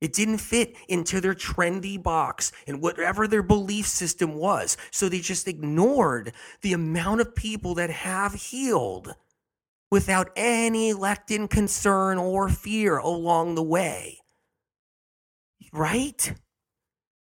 It 0.02 0.14
didn't 0.14 0.38
fit 0.38 0.76
into 0.88 1.20
their 1.20 1.34
trendy 1.34 2.02
box 2.02 2.52
and 2.68 2.82
whatever 2.82 3.28
their 3.28 3.44
belief 3.44 3.86
system 3.86 4.36
was. 4.36 4.78
So 4.92 5.10
they 5.10 5.20
just 5.20 5.48
ignored 5.48 6.32
the 6.62 6.74
amount 6.74 7.22
of 7.22 7.36
people 7.36 7.76
that 7.76 7.90
have 7.90 8.34
healed 8.34 9.14
without 9.92 10.30
any 10.36 10.94
lectin 10.94 11.50
concern 11.50 12.18
or 12.18 12.48
fear 12.48 12.98
along 12.98 13.56
the 13.56 13.64
way. 13.64 14.20
Right? 15.74 16.34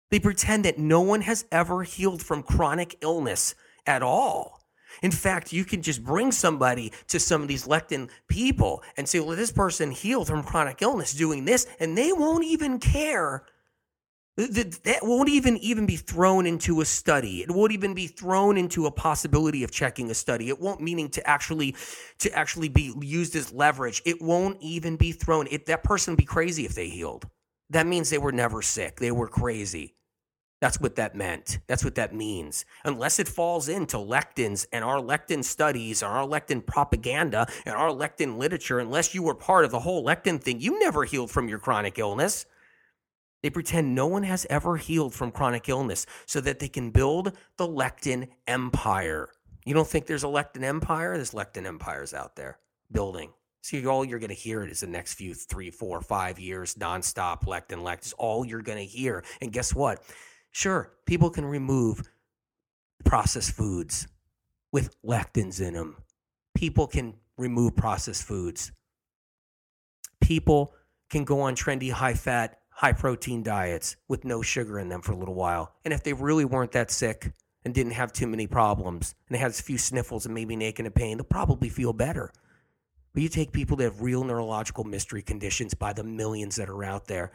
They 0.09 0.19
pretend 0.19 0.65
that 0.65 0.79
no 0.79 1.01
one 1.01 1.21
has 1.21 1.45
ever 1.51 1.83
healed 1.83 2.21
from 2.21 2.43
chronic 2.43 2.97
illness 3.01 3.53
at 3.85 4.01
all. 4.01 4.60
In 5.01 5.11
fact, 5.11 5.51
you 5.51 5.65
can 5.65 5.81
just 5.81 6.03
bring 6.03 6.31
somebody 6.31 6.91
to 7.07 7.19
some 7.19 7.41
of 7.41 7.47
these 7.47 7.67
lectin 7.67 8.09
people 8.27 8.83
and 8.97 9.07
say, 9.07 9.19
well, 9.19 9.35
this 9.35 9.51
person 9.51 9.91
healed 9.91 10.27
from 10.27 10.43
chronic 10.43 10.81
illness 10.81 11.13
doing 11.13 11.45
this, 11.45 11.67
and 11.79 11.97
they 11.97 12.13
won't 12.13 12.45
even 12.45 12.79
care. 12.79 13.45
That 14.37 14.99
won't 15.01 15.29
even 15.29 15.57
even 15.57 15.85
be 15.85 15.97
thrown 15.97 16.45
into 16.45 16.81
a 16.81 16.85
study. 16.85 17.41
It 17.41 17.51
won't 17.51 17.73
even 17.73 17.93
be 17.93 18.07
thrown 18.07 18.57
into 18.57 18.85
a 18.85 18.91
possibility 18.91 19.63
of 19.63 19.71
checking 19.71 20.09
a 20.09 20.13
study. 20.13 20.49
It 20.49 20.59
won't 20.59 20.81
meaning 20.81 21.09
to 21.09 21.27
actually 21.27 21.75
to 22.19 22.31
actually 22.31 22.69
be 22.69 22.93
used 23.01 23.35
as 23.35 23.51
leverage. 23.51 24.01
It 24.05 24.21
won't 24.21 24.57
even 24.61 24.95
be 24.95 25.11
thrown. 25.11 25.47
It, 25.51 25.65
that 25.65 25.83
person 25.83 26.13
would 26.13 26.17
be 26.17 26.25
crazy 26.25 26.65
if 26.65 26.73
they 26.73 26.87
healed. 26.87 27.27
That 27.71 27.87
means 27.87 28.09
they 28.09 28.17
were 28.17 28.31
never 28.31 28.61
sick. 28.61 28.99
They 28.99 29.11
were 29.11 29.27
crazy. 29.27 29.95
That's 30.61 30.79
what 30.79 30.95
that 30.97 31.15
meant. 31.15 31.57
That's 31.65 31.83
what 31.83 31.95
that 31.95 32.13
means. 32.13 32.65
Unless 32.85 33.17
it 33.17 33.27
falls 33.27 33.67
into 33.67 33.97
lectins 33.97 34.67
and 34.71 34.85
our 34.85 34.99
lectin 34.99 35.43
studies 35.43 36.03
and 36.03 36.11
our 36.11 36.25
lectin 36.25 36.63
propaganda 36.63 37.47
and 37.65 37.75
our 37.75 37.89
lectin 37.89 38.37
literature, 38.37 38.77
unless 38.79 39.15
you 39.15 39.23
were 39.23 39.33
part 39.33 39.65
of 39.65 39.71
the 39.71 39.79
whole 39.79 40.05
lectin 40.05 40.39
thing, 40.39 40.61
you 40.61 40.79
never 40.79 41.03
healed 41.03 41.31
from 41.31 41.49
your 41.49 41.57
chronic 41.57 41.97
illness. 41.97 42.45
They 43.41 43.49
pretend 43.49 43.95
no 43.95 44.05
one 44.05 44.21
has 44.21 44.45
ever 44.51 44.77
healed 44.77 45.15
from 45.15 45.31
chronic 45.31 45.67
illness 45.67 46.05
so 46.27 46.39
that 46.41 46.59
they 46.59 46.69
can 46.69 46.91
build 46.91 47.35
the 47.57 47.67
lectin 47.67 48.27
empire. 48.45 49.29
You 49.65 49.73
don't 49.73 49.87
think 49.87 50.05
there's 50.05 50.23
a 50.23 50.27
lectin 50.27 50.61
empire? 50.61 51.15
There's 51.15 51.31
lectin 51.31 51.65
empires 51.65 52.13
out 52.13 52.35
there 52.35 52.59
building. 52.91 53.31
See, 53.63 53.83
all 53.87 54.05
you're 54.05 54.19
going 54.19 54.29
to 54.29 54.35
hear 54.35 54.63
is 54.63 54.81
the 54.81 54.87
next 54.87 55.15
few 55.15 55.33
three, 55.33 55.71
four, 55.71 56.01
five 56.01 56.39
years 56.39 56.75
nonstop 56.75 57.45
lectin, 57.45 57.83
lectin. 57.83 58.13
All 58.19 58.45
you're 58.45 58.61
going 58.61 58.77
to 58.77 58.85
hear. 58.85 59.23
And 59.41 59.51
guess 59.51 59.73
what? 59.73 60.03
Sure, 60.51 60.91
people 61.05 61.29
can 61.29 61.45
remove 61.45 62.03
processed 63.05 63.51
foods 63.51 64.07
with 64.71 64.95
lectins 65.03 65.59
in 65.59 65.73
them. 65.73 65.97
People 66.55 66.87
can 66.87 67.15
remove 67.37 67.75
processed 67.75 68.23
foods. 68.23 68.71
People 70.21 70.73
can 71.09 71.23
go 71.23 71.41
on 71.41 71.55
trendy 71.55 71.91
high 71.91 72.13
fat, 72.13 72.59
high 72.69 72.93
protein 72.93 73.43
diets 73.43 73.95
with 74.07 74.23
no 74.25 74.41
sugar 74.41 74.79
in 74.79 74.89
them 74.89 75.01
for 75.01 75.13
a 75.13 75.17
little 75.17 75.33
while. 75.33 75.73
And 75.83 75.93
if 75.93 76.03
they 76.03 76.13
really 76.13 76.45
weren't 76.45 76.71
that 76.73 76.91
sick 76.91 77.31
and 77.63 77.73
didn't 77.73 77.93
have 77.93 78.13
too 78.13 78.27
many 78.27 78.47
problems 78.47 79.15
and 79.29 79.37
had 79.37 79.51
a 79.51 79.53
few 79.53 79.77
sniffles 79.77 80.25
and 80.25 80.35
maybe 80.35 80.61
aching 80.63 80.85
and 80.85 80.95
pain, 80.95 81.17
they'll 81.17 81.23
probably 81.23 81.69
feel 81.69 81.93
better. 81.93 82.31
But 83.13 83.23
you 83.23 83.29
take 83.29 83.51
people 83.51 83.77
that 83.77 83.83
have 83.85 84.01
real 84.01 84.23
neurological 84.23 84.83
mystery 84.83 85.21
conditions 85.21 85.73
by 85.73 85.93
the 85.93 86.03
millions 86.03 86.55
that 86.57 86.69
are 86.69 86.83
out 86.83 87.07
there 87.07 87.31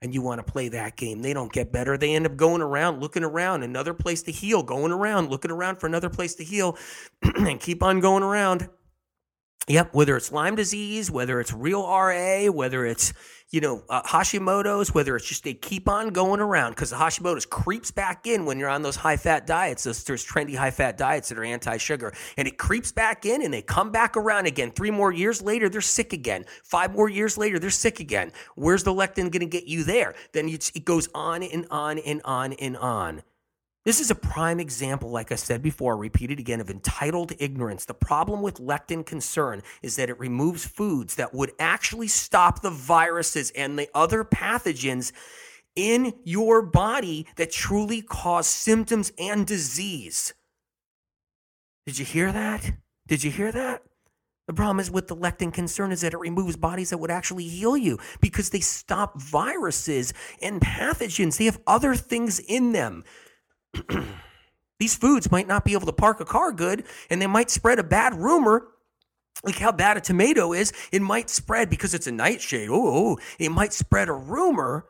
and 0.00 0.14
you 0.14 0.22
want 0.22 0.44
to 0.44 0.52
play 0.52 0.68
that 0.68 0.96
game. 0.96 1.22
They 1.22 1.32
don't 1.32 1.52
get 1.52 1.72
better. 1.72 1.96
They 1.98 2.14
end 2.14 2.26
up 2.26 2.36
going 2.36 2.62
around, 2.62 3.00
looking 3.00 3.24
around, 3.24 3.62
another 3.62 3.94
place 3.94 4.22
to 4.22 4.32
heal, 4.32 4.62
going 4.62 4.92
around, 4.92 5.30
looking 5.30 5.50
around 5.50 5.80
for 5.80 5.86
another 5.86 6.08
place 6.08 6.34
to 6.36 6.44
heal, 6.44 6.78
and 7.22 7.60
keep 7.60 7.82
on 7.82 8.00
going 8.00 8.22
around. 8.22 8.68
Yep, 9.66 9.92
whether 9.92 10.16
it's 10.16 10.32
Lyme 10.32 10.54
disease, 10.54 11.10
whether 11.10 11.40
it's 11.40 11.52
real 11.52 11.82
RA, 11.86 12.46
whether 12.46 12.86
it's 12.86 13.12
you 13.50 13.60
know 13.60 13.82
uh, 13.90 14.02
Hashimoto's, 14.02 14.94
whether 14.94 15.14
it's 15.14 15.26
just 15.26 15.44
they 15.44 15.52
keep 15.52 15.88
on 15.90 16.08
going 16.08 16.40
around 16.40 16.70
because 16.70 16.88
the 16.88 16.96
Hashimoto's 16.96 17.44
creeps 17.44 17.90
back 17.90 18.26
in 18.26 18.46
when 18.46 18.58
you're 18.58 18.70
on 18.70 18.80
those 18.80 18.96
high 18.96 19.18
fat 19.18 19.46
diets. 19.46 19.84
Those 19.84 20.02
there's 20.04 20.24
trendy 20.24 20.56
high 20.56 20.70
fat 20.70 20.96
diets 20.96 21.28
that 21.28 21.38
are 21.38 21.44
anti 21.44 21.76
sugar, 21.76 22.14
and 22.38 22.48
it 22.48 22.56
creeps 22.56 22.92
back 22.92 23.26
in, 23.26 23.42
and 23.42 23.52
they 23.52 23.60
come 23.60 23.90
back 23.90 24.16
around 24.16 24.46
again. 24.46 24.70
Three 24.70 24.90
more 24.90 25.12
years 25.12 25.42
later, 25.42 25.68
they're 25.68 25.82
sick 25.82 26.14
again. 26.14 26.46
Five 26.62 26.94
more 26.94 27.10
years 27.10 27.36
later, 27.36 27.58
they're 27.58 27.68
sick 27.68 28.00
again. 28.00 28.32
Where's 28.54 28.84
the 28.84 28.92
lectin 28.92 29.30
going 29.30 29.40
to 29.40 29.46
get 29.46 29.66
you 29.66 29.84
there? 29.84 30.14
Then 30.32 30.48
it 30.48 30.84
goes 30.86 31.08
on 31.14 31.42
and 31.42 31.66
on 31.70 31.98
and 31.98 32.22
on 32.24 32.54
and 32.54 32.76
on. 32.78 33.22
This 33.88 34.00
is 34.00 34.10
a 34.10 34.14
prime 34.14 34.60
example, 34.60 35.08
like 35.08 35.32
I 35.32 35.36
said 35.36 35.62
before, 35.62 35.96
repeated 35.96 36.38
again, 36.38 36.60
of 36.60 36.68
entitled 36.68 37.32
ignorance. 37.38 37.86
The 37.86 37.94
problem 37.94 38.42
with 38.42 38.56
lectin 38.56 39.02
concern 39.06 39.62
is 39.80 39.96
that 39.96 40.10
it 40.10 40.20
removes 40.20 40.66
foods 40.66 41.14
that 41.14 41.32
would 41.32 41.52
actually 41.58 42.08
stop 42.08 42.60
the 42.60 42.68
viruses 42.68 43.50
and 43.52 43.78
the 43.78 43.88
other 43.94 44.24
pathogens 44.24 45.12
in 45.74 46.12
your 46.22 46.60
body 46.60 47.26
that 47.36 47.50
truly 47.50 48.02
cause 48.02 48.46
symptoms 48.46 49.10
and 49.18 49.46
disease. 49.46 50.34
Did 51.86 51.98
you 51.98 52.04
hear 52.04 52.30
that? 52.30 52.72
Did 53.06 53.24
you 53.24 53.30
hear 53.30 53.50
that? 53.52 53.84
The 54.48 54.52
problem 54.52 54.80
is 54.80 54.90
with 54.90 55.08
the 55.08 55.16
lectin 55.16 55.50
concern 55.50 55.92
is 55.92 56.02
that 56.02 56.12
it 56.12 56.18
removes 56.18 56.58
bodies 56.58 56.90
that 56.90 56.98
would 56.98 57.10
actually 57.10 57.48
heal 57.48 57.74
you 57.74 57.98
because 58.20 58.50
they 58.50 58.60
stop 58.60 59.18
viruses 59.18 60.12
and 60.42 60.60
pathogens. 60.60 61.38
They 61.38 61.46
have 61.46 61.62
other 61.66 61.94
things 61.94 62.38
in 62.38 62.72
them. 62.72 63.02
these 64.78 64.94
foods 64.94 65.30
might 65.30 65.46
not 65.46 65.64
be 65.64 65.72
able 65.72 65.86
to 65.86 65.92
park 65.92 66.20
a 66.20 66.24
car 66.24 66.52
good 66.52 66.84
and 67.10 67.20
they 67.20 67.26
might 67.26 67.50
spread 67.50 67.78
a 67.78 67.84
bad 67.84 68.14
rumor 68.14 68.68
like 69.44 69.58
how 69.58 69.70
bad 69.70 69.96
a 69.96 70.00
tomato 70.00 70.52
is. 70.52 70.72
It 70.90 71.00
might 71.00 71.30
spread 71.30 71.70
because 71.70 71.94
it's 71.94 72.08
a 72.08 72.12
nightshade. 72.12 72.68
Oh 72.70 73.18
it 73.38 73.50
might 73.50 73.72
spread 73.72 74.08
a 74.08 74.12
rumor 74.12 74.86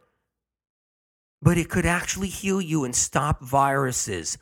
but 1.40 1.58
it 1.58 1.68
could 1.68 1.86
actually 1.86 2.28
heal 2.28 2.60
you 2.60 2.84
and 2.84 2.94
stop 2.94 3.42
viruses. 3.42 4.38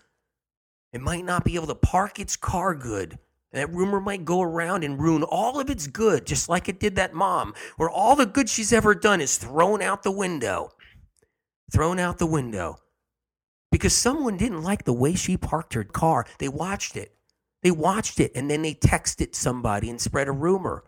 It 0.92 1.00
might 1.00 1.24
not 1.24 1.44
be 1.44 1.56
able 1.56 1.66
to 1.66 1.74
park 1.74 2.18
its 2.18 2.36
car 2.36 2.74
good. 2.74 3.18
That 3.52 3.72
rumor 3.72 4.00
might 4.00 4.24
go 4.24 4.42
around 4.42 4.82
and 4.84 5.00
ruin 5.00 5.22
all 5.22 5.60
of 5.60 5.70
its 5.70 5.86
good 5.86 6.26
just 6.26 6.48
like 6.48 6.68
it 6.68 6.80
did 6.80 6.96
that 6.96 7.14
mom 7.14 7.54
where 7.76 7.90
all 7.90 8.16
the 8.16 8.26
good 8.26 8.48
she's 8.48 8.72
ever 8.72 8.94
done 8.94 9.20
is 9.20 9.38
thrown 9.38 9.82
out 9.82 10.02
the 10.02 10.10
window. 10.10 10.70
Thrown 11.72 11.98
out 11.98 12.18
the 12.18 12.26
window 12.26 12.78
because 13.70 13.92
someone 13.92 14.36
didn't 14.36 14.62
like 14.62 14.84
the 14.84 14.92
way 14.92 15.14
she 15.14 15.36
parked 15.36 15.74
her 15.74 15.84
car. 15.84 16.26
They 16.38 16.48
watched 16.48 16.96
it. 16.96 17.12
They 17.62 17.70
watched 17.70 18.20
it 18.20 18.32
and 18.34 18.50
then 18.50 18.62
they 18.62 18.74
texted 18.74 19.34
somebody 19.34 19.90
and 19.90 20.00
spread 20.00 20.28
a 20.28 20.32
rumor 20.32 20.84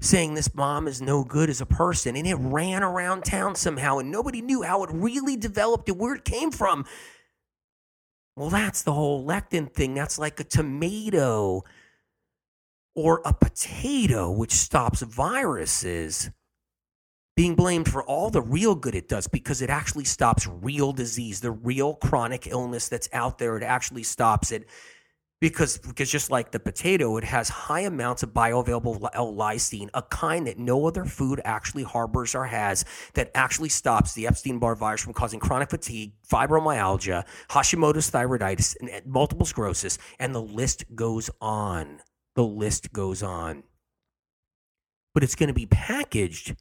saying 0.00 0.34
this 0.34 0.54
mom 0.54 0.88
is 0.88 1.00
no 1.00 1.22
good 1.22 1.48
as 1.48 1.60
a 1.60 1.66
person. 1.66 2.16
And 2.16 2.26
it 2.26 2.34
ran 2.34 2.82
around 2.82 3.24
town 3.24 3.54
somehow 3.54 3.98
and 3.98 4.10
nobody 4.10 4.42
knew 4.42 4.62
how 4.62 4.82
it 4.82 4.90
really 4.92 5.36
developed 5.36 5.88
and 5.88 5.98
where 5.98 6.14
it 6.14 6.24
came 6.24 6.50
from. 6.50 6.84
Well, 8.36 8.50
that's 8.50 8.82
the 8.82 8.92
whole 8.92 9.24
lectin 9.24 9.72
thing. 9.72 9.94
That's 9.94 10.18
like 10.18 10.40
a 10.40 10.44
tomato 10.44 11.62
or 12.94 13.22
a 13.24 13.32
potato, 13.32 14.30
which 14.30 14.52
stops 14.52 15.02
viruses 15.02 16.30
being 17.36 17.54
blamed 17.54 17.88
for 17.88 18.02
all 18.04 18.30
the 18.30 18.42
real 18.42 18.74
good 18.74 18.94
it 18.94 19.08
does 19.08 19.26
because 19.26 19.62
it 19.62 19.70
actually 19.70 20.04
stops 20.04 20.46
real 20.46 20.92
disease, 20.92 21.40
the 21.40 21.50
real 21.50 21.94
chronic 21.94 22.46
illness 22.46 22.88
that's 22.88 23.08
out 23.12 23.38
there. 23.38 23.56
It 23.56 23.62
actually 23.62 24.02
stops 24.02 24.52
it 24.52 24.68
because 25.40 25.78
because 25.78 26.10
just 26.10 26.30
like 26.30 26.52
the 26.52 26.60
potato, 26.60 27.16
it 27.16 27.24
has 27.24 27.48
high 27.48 27.80
amounts 27.80 28.22
of 28.22 28.30
bioavailable 28.30 29.08
L-lysine, 29.14 29.88
uh, 29.88 29.98
a 29.98 30.02
kind 30.02 30.46
that 30.46 30.58
no 30.58 30.86
other 30.86 31.04
food 31.04 31.40
actually 31.44 31.82
harbors 31.82 32.34
or 32.34 32.44
has 32.44 32.84
that 33.14 33.30
actually 33.34 33.70
stops 33.70 34.12
the 34.12 34.26
Epstein-Barr 34.26 34.76
virus 34.76 35.00
from 35.00 35.14
causing 35.14 35.40
chronic 35.40 35.70
fatigue, 35.70 36.12
fibromyalgia, 36.30 37.24
Hashimoto's 37.48 38.10
thyroiditis, 38.10 38.76
and 38.80 38.90
multiple 39.04 39.46
sclerosis, 39.46 39.98
and 40.20 40.34
the 40.34 40.42
list 40.42 40.84
goes 40.94 41.28
on. 41.40 42.00
The 42.36 42.44
list 42.44 42.92
goes 42.92 43.22
on. 43.22 43.64
But 45.12 45.24
it's 45.24 45.34
going 45.34 45.48
to 45.48 45.54
be 45.54 45.66
packaged 45.66 46.54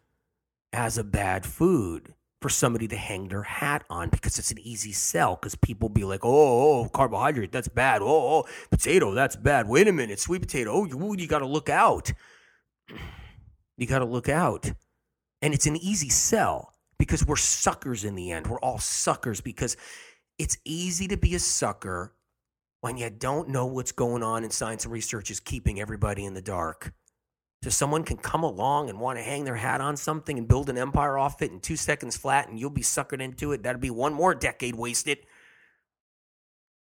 as 0.74 0.98
a 0.98 1.04
bad 1.04 1.46
food 1.46 2.14
for 2.42 2.50
somebody 2.50 2.88
to 2.88 2.96
hang 2.96 3.28
their 3.28 3.44
hat 3.44 3.84
on 3.90 4.10
because 4.10 4.40
it's 4.40 4.52
an 4.52 4.60
easy 4.60 4.92
sell 4.92 5.36
because 5.36 5.54
people 5.56 5.90
be 5.90 6.04
like, 6.04 6.26
oh, 6.26 6.30
oh, 6.30 6.80
oh 6.80 6.90
carbohydrate, 6.90 7.52
that's 7.52 7.68
bad. 7.68 8.02
Oh, 8.02 8.08
oh, 8.08 8.44
oh, 8.46 8.50
potato, 8.72 9.14
that's 9.14 9.36
bad. 9.36 9.68
Wait 9.68 9.88
a 9.88 9.92
minute, 9.92 10.20
sweet 10.20 10.42
potato. 10.42 10.72
Oh, 10.72 10.86
you, 10.86 11.16
you 11.18 11.28
got 11.28 11.40
to 11.40 11.48
look 11.48 11.70
out. 11.70 12.12
You 13.78 13.88
got 13.88 14.00
to 14.00 14.06
look 14.06 14.30
out. 14.30 14.72
And 15.42 15.56
it's 15.56 15.66
an 15.66 15.76
easy 15.76 16.10
sell 16.10 16.72
because 17.00 17.26
we're 17.26 17.36
suckers 17.36 18.04
in 18.04 18.14
the 18.14 18.30
end. 18.30 18.46
We're 18.46 18.60
all 18.60 18.78
suckers 18.78 19.42
because 19.42 19.76
it's 20.38 20.56
easy 20.66 21.08
to 21.08 21.18
be 21.18 21.34
a 21.34 21.40
sucker 21.40 22.14
when 22.82 22.98
you 22.98 23.10
don't 23.10 23.50
know 23.50 23.66
what's 23.66 23.92
going 23.92 24.22
on 24.22 24.44
and 24.44 24.54
science 24.54 24.84
and 24.84 24.94
research 24.94 25.32
is 25.32 25.40
keeping 25.40 25.80
everybody 25.80 26.26
in 26.26 26.36
the 26.36 26.44
dark. 26.44 26.94
So 27.64 27.70
someone 27.70 28.04
can 28.04 28.18
come 28.18 28.44
along 28.44 28.90
and 28.90 29.00
want 29.00 29.20
to 29.20 29.24
hang 29.24 29.44
their 29.44 29.56
hat 29.56 29.82
on 29.82 29.96
something 29.96 30.38
and 30.38 30.48
build 30.48 30.70
an 30.70 30.80
empire 30.80 31.18
off 31.18 31.44
it 31.44 31.52
in 31.52 31.60
two 31.60 31.76
seconds 31.76 32.18
flat, 32.18 32.50
and 32.50 32.60
you'll 32.60 32.72
be 32.72 32.82
suckered 32.82 33.22
into 33.22 33.52
it. 33.52 33.62
That'd 33.62 33.82
be 33.82 33.92
one 33.92 34.14
more 34.14 34.34
decade 34.34 34.76
wasted. 34.76 35.20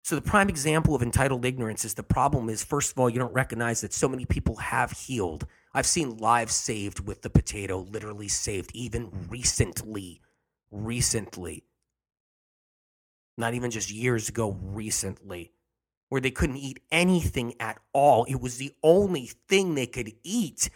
So 0.03 0.15
the 0.15 0.21
prime 0.21 0.49
example 0.49 0.93
of 0.93 1.01
entitled 1.01 1.43
ignorance 1.45 1.83
is 1.83 1.95
the 1.95 2.03
problem 2.03 2.47
is 2.47 2.63
first 2.63 2.91
of 2.91 2.99
all 2.99 3.09
you 3.09 3.19
don't 3.19 3.33
recognize 3.33 3.81
that 3.81 3.91
so 3.91 4.07
many 4.07 4.25
people 4.25 4.55
have 4.57 4.91
healed. 4.91 5.47
I've 5.73 5.87
seen 5.87 6.17
lives 6.17 6.53
saved 6.53 7.05
with 7.05 7.23
the 7.23 7.29
potato, 7.29 7.79
literally 7.79 8.27
saved, 8.27 8.71
even 8.73 9.11
recently. 9.29 10.21
Recently. 10.71 11.65
Not 13.37 13.55
even 13.55 13.71
just 13.71 13.91
years 13.91 14.29
ago, 14.29 14.57
recently 14.61 15.51
where 16.09 16.21
they 16.21 16.31
couldn't 16.31 16.57
eat 16.57 16.79
anything 16.91 17.53
at 17.59 17.79
all. 17.93 18.25
It 18.25 18.39
was 18.39 18.57
the 18.57 18.73
only 18.83 19.29
thing 19.47 19.75
they 19.75 19.87
could 19.87 20.13
eat 20.23 20.69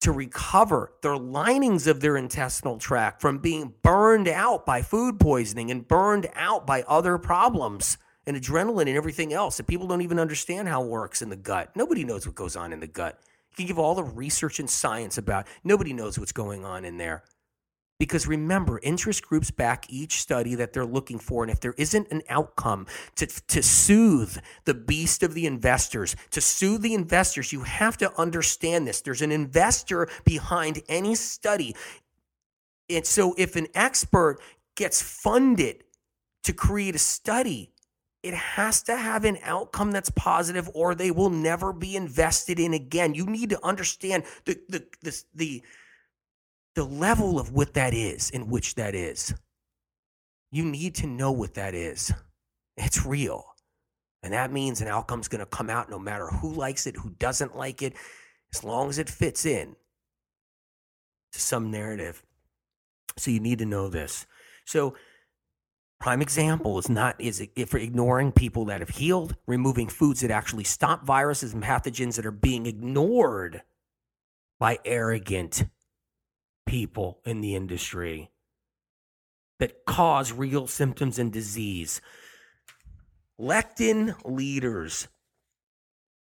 to 0.00 0.12
recover 0.12 0.92
their 1.02 1.16
linings 1.16 1.86
of 1.86 2.00
their 2.00 2.16
intestinal 2.16 2.76
tract 2.76 3.22
from 3.22 3.38
being 3.38 3.72
burned 3.82 4.28
out 4.28 4.66
by 4.66 4.82
food 4.82 5.18
poisoning 5.18 5.70
and 5.70 5.88
burned 5.88 6.28
out 6.34 6.66
by 6.66 6.82
other 6.82 7.16
problems 7.16 7.96
and 8.26 8.36
adrenaline 8.36 8.82
and 8.82 8.96
everything 8.96 9.32
else 9.32 9.56
that 9.56 9.66
people 9.66 9.86
don't 9.86 10.02
even 10.02 10.18
understand 10.18 10.68
how 10.68 10.82
it 10.82 10.88
works 10.88 11.22
in 11.22 11.30
the 11.30 11.36
gut. 11.36 11.74
Nobody 11.74 12.04
knows 12.04 12.26
what 12.26 12.34
goes 12.36 12.54
on 12.54 12.72
in 12.72 12.80
the 12.80 12.86
gut. 12.86 13.18
You 13.50 13.56
can 13.56 13.66
give 13.66 13.78
all 13.78 13.94
the 13.94 14.04
research 14.04 14.58
and 14.58 14.68
science 14.68 15.16
about. 15.16 15.46
Nobody 15.62 15.92
knows 15.92 16.18
what's 16.18 16.32
going 16.32 16.64
on 16.64 16.84
in 16.84 16.98
there. 16.98 17.22
Because 17.98 18.26
remember, 18.26 18.80
interest 18.82 19.24
groups 19.24 19.50
back 19.52 19.86
each 19.88 20.20
study 20.20 20.56
that 20.56 20.72
they're 20.72 20.84
looking 20.84 21.18
for. 21.18 21.44
And 21.44 21.50
if 21.50 21.60
there 21.60 21.74
isn't 21.78 22.10
an 22.10 22.22
outcome 22.28 22.86
to, 23.16 23.26
to 23.26 23.62
soothe 23.62 24.36
the 24.64 24.74
beast 24.74 25.22
of 25.22 25.34
the 25.34 25.46
investors, 25.46 26.16
to 26.30 26.40
soothe 26.40 26.82
the 26.82 26.94
investors, 26.94 27.52
you 27.52 27.62
have 27.62 27.96
to 27.98 28.12
understand 28.20 28.88
this. 28.88 29.00
There's 29.00 29.22
an 29.22 29.30
investor 29.30 30.08
behind 30.24 30.82
any 30.88 31.14
study. 31.14 31.76
And 32.90 33.06
so 33.06 33.34
if 33.38 33.54
an 33.54 33.68
expert 33.74 34.40
gets 34.74 35.00
funded 35.00 35.84
to 36.42 36.52
create 36.52 36.96
a 36.96 36.98
study, 36.98 37.70
it 38.24 38.34
has 38.34 38.82
to 38.84 38.96
have 38.96 39.24
an 39.24 39.38
outcome 39.42 39.92
that's 39.92 40.10
positive 40.10 40.70
or 40.74 40.94
they 40.94 41.10
will 41.10 41.30
never 41.30 41.72
be 41.72 41.94
invested 41.94 42.58
in 42.58 42.72
again. 42.72 43.14
You 43.14 43.26
need 43.26 43.50
to 43.50 43.64
understand 43.64 44.24
the 44.46 44.58
the 44.68 44.86
the, 45.02 45.22
the 45.34 45.62
the 46.74 46.84
level 46.84 47.38
of 47.38 47.52
what 47.52 47.74
that 47.74 47.94
is 47.94 48.30
and 48.30 48.50
which 48.50 48.74
that 48.74 48.94
is. 48.94 49.34
You 50.50 50.64
need 50.64 50.94
to 50.96 51.06
know 51.06 51.32
what 51.32 51.54
that 51.54 51.74
is. 51.74 52.12
It's 52.76 53.04
real. 53.04 53.44
And 54.22 54.32
that 54.32 54.52
means 54.52 54.80
an 54.80 54.88
outcome's 54.88 55.28
going 55.28 55.40
to 55.40 55.46
come 55.46 55.68
out 55.68 55.90
no 55.90 55.98
matter 55.98 56.26
who 56.26 56.52
likes 56.52 56.86
it, 56.86 56.96
who 56.96 57.10
doesn't 57.18 57.56
like 57.56 57.82
it, 57.82 57.94
as 58.54 58.64
long 58.64 58.88
as 58.88 58.98
it 58.98 59.10
fits 59.10 59.44
in 59.44 59.76
to 61.32 61.40
some 61.40 61.70
narrative. 61.70 62.22
So 63.16 63.30
you 63.30 63.40
need 63.40 63.58
to 63.58 63.66
know 63.66 63.88
this. 63.88 64.26
So 64.64 64.96
prime 66.00 66.22
example 66.22 66.78
is 66.78 66.88
not 66.88 67.20
is 67.20 67.46
if 67.54 67.74
ignoring 67.74 68.32
people 68.32 68.64
that 68.66 68.80
have 68.80 68.90
healed, 68.90 69.36
removing 69.46 69.88
foods 69.88 70.20
that 70.20 70.30
actually 70.30 70.64
stop 70.64 71.04
viruses 71.04 71.52
and 71.52 71.62
pathogens 71.62 72.16
that 72.16 72.26
are 72.26 72.30
being 72.30 72.66
ignored 72.66 73.62
by 74.58 74.78
arrogant 74.84 75.64
people 76.66 77.20
in 77.24 77.40
the 77.40 77.54
industry 77.54 78.30
that 79.58 79.84
cause 79.86 80.32
real 80.32 80.66
symptoms 80.66 81.18
and 81.18 81.32
disease. 81.32 82.00
Lectin 83.40 84.14
leaders 84.24 85.08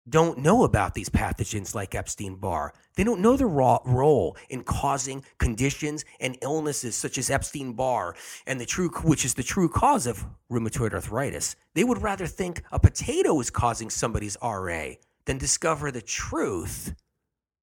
don't 0.09 0.39
know 0.39 0.65
about 0.65 0.95
these 0.95 1.09
pathogens 1.09 1.75
like 1.75 1.95
Epstein 1.95 2.37
Barr. 2.37 2.75
They 2.95 3.05
don't 3.05 3.21
know 3.21 3.37
their 3.37 3.49
role 3.49 4.37
in 4.51 4.63
causing 4.63 5.25
conditions 5.39 6.05
and 6.21 6.37
illnesses 6.43 6.95
such 6.95 7.17
as 7.17 7.31
Epstein 7.31 7.73
Barr 7.73 8.15
and 8.47 8.61
the 8.61 8.67
true 8.67 8.91
which 9.03 9.25
is 9.25 9.35
the 9.35 9.43
true 9.43 9.69
cause 9.69 10.07
of 10.07 10.27
rheumatoid 10.51 10.93
arthritis. 10.93 11.57
They 11.75 11.85
would 11.85 12.03
rather 12.03 12.27
think 12.27 12.63
a 12.71 12.79
potato 12.79 13.41
is 13.41 13.51
causing 13.51 13.89
somebody's 13.89 14.37
RA 14.43 14.91
than 15.25 15.39
discover 15.39 15.91
the 15.91 16.03
truth 16.03 16.95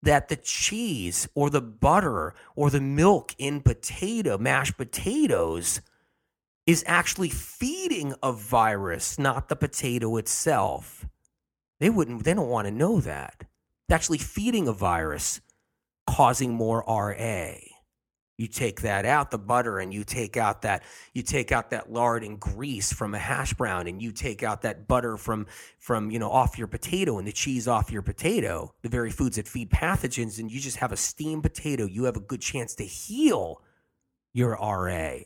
that 0.04 0.30
the 0.30 0.36
cheese 0.36 1.28
or 1.36 1.50
the 1.50 1.62
butter 1.62 2.34
or 2.56 2.70
the 2.70 2.82
milk 2.82 3.36
in 3.38 3.62
potato, 3.62 4.38
mashed 4.38 4.78
potatoes, 4.78 5.82
is 6.66 6.84
actually 6.88 7.30
feeding 7.30 8.14
a 8.22 8.32
virus, 8.32 9.20
not 9.20 9.50
the 9.50 9.56
potato 9.56 10.18
itself. 10.18 11.06
They 11.80 11.90
wouldn't, 11.90 12.24
they 12.24 12.34
don't 12.34 12.50
want 12.50 12.68
to 12.68 12.72
know 12.72 13.00
that. 13.02 13.36
It's 13.40 13.94
actually 13.94 14.20
feeding 14.20 14.68
a 14.68 14.74
virus, 14.74 15.42
causing 16.08 16.54
more 16.54 16.84
RA. 16.88 17.54
You 18.38 18.48
take 18.48 18.82
that 18.82 19.06
out, 19.06 19.30
the 19.30 19.38
butter, 19.38 19.80
and 19.80 19.94
you 19.94 20.04
take 20.04 20.36
out 20.36 20.64
that 20.64 20.84
you 21.14 21.22
take 21.22 21.52
out 21.52 21.70
that 21.70 21.92
lard 21.92 22.24
and 22.24 22.40
grease 22.40 22.92
from 22.92 23.14
a 23.14 23.20
hash 23.20 23.54
brown, 23.54 23.88
and 23.88 24.02
you 24.02 24.12
take 24.12 24.42
out 24.42 24.64
that 24.64 24.88
butter 24.88 25.16
from 25.18 25.46
from 25.78 26.10
you 26.10 26.18
know 26.18 26.32
off 26.32 26.58
your 26.58 26.68
potato 26.68 27.20
and 27.20 27.28
the 27.28 27.32
cheese 27.32 27.68
off 27.68 27.92
your 27.92 28.02
potato, 28.02 28.74
the 28.82 28.90
very 28.90 29.12
foods 29.12 29.36
that 29.36 29.48
feed 29.48 29.70
pathogens, 29.70 30.40
and 30.40 30.52
you 30.52 30.60
just 30.60 30.78
have 30.78 30.92
a 30.92 30.98
steamed 30.98 31.44
potato. 31.44 31.86
You 31.86 32.06
have 32.06 32.18
a 32.18 32.22
good 32.22 32.42
chance 32.42 32.74
to 32.76 32.84
heal 32.84 33.62
your 34.34 34.52
RA 34.54 35.20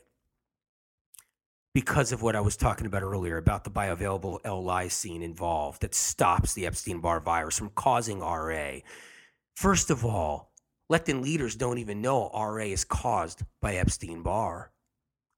because 1.76 2.10
of 2.10 2.22
what 2.22 2.34
I 2.34 2.40
was 2.40 2.56
talking 2.56 2.86
about 2.86 3.02
earlier 3.02 3.36
about 3.36 3.64
the 3.64 3.70
bioavailable 3.70 4.40
L-lysine 4.44 5.22
involved 5.22 5.82
that 5.82 5.94
stops 5.94 6.54
the 6.54 6.66
Epstein-Barr 6.66 7.20
virus 7.20 7.58
from 7.58 7.68
causing 7.68 8.20
RA. 8.20 8.78
First 9.54 9.90
of 9.90 10.02
all, 10.02 10.52
Lectin 10.90 11.20
leaders 11.22 11.56
don't 11.56 11.78
even 11.78 12.00
know 12.00 12.30
RA 12.32 12.64
is 12.64 12.84
caused 12.84 13.42
by 13.60 13.74
Epstein 13.74 14.22
Barr 14.22 14.70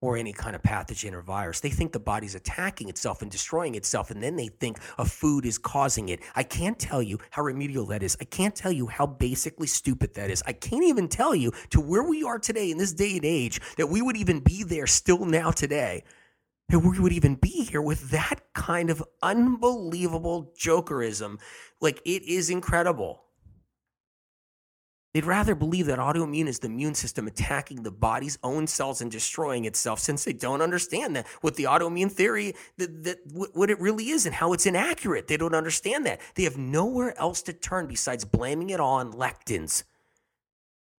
or 0.00 0.16
any 0.16 0.32
kind 0.32 0.54
of 0.54 0.62
pathogen 0.62 1.12
or 1.12 1.22
virus. 1.22 1.60
They 1.60 1.70
think 1.70 1.92
the 1.92 1.98
body's 1.98 2.34
attacking 2.34 2.88
itself 2.88 3.22
and 3.22 3.30
destroying 3.30 3.74
itself, 3.74 4.10
and 4.10 4.22
then 4.22 4.36
they 4.36 4.48
think 4.48 4.78
a 4.98 5.04
food 5.04 5.44
is 5.44 5.58
causing 5.58 6.10
it. 6.10 6.20
I 6.36 6.42
can't 6.42 6.78
tell 6.78 7.02
you 7.02 7.18
how 7.30 7.42
remedial 7.42 7.86
that 7.86 8.02
is. 8.02 8.16
I 8.20 8.24
can't 8.24 8.54
tell 8.54 8.70
you 8.70 8.86
how 8.86 9.06
basically 9.06 9.66
stupid 9.66 10.14
that 10.14 10.30
is. 10.30 10.42
I 10.46 10.52
can't 10.52 10.84
even 10.84 11.08
tell 11.08 11.34
you 11.34 11.52
to 11.70 11.80
where 11.80 12.04
we 12.04 12.22
are 12.22 12.38
today 12.38 12.70
in 12.70 12.78
this 12.78 12.92
day 12.92 13.16
and 13.16 13.24
age 13.24 13.60
that 13.76 13.88
we 13.88 14.02
would 14.02 14.16
even 14.16 14.40
be 14.40 14.62
there 14.62 14.86
still 14.86 15.24
now 15.24 15.50
today. 15.50 16.04
That 16.68 16.80
we 16.80 17.00
would 17.00 17.12
even 17.12 17.34
be 17.34 17.64
here 17.64 17.80
with 17.80 18.10
that 18.10 18.42
kind 18.52 18.90
of 18.90 19.02
unbelievable 19.22 20.52
jokerism. 20.58 21.40
Like, 21.80 22.02
it 22.04 22.22
is 22.22 22.50
incredible. 22.50 23.24
They'd 25.18 25.24
rather 25.24 25.56
believe 25.56 25.86
that 25.86 25.98
autoimmune 25.98 26.46
is 26.46 26.60
the 26.60 26.68
immune 26.68 26.94
system 26.94 27.26
attacking 27.26 27.82
the 27.82 27.90
body's 27.90 28.38
own 28.44 28.68
cells 28.68 29.00
and 29.00 29.10
destroying 29.10 29.64
itself 29.64 29.98
since 29.98 30.22
they 30.22 30.32
don't 30.32 30.62
understand 30.62 31.16
that 31.16 31.26
what 31.40 31.56
the 31.56 31.64
autoimmune 31.64 32.12
theory 32.12 32.54
that, 32.76 33.02
that 33.02 33.18
what 33.26 33.68
it 33.68 33.80
really 33.80 34.10
is 34.10 34.26
and 34.26 34.34
how 34.36 34.52
it's 34.52 34.64
inaccurate. 34.64 35.26
They 35.26 35.36
don't 35.36 35.56
understand 35.56 36.06
that. 36.06 36.20
They 36.36 36.44
have 36.44 36.56
nowhere 36.56 37.18
else 37.18 37.42
to 37.42 37.52
turn 37.52 37.88
besides 37.88 38.24
blaming 38.24 38.70
it 38.70 38.78
on 38.78 39.12
lectins. 39.12 39.82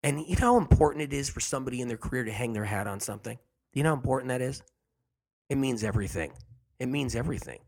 And 0.03 0.19
you 0.27 0.35
know 0.35 0.55
how 0.55 0.59
important 0.59 1.03
it 1.03 1.13
is 1.13 1.31
for 1.31 1.39
somebody 1.39 1.81
in 1.81 1.87
their 1.87 1.97
career 1.97 2.25
to 2.25 2.33
hang 2.33 2.55
their 2.55 2.65
hat 2.65 2.89
on 2.89 2.99
something? 2.99 3.39
You 3.73 3.85
know 3.85 3.91
how 3.91 3.97
important 3.97 4.31
that 4.31 4.43
is? 4.43 4.65
It 5.49 5.59
means 5.59 5.85
everything. 5.85 6.33
It 6.81 6.87
means 6.87 7.15
everything. 7.15 7.61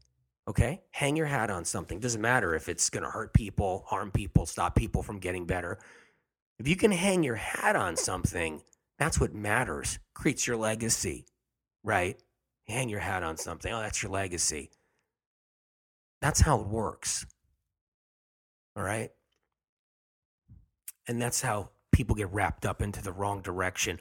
Okay? 0.48 0.80
Hang 0.90 1.14
your 1.14 1.26
hat 1.26 1.48
on 1.48 1.64
something. 1.64 2.00
Doesn't 2.00 2.20
matter 2.20 2.56
if 2.56 2.68
it's 2.68 2.90
going 2.90 3.04
to 3.04 3.10
hurt 3.10 3.34
people, 3.34 3.84
harm 3.86 4.10
people, 4.10 4.46
stop 4.46 4.74
people 4.74 5.04
from 5.04 5.20
getting 5.20 5.46
better. 5.46 5.78
If 6.60 6.68
you 6.68 6.76
can 6.76 6.92
hang 6.92 7.22
your 7.22 7.36
hat 7.36 7.74
on 7.74 7.96
something, 7.96 8.60
that's 8.98 9.18
what 9.18 9.34
matters. 9.34 9.98
Creates 10.12 10.46
your 10.46 10.58
legacy, 10.58 11.24
right? 11.82 12.22
Hang 12.68 12.90
your 12.90 13.00
hat 13.00 13.22
on 13.22 13.38
something. 13.38 13.72
Oh, 13.72 13.80
that's 13.80 14.02
your 14.02 14.12
legacy. 14.12 14.70
That's 16.20 16.42
how 16.42 16.60
it 16.60 16.66
works. 16.66 17.24
All 18.76 18.82
right? 18.82 19.10
And 21.08 21.20
that's 21.20 21.40
how 21.40 21.70
people 21.92 22.14
get 22.14 22.30
wrapped 22.30 22.66
up 22.66 22.82
into 22.82 23.02
the 23.02 23.10
wrong 23.10 23.40
direction 23.40 23.98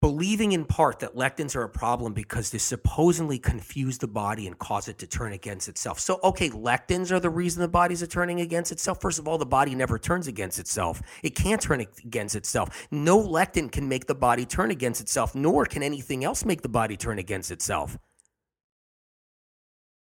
believing 0.00 0.52
in 0.52 0.64
part 0.64 0.98
that 1.00 1.14
lectins 1.14 1.54
are 1.54 1.62
a 1.62 1.68
problem 1.68 2.14
because 2.14 2.50
they 2.50 2.58
supposedly 2.58 3.38
confuse 3.38 3.98
the 3.98 4.08
body 4.08 4.46
and 4.46 4.58
cause 4.58 4.88
it 4.88 4.98
to 4.98 5.06
turn 5.06 5.32
against 5.34 5.68
itself. 5.68 6.00
So, 6.00 6.18
okay, 6.24 6.48
lectins 6.48 7.10
are 7.10 7.20
the 7.20 7.28
reason 7.28 7.60
the 7.60 7.68
body's 7.68 8.06
turning 8.08 8.40
against 8.40 8.72
itself. 8.72 9.00
First 9.00 9.18
of 9.18 9.28
all, 9.28 9.36
the 9.36 9.44
body 9.44 9.74
never 9.74 9.98
turns 9.98 10.26
against 10.26 10.58
itself. 10.58 11.02
It 11.22 11.34
can't 11.34 11.60
turn 11.60 11.80
against 11.80 12.34
itself. 12.34 12.88
No 12.90 13.18
lectin 13.18 13.70
can 13.70 13.88
make 13.88 14.06
the 14.06 14.14
body 14.14 14.46
turn 14.46 14.70
against 14.70 15.02
itself, 15.02 15.34
nor 15.34 15.66
can 15.66 15.82
anything 15.82 16.24
else 16.24 16.46
make 16.46 16.62
the 16.62 16.68
body 16.68 16.96
turn 16.96 17.18
against 17.18 17.50
itself. 17.50 17.98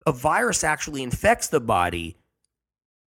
A 0.07 0.13
virus 0.13 0.63
actually 0.63 1.03
infects 1.03 1.49
the 1.49 1.61
body, 1.61 2.19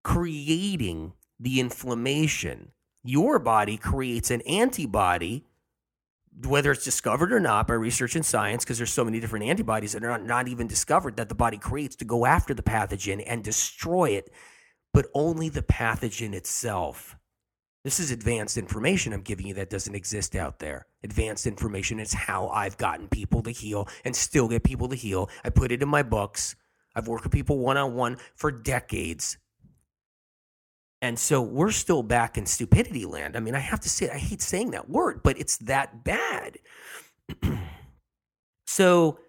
creating 0.04 1.14
the 1.40 1.62
inflammation. 1.62 2.74
Your 3.04 3.40
body 3.40 3.78
creates 3.78 4.30
an 4.30 4.42
antibody 4.42 5.46
whether 6.46 6.72
it's 6.72 6.86
discovered 6.86 7.34
or 7.34 7.40
not 7.40 7.68
by 7.68 7.74
research 7.74 8.16
and 8.16 8.26
science, 8.26 8.64
because 8.64 8.78
there's 8.78 8.94
so 8.94 9.06
many 9.06 9.20
different 9.20 9.46
antibodies 9.46 9.94
that 9.94 10.04
are 10.04 10.18
not, 10.18 10.48
even 10.48 10.68
discovered 10.68 11.18
that 11.18 11.30
the 11.30 11.36
body 11.36 11.58
creates 11.58 11.96
to 11.98 12.06
go 12.06 12.26
after 12.26 12.54
the 12.54 12.64
pathogen 12.64 13.24
and 13.28 13.44
destroy 13.44 14.10
it, 14.12 14.32
but 14.94 15.08
only 15.14 15.50
the 15.50 15.62
pathogen 15.62 16.34
itself. 16.34 17.16
This 17.84 18.00
is 18.00 18.12
advanced 18.12 18.58
information 18.58 19.12
I'm 19.12 19.22
giving 19.22 19.48
you 19.48 19.56
that 19.56 19.70
doesn't 19.72 19.96
exist 19.96 20.36
out 20.36 20.60
there. 20.60 20.86
Advanced 21.04 21.48
information 21.48 22.00
is 22.00 22.14
how 22.14 22.48
I've 22.50 22.78
gotten 22.78 23.08
people 23.08 23.42
to 23.44 23.52
heal 23.52 23.88
and 24.06 24.16
still 24.16 24.48
get 24.48 24.64
people 24.64 24.88
to 24.90 24.96
heal. 24.96 25.30
I 25.44 25.50
put 25.50 25.72
it 25.72 25.82
in 25.82 25.90
my 25.90 26.04
books. 26.04 26.56
I've 26.96 27.08
worked 27.08 27.24
with 27.24 27.34
people 27.34 27.58
one 27.58 27.78
on 27.78 27.96
one 27.96 28.18
for 28.36 28.52
decades. 28.52 29.38
And 31.02 31.18
so 31.20 31.42
we're 31.42 31.72
still 31.72 32.04
back 32.04 32.38
in 32.38 32.46
stupidity 32.46 33.06
land. 33.06 33.36
I 33.38 33.40
mean, 33.42 33.56
I 33.56 33.60
have 33.60 33.80
to 33.82 33.90
say, 33.90 34.10
I 34.10 34.18
hate 34.20 34.42
saying 34.42 34.72
that 34.72 34.90
word, 34.90 35.22
but 35.24 35.40
it's 35.40 35.58
that 35.58 36.04
bad. 36.04 36.58
so 38.68 39.20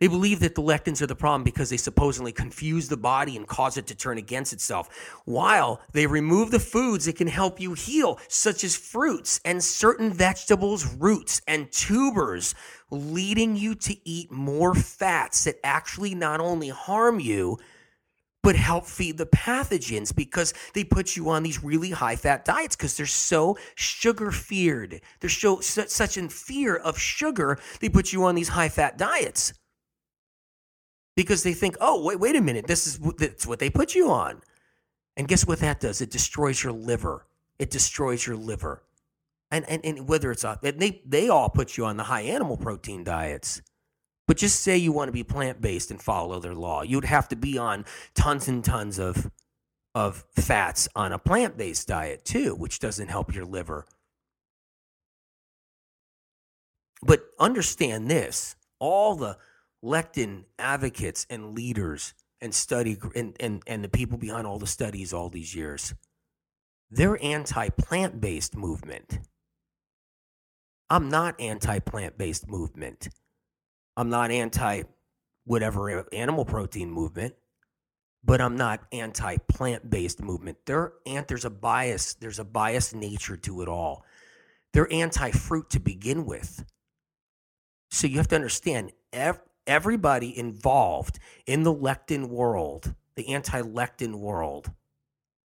They 0.00 0.08
believe 0.08 0.40
that 0.40 0.54
the 0.54 0.62
lectins 0.62 1.02
are 1.02 1.06
the 1.06 1.14
problem 1.14 1.44
because 1.44 1.70
they 1.70 1.76
supposedly 1.76 2.32
confuse 2.32 2.88
the 2.88 2.96
body 2.96 3.36
and 3.36 3.46
cause 3.46 3.76
it 3.76 3.86
to 3.88 3.94
turn 3.94 4.18
against 4.18 4.52
itself, 4.52 4.88
while 5.26 5.80
they 5.92 6.06
remove 6.06 6.50
the 6.50 6.60
foods 6.60 7.04
that 7.06 7.16
can 7.16 7.28
help 7.28 7.60
you 7.60 7.74
heal, 7.74 8.18
such 8.28 8.64
as 8.64 8.76
fruits 8.76 9.40
and 9.44 9.62
certain 9.62 10.12
vegetables, 10.12 10.86
roots, 10.94 11.42
and 11.46 11.70
tubers, 11.70 12.54
leading 12.90 13.56
you 13.56 13.74
to 13.74 13.96
eat 14.08 14.32
more 14.32 14.74
fats 14.74 15.44
that 15.44 15.56
actually 15.64 16.14
not 16.14 16.40
only 16.40 16.70
harm 16.70 17.20
you, 17.20 17.58
but 18.42 18.56
help 18.56 18.86
feed 18.86 19.18
the 19.18 19.26
pathogens 19.26 20.14
because 20.14 20.54
they 20.74 20.84
put 20.84 21.16
you 21.16 21.28
on 21.28 21.42
these 21.42 21.62
really 21.62 21.90
high 21.90 22.16
fat 22.16 22.44
diets 22.44 22.74
because 22.76 22.96
they're 22.96 23.06
so 23.06 23.58
sugar 23.74 24.30
feared. 24.30 25.00
They're 25.20 25.30
so 25.30 25.60
such 25.60 26.16
in 26.16 26.28
fear 26.28 26.76
of 26.76 26.98
sugar, 26.98 27.58
they 27.80 27.88
put 27.88 28.12
you 28.12 28.24
on 28.24 28.34
these 28.34 28.48
high 28.48 28.70
fat 28.70 28.96
diets 28.96 29.52
because 31.16 31.42
they 31.42 31.52
think, 31.52 31.76
oh, 31.80 32.02
wait, 32.02 32.18
wait 32.18 32.36
a 32.36 32.40
minute, 32.40 32.66
this 32.66 32.86
is 32.86 32.98
that's 33.18 33.46
what 33.46 33.58
they 33.58 33.68
put 33.68 33.94
you 33.94 34.10
on. 34.10 34.40
And 35.16 35.28
guess 35.28 35.46
what 35.46 35.58
that 35.58 35.80
does? 35.80 36.00
It 36.00 36.10
destroys 36.10 36.62
your 36.62 36.72
liver. 36.72 37.26
It 37.58 37.70
destroys 37.70 38.26
your 38.26 38.36
liver. 38.36 38.82
And, 39.50 39.68
and, 39.68 39.84
and 39.84 40.08
whether 40.08 40.30
it's, 40.30 40.44
a, 40.44 40.58
they, 40.62 41.02
they 41.04 41.28
all 41.28 41.50
put 41.50 41.76
you 41.76 41.84
on 41.84 41.96
the 41.98 42.04
high 42.04 42.22
animal 42.22 42.56
protein 42.56 43.04
diets. 43.04 43.60
But 44.30 44.36
just 44.36 44.60
say 44.62 44.76
you 44.76 44.92
want 44.92 45.08
to 45.08 45.12
be 45.12 45.24
plant 45.24 45.60
based 45.60 45.90
and 45.90 46.00
follow 46.00 46.38
their 46.38 46.54
law. 46.54 46.82
You'd 46.82 47.04
have 47.04 47.26
to 47.30 47.34
be 47.34 47.58
on 47.58 47.84
tons 48.14 48.46
and 48.46 48.64
tons 48.64 49.00
of, 49.00 49.28
of 49.92 50.24
fats 50.36 50.86
on 50.94 51.10
a 51.10 51.18
plant 51.18 51.56
based 51.56 51.88
diet 51.88 52.24
too, 52.24 52.54
which 52.54 52.78
doesn't 52.78 53.08
help 53.08 53.34
your 53.34 53.44
liver. 53.44 53.86
But 57.02 57.24
understand 57.40 58.08
this 58.08 58.54
all 58.78 59.16
the 59.16 59.36
lectin 59.84 60.44
advocates 60.60 61.26
and 61.28 61.56
leaders 61.56 62.14
and 62.40 62.54
study 62.54 62.98
and, 63.16 63.36
and, 63.40 63.64
and 63.66 63.82
the 63.82 63.88
people 63.88 64.16
behind 64.16 64.46
all 64.46 64.60
the 64.60 64.66
studies 64.68 65.12
all 65.12 65.28
these 65.28 65.56
years, 65.56 65.92
they're 66.88 67.20
anti 67.20 67.68
plant 67.70 68.20
based 68.20 68.54
movement. 68.56 69.18
I'm 70.88 71.08
not 71.08 71.40
anti 71.40 71.80
plant 71.80 72.16
based 72.16 72.48
movement. 72.48 73.08
I'm 73.96 74.10
not 74.10 74.30
anti 74.30 74.82
whatever 75.44 76.06
animal 76.12 76.44
protein 76.44 76.90
movement, 76.90 77.34
but 78.24 78.40
I'm 78.40 78.56
not 78.56 78.84
anti 78.92 79.36
plant 79.48 79.90
based 79.90 80.22
movement. 80.22 80.58
There, 80.66 80.92
and 81.06 81.26
there's 81.26 81.44
a 81.44 81.50
bias. 81.50 82.14
There's 82.14 82.38
a 82.38 82.44
biased 82.44 82.94
nature 82.94 83.36
to 83.38 83.62
it 83.62 83.68
all. 83.68 84.04
They're 84.72 84.92
anti 84.92 85.30
fruit 85.30 85.70
to 85.70 85.80
begin 85.80 86.24
with. 86.26 86.64
So 87.90 88.06
you 88.06 88.18
have 88.18 88.28
to 88.28 88.36
understand 88.36 88.92
everybody 89.66 90.38
involved 90.38 91.18
in 91.46 91.64
the 91.64 91.74
lectin 91.74 92.28
world, 92.28 92.94
the 93.16 93.28
anti 93.28 93.60
lectin 93.62 94.14
world, 94.16 94.70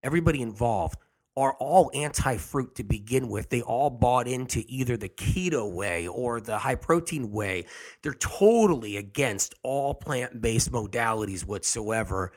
everybody 0.03 0.41
involved 0.41 0.99
are 1.36 1.54
all 1.60 1.89
anti 1.93 2.38
fruit 2.38 2.76
to 2.76 2.84
begin 2.84 3.30
with. 3.30 3.50
They 3.50 3.62
all 3.62 3.89
bought 3.89 4.28
into 4.28 4.63
either 4.67 4.98
the 4.98 5.10
keto 5.10 5.72
way 5.72 6.08
or 6.08 6.39
the 6.39 6.60
high 6.60 6.76
protein 6.76 7.32
way. 7.32 7.65
They're 8.02 8.13
totally 8.13 8.98
against 8.98 9.56
all 9.63 9.93
plant 9.96 10.41
based 10.41 10.72
modalities 10.72 11.46
whatsoever. 11.46 12.32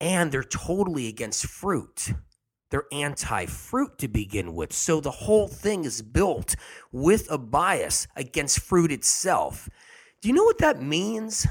And 0.00 0.32
they're 0.32 0.42
totally 0.42 1.08
against 1.08 1.46
fruit. 1.46 2.12
They're 2.70 2.86
anti 2.92 3.46
fruit 3.46 3.98
to 3.98 4.08
begin 4.08 4.54
with. 4.54 4.72
So 4.72 5.00
the 5.00 5.10
whole 5.10 5.48
thing 5.48 5.84
is 5.84 6.02
built 6.02 6.56
with 6.92 7.30
a 7.30 7.38
bias 7.38 8.06
against 8.16 8.60
fruit 8.60 8.92
itself. 8.92 9.68
Do 10.22 10.28
you 10.28 10.34
know 10.34 10.44
what 10.44 10.58
that 10.58 10.82
means? 10.82 11.46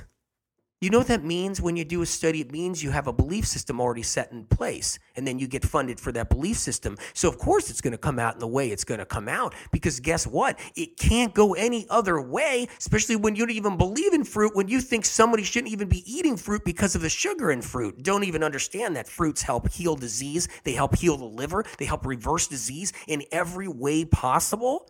You 0.82 0.90
know 0.90 1.00
what 1.00 1.08
that 1.08 1.26
means 1.26 1.60
when 1.62 1.76
you 1.76 1.84
do 1.84 2.02
a 2.02 2.06
study? 2.06 2.40
It 2.40 2.54
means 2.54 2.82
you 2.82 2.92
have 2.92 3.08
a 3.08 3.12
belief 3.12 3.46
system 3.46 3.82
already 3.82 4.02
set 4.02 4.32
in 4.32 4.46
place, 4.46 4.98
and 5.18 5.28
then 5.28 5.38
you 5.38 5.46
get 5.46 5.66
funded 5.66 6.00
for 6.00 6.14
that 6.14 6.30
belief 6.30 6.56
system. 6.56 6.98
So, 7.14 7.28
of 7.28 7.38
course, 7.38 7.70
it's 7.70 7.82
going 7.82 7.92
to 7.92 7.98
come 7.98 8.18
out 8.18 8.36
in 8.36 8.40
the 8.40 8.48
way 8.48 8.70
it's 8.70 8.86
going 8.86 9.00
to 9.00 9.06
come 9.06 9.28
out 9.28 9.54
because 9.74 10.00
guess 10.00 10.26
what? 10.26 10.58
It 10.78 10.96
can't 10.96 11.34
go 11.34 11.54
any 11.54 11.86
other 11.90 12.22
way, 12.22 12.70
especially 12.78 13.18
when 13.18 13.36
you 13.36 13.46
don't 13.46 13.56
even 13.58 13.76
believe 13.76 14.14
in 14.14 14.24
fruit, 14.24 14.56
when 14.56 14.70
you 14.70 14.80
think 14.80 15.04
somebody 15.04 15.44
shouldn't 15.44 15.74
even 15.74 15.90
be 15.90 16.02
eating 16.10 16.38
fruit 16.38 16.64
because 16.64 16.96
of 16.96 17.02
the 17.02 17.10
sugar 17.10 17.52
in 17.52 17.62
fruit. 17.62 18.02
Don't 18.02 18.24
even 18.24 18.42
understand 18.42 18.96
that 18.96 19.10
fruits 19.10 19.42
help 19.42 19.70
heal 19.70 19.98
disease, 19.98 20.48
they 20.64 20.72
help 20.72 20.96
heal 20.96 21.18
the 21.18 21.26
liver, 21.26 21.66
they 21.78 21.86
help 21.86 22.06
reverse 22.06 22.48
disease 22.48 22.94
in 23.06 23.24
every 23.34 23.68
way 23.68 24.06
possible. 24.06 24.90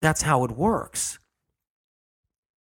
That's 0.00 0.22
how 0.22 0.44
it 0.44 0.52
works. 0.52 1.18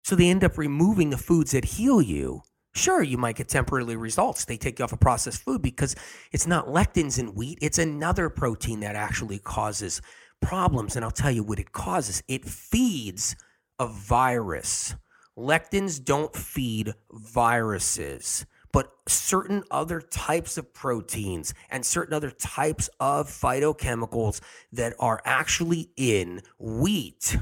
So 0.06 0.14
they 0.14 0.30
end 0.30 0.44
up 0.44 0.56
removing 0.56 1.10
the 1.10 1.18
foods 1.18 1.50
that 1.50 1.64
heal 1.64 2.00
you. 2.00 2.42
Sure, 2.76 3.02
you 3.02 3.18
might 3.18 3.34
get 3.34 3.48
temporary 3.48 3.96
results. 3.96 4.44
They 4.44 4.56
take 4.56 4.78
you 4.78 4.84
off 4.84 4.92
a 4.92 4.96
processed 4.96 5.42
food 5.42 5.62
because 5.62 5.96
it's 6.30 6.46
not 6.46 6.68
lectins 6.68 7.18
in 7.18 7.34
wheat, 7.34 7.58
it's 7.60 7.78
another 7.78 8.30
protein 8.30 8.78
that 8.80 8.94
actually 8.94 9.40
causes 9.40 10.00
problems. 10.40 10.94
And 10.94 11.04
I'll 11.04 11.10
tell 11.10 11.32
you 11.32 11.42
what 11.42 11.58
it 11.58 11.72
causes 11.72 12.22
it 12.28 12.44
feeds 12.44 13.34
a 13.80 13.88
virus. 13.88 14.94
Lectins 15.36 16.04
don't 16.04 16.36
feed 16.36 16.94
viruses, 17.10 18.46
but 18.72 18.92
certain 19.08 19.64
other 19.72 20.00
types 20.00 20.56
of 20.56 20.72
proteins 20.72 21.52
and 21.68 21.84
certain 21.84 22.14
other 22.14 22.30
types 22.30 22.88
of 23.00 23.26
phytochemicals 23.26 24.40
that 24.70 24.94
are 25.00 25.20
actually 25.24 25.90
in 25.96 26.42
wheat 26.60 27.36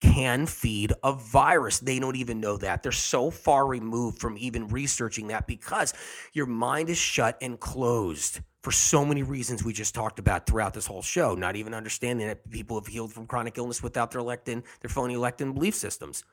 can 0.00 0.46
feed 0.46 0.92
a 1.02 1.12
virus. 1.12 1.80
They 1.80 1.98
don't 1.98 2.16
even 2.16 2.40
know 2.40 2.56
that. 2.58 2.82
They're 2.82 2.92
so 2.92 3.30
far 3.30 3.66
removed 3.66 4.18
from 4.18 4.36
even 4.38 4.68
researching 4.68 5.28
that 5.28 5.46
because 5.46 5.94
your 6.32 6.46
mind 6.46 6.88
is 6.88 6.98
shut 6.98 7.36
and 7.40 7.58
closed 7.58 8.40
for 8.62 8.72
so 8.72 9.04
many 9.04 9.22
reasons 9.22 9.64
we 9.64 9.72
just 9.72 9.94
talked 9.94 10.18
about 10.18 10.46
throughout 10.46 10.74
this 10.74 10.86
whole 10.86 11.02
show. 11.02 11.34
Not 11.34 11.56
even 11.56 11.74
understanding 11.74 12.26
that 12.26 12.48
people 12.50 12.78
have 12.78 12.86
healed 12.86 13.12
from 13.12 13.26
chronic 13.26 13.56
illness 13.58 13.82
without 13.82 14.10
their 14.10 14.22
lectin, 14.22 14.62
their 14.80 14.90
phony 14.90 15.14
lectin 15.14 15.54
belief 15.54 15.74
systems. 15.74 16.24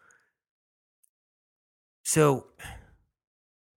So 2.03 2.47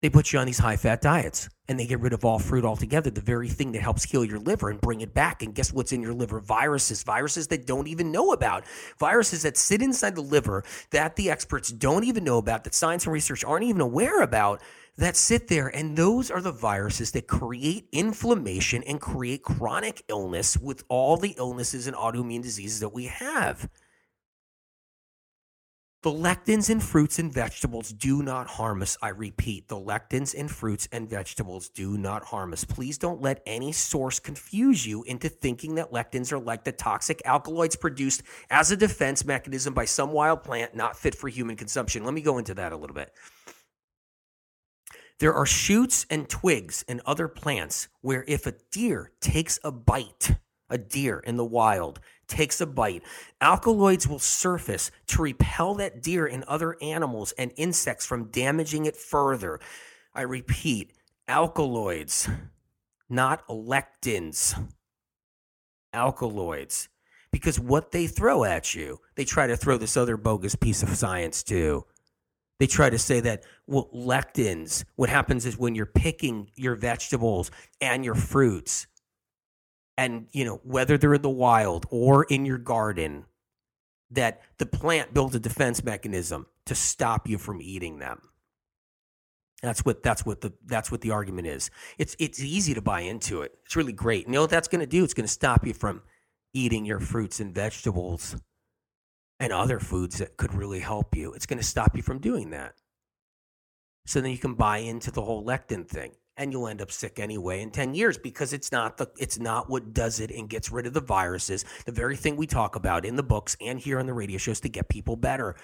they 0.01 0.09
put 0.09 0.31
you 0.31 0.37
on 0.39 0.45
these 0.45 0.59
high 0.59 0.77
fat 0.77 1.01
diets 1.01 1.49
and 1.67 1.79
they 1.79 1.87
get 1.87 1.99
rid 1.99 2.13
of 2.13 2.23
all 2.23 2.37
fruit 2.37 2.63
altogether, 2.63 3.09
the 3.09 3.19
very 3.19 3.49
thing 3.49 3.71
that 3.71 3.81
helps 3.81 4.03
heal 4.03 4.23
your 4.23 4.39
liver 4.39 4.69
and 4.69 4.79
bring 4.79 5.01
it 5.01 5.13
back. 5.13 5.41
And 5.41 5.55
guess 5.55 5.73
what's 5.73 5.91
in 5.91 6.01
your 6.01 6.13
liver? 6.13 6.39
Viruses, 6.39 7.03
viruses 7.03 7.47
that 7.47 7.65
don't 7.65 7.87
even 7.87 8.11
know 8.11 8.31
about, 8.31 8.63
viruses 8.99 9.41
that 9.41 9.57
sit 9.57 9.81
inside 9.81 10.15
the 10.15 10.21
liver 10.21 10.63
that 10.91 11.15
the 11.15 11.31
experts 11.31 11.69
don't 11.69 12.03
even 12.03 12.23
know 12.23 12.37
about, 12.37 12.63
that 12.63 12.75
science 12.75 13.05
and 13.05 13.13
research 13.13 13.43
aren't 13.43 13.65
even 13.65 13.81
aware 13.81 14.21
about, 14.21 14.61
that 14.97 15.15
sit 15.15 15.47
there. 15.47 15.67
And 15.67 15.97
those 15.97 16.29
are 16.29 16.41
the 16.41 16.51
viruses 16.51 17.11
that 17.11 17.27
create 17.27 17.87
inflammation 17.91 18.83
and 18.83 19.01
create 19.01 19.43
chronic 19.43 20.03
illness 20.07 20.57
with 20.57 20.83
all 20.89 21.17
the 21.17 21.35
illnesses 21.37 21.87
and 21.87 21.95
autoimmune 21.95 22.43
diseases 22.43 22.79
that 22.81 22.93
we 22.93 23.05
have. 23.05 23.67
The 26.07 26.13
lectins 26.13 26.69
in 26.69 26.79
fruits 26.79 27.19
and 27.19 27.33
vegetables 27.33 27.91
do 27.91 28.23
not 28.23 28.47
harm 28.47 28.81
us. 28.81 28.97
I 29.01 29.09
repeat, 29.09 29.67
the 29.67 29.75
lectins 29.75 30.33
in 30.33 30.47
fruits 30.47 30.87
and 30.93 31.09
vegetables 31.09 31.67
do 31.67 31.97
not 31.97 32.23
harm 32.23 32.53
us. 32.53 32.63
Please 32.63 32.97
don't 32.97 33.21
let 33.21 33.43
any 33.45 33.73
source 33.73 34.17
confuse 34.17 34.87
you 34.87 35.03
into 35.03 35.27
thinking 35.27 35.75
that 35.75 35.91
lectins 35.91 36.31
are 36.31 36.39
like 36.39 36.63
the 36.63 36.71
toxic 36.71 37.21
alkaloids 37.25 37.75
produced 37.75 38.23
as 38.49 38.71
a 38.71 38.77
defense 38.77 39.25
mechanism 39.25 39.73
by 39.73 39.83
some 39.83 40.13
wild 40.13 40.43
plant 40.43 40.73
not 40.73 40.95
fit 40.95 41.13
for 41.13 41.27
human 41.27 41.57
consumption. 41.57 42.05
Let 42.05 42.13
me 42.13 42.21
go 42.21 42.37
into 42.37 42.53
that 42.53 42.71
a 42.71 42.77
little 42.77 42.95
bit. 42.95 43.11
There 45.19 45.33
are 45.33 45.45
shoots 45.45 46.05
and 46.09 46.29
twigs 46.29 46.85
and 46.87 47.01
other 47.05 47.27
plants 47.27 47.89
where 47.99 48.23
if 48.29 48.47
a 48.47 48.53
deer 48.71 49.11
takes 49.19 49.59
a 49.61 49.73
bite, 49.73 50.37
a 50.69 50.77
deer 50.77 51.19
in 51.19 51.35
the 51.35 51.43
wild 51.43 51.99
takes 52.27 52.61
a 52.61 52.65
bite, 52.65 53.03
alkaloids 53.41 54.07
will 54.07 54.19
surface 54.19 54.91
to 55.07 55.21
repel 55.21 55.75
that 55.75 56.01
deer 56.01 56.25
and 56.25 56.43
other 56.43 56.75
animals 56.81 57.33
and 57.37 57.51
insects 57.55 58.05
from 58.05 58.25
damaging 58.25 58.85
it 58.85 58.95
further. 58.95 59.59
I 60.13 60.21
repeat, 60.21 60.93
alkaloids, 61.27 62.29
not 63.09 63.47
lectins. 63.47 64.67
Alkaloids. 65.93 66.89
Because 67.31 67.59
what 67.59 67.91
they 67.91 68.07
throw 68.07 68.43
at 68.43 68.73
you, 68.73 68.99
they 69.15 69.25
try 69.25 69.47
to 69.47 69.57
throw 69.57 69.77
this 69.77 69.97
other 69.97 70.17
bogus 70.17 70.55
piece 70.55 70.83
of 70.83 70.95
science 70.95 71.43
too. 71.43 71.85
They 72.59 72.67
try 72.67 72.89
to 72.89 72.97
say 72.97 73.19
that, 73.19 73.43
well, 73.67 73.89
lectins, 73.93 74.83
what 74.95 75.09
happens 75.09 75.45
is 75.45 75.57
when 75.57 75.75
you're 75.75 75.85
picking 75.85 76.49
your 76.55 76.75
vegetables 76.75 77.51
and 77.81 78.03
your 78.03 78.15
fruits, 78.15 78.87
and 79.97 80.27
you 80.31 80.45
know 80.45 80.61
whether 80.63 80.97
they're 80.97 81.15
in 81.15 81.21
the 81.21 81.29
wild 81.29 81.85
or 81.89 82.23
in 82.25 82.45
your 82.45 82.57
garden 82.57 83.25
that 84.11 84.41
the 84.57 84.65
plant 84.65 85.13
builds 85.13 85.35
a 85.35 85.39
defense 85.39 85.83
mechanism 85.83 86.45
to 86.65 86.75
stop 86.75 87.27
you 87.27 87.37
from 87.37 87.61
eating 87.61 87.99
them. 87.99 88.21
That's 89.61 89.83
what 89.83 90.03
that's 90.03 90.25
what 90.25 90.41
the 90.41 90.53
that's 90.65 90.91
what 90.91 91.01
the 91.01 91.11
argument 91.11 91.47
is. 91.47 91.71
It's 91.97 92.15
it's 92.19 92.39
easy 92.39 92.73
to 92.75 92.81
buy 92.81 93.01
into 93.01 93.41
it. 93.41 93.53
It's 93.65 93.75
really 93.75 93.93
great. 93.93 94.27
You 94.27 94.33
know 94.33 94.41
what 94.41 94.51
that's 94.51 94.67
going 94.67 94.81
to 94.81 94.85
do? 94.85 95.03
It's 95.03 95.15
going 95.15 95.25
to 95.25 95.33
stop 95.33 95.65
you 95.65 95.73
from 95.73 96.03
eating 96.53 96.85
your 96.85 96.99
fruits 96.99 97.39
and 97.39 97.53
vegetables 97.53 98.35
and 99.39 99.51
other 99.51 99.79
foods 99.79 100.19
that 100.19 100.37
could 100.37 100.53
really 100.53 100.79
help 100.79 101.15
you. 101.15 101.33
It's 101.33 101.45
going 101.45 101.59
to 101.59 101.65
stop 101.65 101.95
you 101.95 102.03
from 102.03 102.19
doing 102.19 102.51
that. 102.51 102.75
So 104.05 104.21
then 104.21 104.31
you 104.31 104.37
can 104.37 104.53
buy 104.53 104.77
into 104.77 105.11
the 105.11 105.21
whole 105.23 105.43
lectin 105.43 105.87
thing 105.87 106.13
and 106.37 106.51
you'll 106.51 106.67
end 106.67 106.81
up 106.81 106.91
sick 106.91 107.19
anyway 107.19 107.61
in 107.61 107.71
10 107.71 107.95
years 107.95 108.17
because 108.17 108.53
it's 108.53 108.71
not 108.71 108.97
the 108.97 109.09
it's 109.17 109.39
not 109.39 109.69
what 109.69 109.93
does 109.93 110.19
it 110.19 110.31
and 110.31 110.49
gets 110.49 110.71
rid 110.71 110.85
of 110.85 110.93
the 110.93 111.01
viruses 111.01 111.65
the 111.85 111.91
very 111.91 112.15
thing 112.15 112.37
we 112.37 112.47
talk 112.47 112.75
about 112.75 113.05
in 113.05 113.15
the 113.15 113.23
books 113.23 113.57
and 113.59 113.79
here 113.79 113.99
on 113.99 114.05
the 114.05 114.13
radio 114.13 114.37
shows 114.37 114.59
to 114.59 114.69
get 114.69 114.87
people 114.87 115.15
better. 115.15 115.55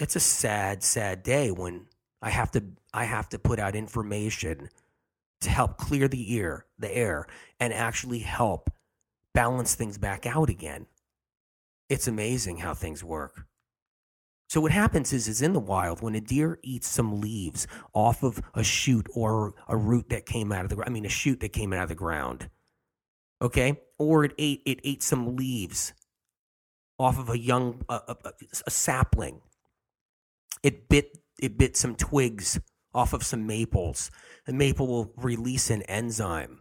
It's 0.00 0.16
a 0.16 0.20
sad 0.20 0.82
sad 0.82 1.22
day 1.22 1.50
when 1.50 1.86
i 2.22 2.30
have 2.30 2.50
to 2.52 2.64
i 2.92 3.04
have 3.04 3.28
to 3.28 3.38
put 3.38 3.58
out 3.60 3.76
information 3.76 4.68
to 5.40 5.50
help 5.50 5.76
clear 5.76 6.08
the 6.08 6.34
ear 6.34 6.66
the 6.78 6.94
air 6.94 7.26
and 7.60 7.72
actually 7.72 8.20
help 8.20 8.70
balance 9.34 9.74
things 9.74 9.98
back 9.98 10.26
out 10.26 10.48
again. 10.48 10.86
It's 11.90 12.08
amazing 12.08 12.58
how 12.58 12.72
things 12.72 13.04
work 13.04 13.46
so 14.54 14.60
what 14.60 14.70
happens 14.70 15.12
is, 15.12 15.26
is 15.26 15.42
in 15.42 15.52
the 15.52 15.58
wild 15.58 16.00
when 16.00 16.14
a 16.14 16.20
deer 16.20 16.60
eats 16.62 16.86
some 16.86 17.20
leaves 17.20 17.66
off 17.92 18.22
of 18.22 18.40
a 18.54 18.62
shoot 18.62 19.04
or 19.12 19.52
a 19.66 19.76
root 19.76 20.10
that 20.10 20.26
came 20.26 20.52
out 20.52 20.64
of 20.64 20.70
the, 20.70 20.80
I 20.86 20.90
mean, 20.90 21.04
a 21.04 21.08
shoot 21.08 21.40
that 21.40 21.48
came 21.48 21.72
out 21.72 21.82
of 21.82 21.88
the 21.88 21.96
ground, 21.96 22.48
okay, 23.42 23.80
or 23.98 24.26
it 24.26 24.32
ate 24.38 24.62
it 24.64 24.78
ate 24.84 25.02
some 25.02 25.34
leaves 25.34 25.92
off 27.00 27.18
of 27.18 27.30
a 27.30 27.36
young 27.36 27.82
a, 27.88 27.94
a, 28.06 28.16
a 28.64 28.70
sapling. 28.70 29.40
It 30.62 30.88
bit 30.88 31.18
it 31.40 31.58
bit 31.58 31.76
some 31.76 31.96
twigs 31.96 32.60
off 32.94 33.12
of 33.12 33.24
some 33.24 33.48
maples. 33.48 34.12
The 34.46 34.52
maple 34.52 34.86
will 34.86 35.12
release 35.16 35.68
an 35.68 35.82
enzyme, 35.82 36.60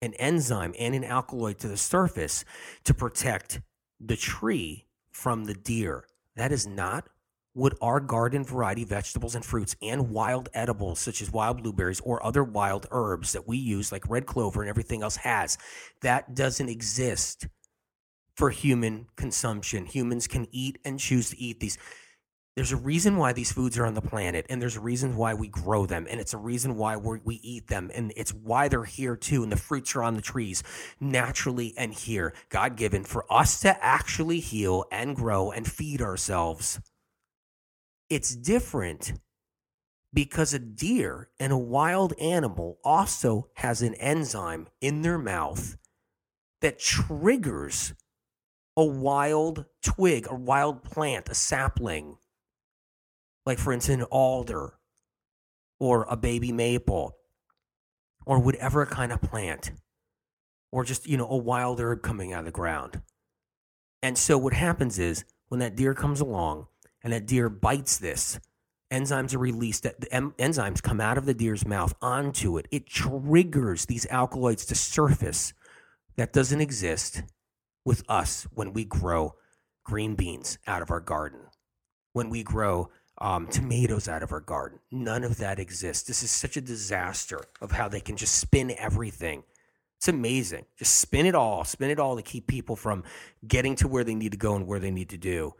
an 0.00 0.14
enzyme 0.14 0.74
and 0.78 0.94
an 0.94 1.04
alkaloid 1.04 1.58
to 1.58 1.68
the 1.68 1.76
surface 1.76 2.46
to 2.84 2.94
protect 2.94 3.60
the 4.00 4.16
tree 4.16 4.86
from 5.10 5.44
the 5.44 5.52
deer. 5.52 6.06
That 6.36 6.52
is 6.52 6.66
not 6.66 7.08
what 7.52 7.74
our 7.80 8.00
garden 8.00 8.44
variety 8.44 8.84
vegetables 8.84 9.36
and 9.36 9.44
fruits 9.44 9.76
and 9.80 10.10
wild 10.10 10.48
edibles, 10.54 10.98
such 10.98 11.22
as 11.22 11.32
wild 11.32 11.62
blueberries 11.62 12.00
or 12.00 12.24
other 12.26 12.42
wild 12.42 12.86
herbs 12.90 13.32
that 13.32 13.46
we 13.46 13.56
use, 13.56 13.92
like 13.92 14.08
red 14.10 14.26
clover 14.26 14.60
and 14.60 14.68
everything 14.68 15.02
else, 15.02 15.16
has. 15.16 15.56
That 16.02 16.34
doesn't 16.34 16.68
exist 16.68 17.46
for 18.34 18.50
human 18.50 19.06
consumption. 19.14 19.86
Humans 19.86 20.26
can 20.26 20.48
eat 20.50 20.78
and 20.84 20.98
choose 20.98 21.30
to 21.30 21.40
eat 21.40 21.60
these. 21.60 21.78
There's 22.56 22.70
a 22.70 22.76
reason 22.76 23.16
why 23.16 23.32
these 23.32 23.50
foods 23.50 23.76
are 23.78 23.86
on 23.86 23.94
the 23.94 24.00
planet, 24.00 24.46
and 24.48 24.62
there's 24.62 24.76
a 24.76 24.80
reason 24.80 25.16
why 25.16 25.34
we 25.34 25.48
grow 25.48 25.86
them, 25.86 26.06
and 26.08 26.20
it's 26.20 26.34
a 26.34 26.38
reason 26.38 26.76
why 26.76 26.96
we 26.96 27.34
eat 27.42 27.66
them, 27.66 27.90
and 27.92 28.12
it's 28.16 28.32
why 28.32 28.68
they're 28.68 28.84
here 28.84 29.16
too. 29.16 29.42
And 29.42 29.50
the 29.50 29.56
fruits 29.56 29.96
are 29.96 30.04
on 30.04 30.14
the 30.14 30.22
trees 30.22 30.62
naturally 31.00 31.74
and 31.76 31.92
here, 31.92 32.32
God 32.50 32.76
given, 32.76 33.02
for 33.02 33.24
us 33.28 33.58
to 33.60 33.84
actually 33.84 34.38
heal 34.38 34.84
and 34.92 35.16
grow 35.16 35.50
and 35.50 35.66
feed 35.66 36.00
ourselves. 36.00 36.80
It's 38.08 38.36
different 38.36 39.14
because 40.12 40.54
a 40.54 40.60
deer 40.60 41.30
and 41.40 41.52
a 41.52 41.58
wild 41.58 42.12
animal 42.20 42.78
also 42.84 43.48
has 43.54 43.82
an 43.82 43.94
enzyme 43.94 44.68
in 44.80 45.02
their 45.02 45.18
mouth 45.18 45.76
that 46.60 46.78
triggers 46.78 47.94
a 48.76 48.84
wild 48.84 49.64
twig, 49.82 50.28
a 50.30 50.36
wild 50.36 50.84
plant, 50.84 51.28
a 51.28 51.34
sapling 51.34 52.16
like 53.46 53.58
for 53.58 53.72
instance, 53.72 54.02
an 54.02 54.08
alder 54.10 54.74
or 55.78 56.06
a 56.08 56.16
baby 56.16 56.52
maple 56.52 57.16
or 58.26 58.38
whatever 58.38 58.86
kind 58.86 59.12
of 59.12 59.20
plant 59.20 59.72
or 60.72 60.84
just, 60.84 61.06
you 61.06 61.16
know, 61.16 61.28
a 61.28 61.36
wild 61.36 61.80
herb 61.80 62.02
coming 62.02 62.32
out 62.32 62.40
of 62.40 62.44
the 62.46 62.50
ground. 62.50 63.02
And 64.02 64.18
so 64.18 64.36
what 64.36 64.52
happens 64.52 64.98
is 64.98 65.24
when 65.48 65.60
that 65.60 65.76
deer 65.76 65.94
comes 65.94 66.20
along 66.20 66.66
and 67.02 67.12
that 67.12 67.26
deer 67.26 67.48
bites 67.48 67.98
this, 67.98 68.40
enzymes 68.90 69.34
are 69.34 69.38
released 69.38 69.82
that 69.82 70.00
the 70.00 70.12
en- 70.12 70.32
enzymes 70.32 70.82
come 70.82 71.00
out 71.00 71.18
of 71.18 71.26
the 71.26 71.34
deer's 71.34 71.66
mouth 71.66 71.94
onto 72.02 72.58
it. 72.58 72.66
It 72.70 72.86
triggers 72.86 73.86
these 73.86 74.06
alkaloids 74.10 74.64
to 74.66 74.74
surface 74.74 75.52
that 76.16 76.32
doesn't 76.32 76.60
exist 76.60 77.22
with 77.84 78.02
us 78.08 78.46
when 78.52 78.72
we 78.72 78.84
grow 78.84 79.34
green 79.84 80.14
beans 80.14 80.58
out 80.66 80.82
of 80.82 80.90
our 80.90 81.00
garden. 81.00 81.40
When 82.12 82.30
we 82.30 82.42
grow 82.42 82.90
um, 83.24 83.46
tomatoes 83.46 84.06
out 84.06 84.22
of 84.22 84.32
our 84.32 84.40
garden. 84.40 84.78
None 84.90 85.24
of 85.24 85.38
that 85.38 85.58
exists. 85.58 86.06
This 86.06 86.22
is 86.22 86.30
such 86.30 86.58
a 86.58 86.60
disaster 86.60 87.40
of 87.62 87.72
how 87.72 87.88
they 87.88 88.00
can 88.00 88.18
just 88.18 88.34
spin 88.34 88.74
everything. 88.76 89.44
It's 89.96 90.08
amazing. 90.08 90.66
Just 90.78 90.98
spin 90.98 91.24
it 91.24 91.34
all, 91.34 91.64
spin 91.64 91.88
it 91.88 91.98
all 91.98 92.16
to 92.16 92.22
keep 92.22 92.46
people 92.46 92.76
from 92.76 93.02
getting 93.48 93.76
to 93.76 93.88
where 93.88 94.04
they 94.04 94.14
need 94.14 94.32
to 94.32 94.38
go 94.38 94.54
and 94.54 94.66
where 94.66 94.78
they 94.78 94.90
need 94.90 95.08
to 95.08 95.16
do. 95.16 95.54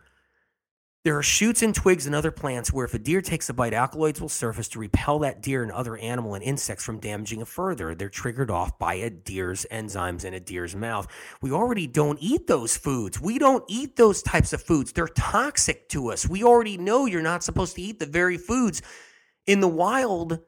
There 1.05 1.19
are 1.19 1.23
shoots 1.23 1.61
and 1.61 1.75
twigs 1.75 2.07
and 2.07 2.15
other 2.15 2.31
plants 2.31 2.73
where 2.73 2.87
if 2.87 2.95
a 2.95 2.99
deer 2.99 3.21
takes 3.21 3.51
a 3.51 3.53
bite, 3.53 3.75
alkaloids 3.75 4.23
will 4.23 4.31
surface 4.31 4.69
to 4.69 4.79
repel 4.79 5.19
that 5.19 5.43
deer 5.43 5.63
and 5.63 5.71
other 5.71 5.99
animal 5.99 6.33
and 6.35 6.43
insects 6.43 6.83
from 6.83 6.99
damaging 6.99 7.43
it 7.43 7.49
further. 7.49 7.95
They're 7.95 8.09
triggered 8.09 8.51
off 8.51 8.79
by 8.79 8.95
a 8.95 9.11
deer's 9.11 9.67
enzymes 9.71 10.25
in 10.25 10.33
a 10.33 10.41
deer's 10.41 10.75
mouth. 10.75 11.07
We 11.43 11.53
already 11.53 11.87
don't 11.87 12.19
eat 12.23 12.47
those 12.47 12.79
foods. 12.79 13.21
We 13.21 13.39
don't 13.39 13.65
eat 13.69 13.97
those 13.97 14.23
types 14.23 14.55
of 14.55 14.63
foods. 14.63 14.93
They're 14.93 15.09
toxic 15.09 15.91
to 15.91 16.11
us. 16.11 16.27
We 16.27 16.43
already 16.43 16.79
know 16.79 17.05
you're 17.05 17.21
not 17.21 17.45
supposed 17.45 17.77
to 17.77 17.83
eat 17.83 17.99
the 17.99 18.07
very 18.07 18.39
foods 18.39 18.81
in 19.47 19.61
the 19.61 19.69
wild 19.69 20.39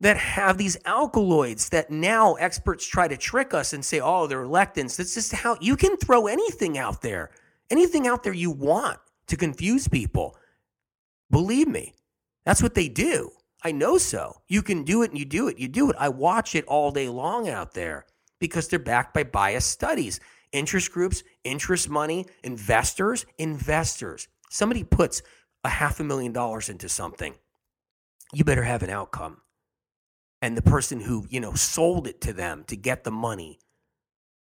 that 0.00 0.16
have 0.16 0.58
these 0.58 0.76
alkaloids 0.86 1.68
that 1.68 1.92
now 1.92 2.34
experts 2.34 2.84
try 2.84 3.06
to 3.06 3.16
trick 3.16 3.54
us 3.54 3.72
and 3.72 3.84
say, 3.84 4.00
oh, 4.00 4.26
they're 4.26 4.42
lectins. 4.42 4.96
That's 4.96 5.14
just 5.14 5.32
how 5.32 5.56
you 5.60 5.76
can 5.76 5.96
throw 5.98 6.26
anything 6.26 6.78
out 6.78 7.00
there, 7.00 7.30
anything 7.70 8.08
out 8.08 8.24
there 8.24 8.32
you 8.32 8.50
want 8.50 8.98
to 9.30 9.36
confuse 9.36 9.88
people. 9.88 10.36
Believe 11.30 11.68
me, 11.68 11.94
that's 12.44 12.62
what 12.62 12.74
they 12.74 12.88
do. 12.88 13.30
I 13.62 13.72
know 13.72 13.98
so. 13.98 14.40
You 14.48 14.62
can 14.62 14.84
do 14.84 15.02
it 15.02 15.10
and 15.10 15.18
you 15.18 15.24
do 15.24 15.48
it. 15.48 15.58
You 15.58 15.68
do 15.68 15.90
it. 15.90 15.96
I 15.98 16.08
watch 16.08 16.54
it 16.54 16.64
all 16.66 16.90
day 16.90 17.08
long 17.08 17.48
out 17.48 17.74
there 17.74 18.06
because 18.38 18.68
they're 18.68 18.78
backed 18.78 19.14
by 19.14 19.24
biased 19.24 19.70
studies. 19.70 20.18
Interest 20.52 20.90
groups, 20.90 21.22
interest 21.44 21.88
money, 21.88 22.26
investors, 22.42 23.26
investors. 23.38 24.28
Somebody 24.50 24.82
puts 24.82 25.22
a 25.62 25.68
half 25.68 26.00
a 26.00 26.04
million 26.04 26.32
dollars 26.32 26.68
into 26.68 26.88
something. 26.88 27.34
You 28.32 28.44
better 28.44 28.64
have 28.64 28.82
an 28.82 28.90
outcome. 28.90 29.42
And 30.42 30.56
the 30.56 30.62
person 30.62 31.00
who, 31.00 31.26
you 31.28 31.38
know, 31.38 31.52
sold 31.52 32.06
it 32.06 32.22
to 32.22 32.32
them 32.32 32.64
to 32.68 32.76
get 32.76 33.04
the 33.04 33.10
money, 33.10 33.58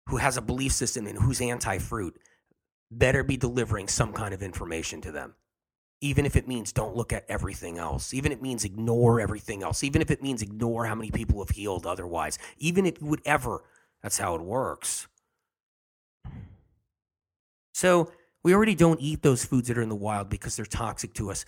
who 0.09 0.17
has 0.17 0.37
a 0.37 0.43
belief 0.43 0.73
system 0.73 1.07
and 1.07 1.19
who's 1.19 1.41
anti 1.41 1.79
fruit, 1.79 2.17
better 2.99 3.23
be 3.23 3.37
delivering 3.37 3.89
some 3.89 4.13
kind 4.13 4.35
of 4.35 4.43
information 4.43 5.01
to 5.03 5.13
them. 5.13 5.35
Even 6.01 6.27
if 6.27 6.35
it 6.35 6.49
means 6.49 6.73
don't 6.73 6.97
look 6.97 7.13
at 7.13 7.25
everything 7.29 7.79
else, 7.79 8.13
even 8.13 8.33
if 8.33 8.39
it 8.39 8.43
means 8.43 8.65
ignore 8.65 9.21
everything 9.21 9.63
else, 9.63 9.85
even 9.85 10.03
if 10.03 10.11
it 10.11 10.23
means 10.23 10.43
ignore 10.43 10.87
how 10.87 10.95
many 10.95 11.11
people 11.11 11.45
have 11.45 11.55
healed 11.55 11.87
otherwise, 11.87 12.39
even 12.59 12.87
if 12.87 12.97
it 12.97 13.03
would 13.03 13.23
ever, 13.25 13.63
that's 14.03 14.19
how 14.19 14.35
it 14.35 14.41
works. 14.41 15.07
So 17.73 18.13
we 18.43 18.55
already 18.55 18.75
don't 18.75 19.01
eat 19.01 19.23
those 19.23 19.45
foods 19.45 19.69
that 19.69 19.79
are 19.79 19.83
in 19.83 19.89
the 19.89 19.95
wild 19.95 20.29
because 20.29 20.57
they're 20.57 20.65
toxic 20.65 21.15
to 21.15 21.31
us. 21.31 21.45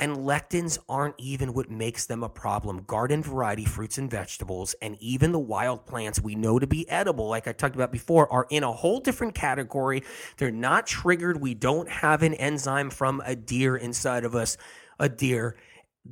And 0.00 0.16
lectins 0.16 0.76
aren't 0.88 1.14
even 1.18 1.54
what 1.54 1.70
makes 1.70 2.06
them 2.06 2.24
a 2.24 2.28
problem. 2.28 2.82
Garden 2.82 3.22
variety 3.22 3.64
fruits 3.64 3.96
and 3.96 4.10
vegetables, 4.10 4.74
and 4.82 4.96
even 5.00 5.30
the 5.30 5.38
wild 5.38 5.86
plants 5.86 6.20
we 6.20 6.34
know 6.34 6.58
to 6.58 6.66
be 6.66 6.88
edible, 6.90 7.28
like 7.28 7.46
I 7.46 7.52
talked 7.52 7.76
about 7.76 7.92
before, 7.92 8.30
are 8.32 8.46
in 8.50 8.64
a 8.64 8.72
whole 8.72 8.98
different 8.98 9.34
category. 9.36 10.02
They're 10.36 10.50
not 10.50 10.88
triggered. 10.88 11.40
We 11.40 11.54
don't 11.54 11.88
have 11.88 12.24
an 12.24 12.34
enzyme 12.34 12.90
from 12.90 13.22
a 13.24 13.36
deer 13.36 13.76
inside 13.76 14.24
of 14.24 14.34
us, 14.34 14.56
a 14.98 15.08
deer 15.08 15.56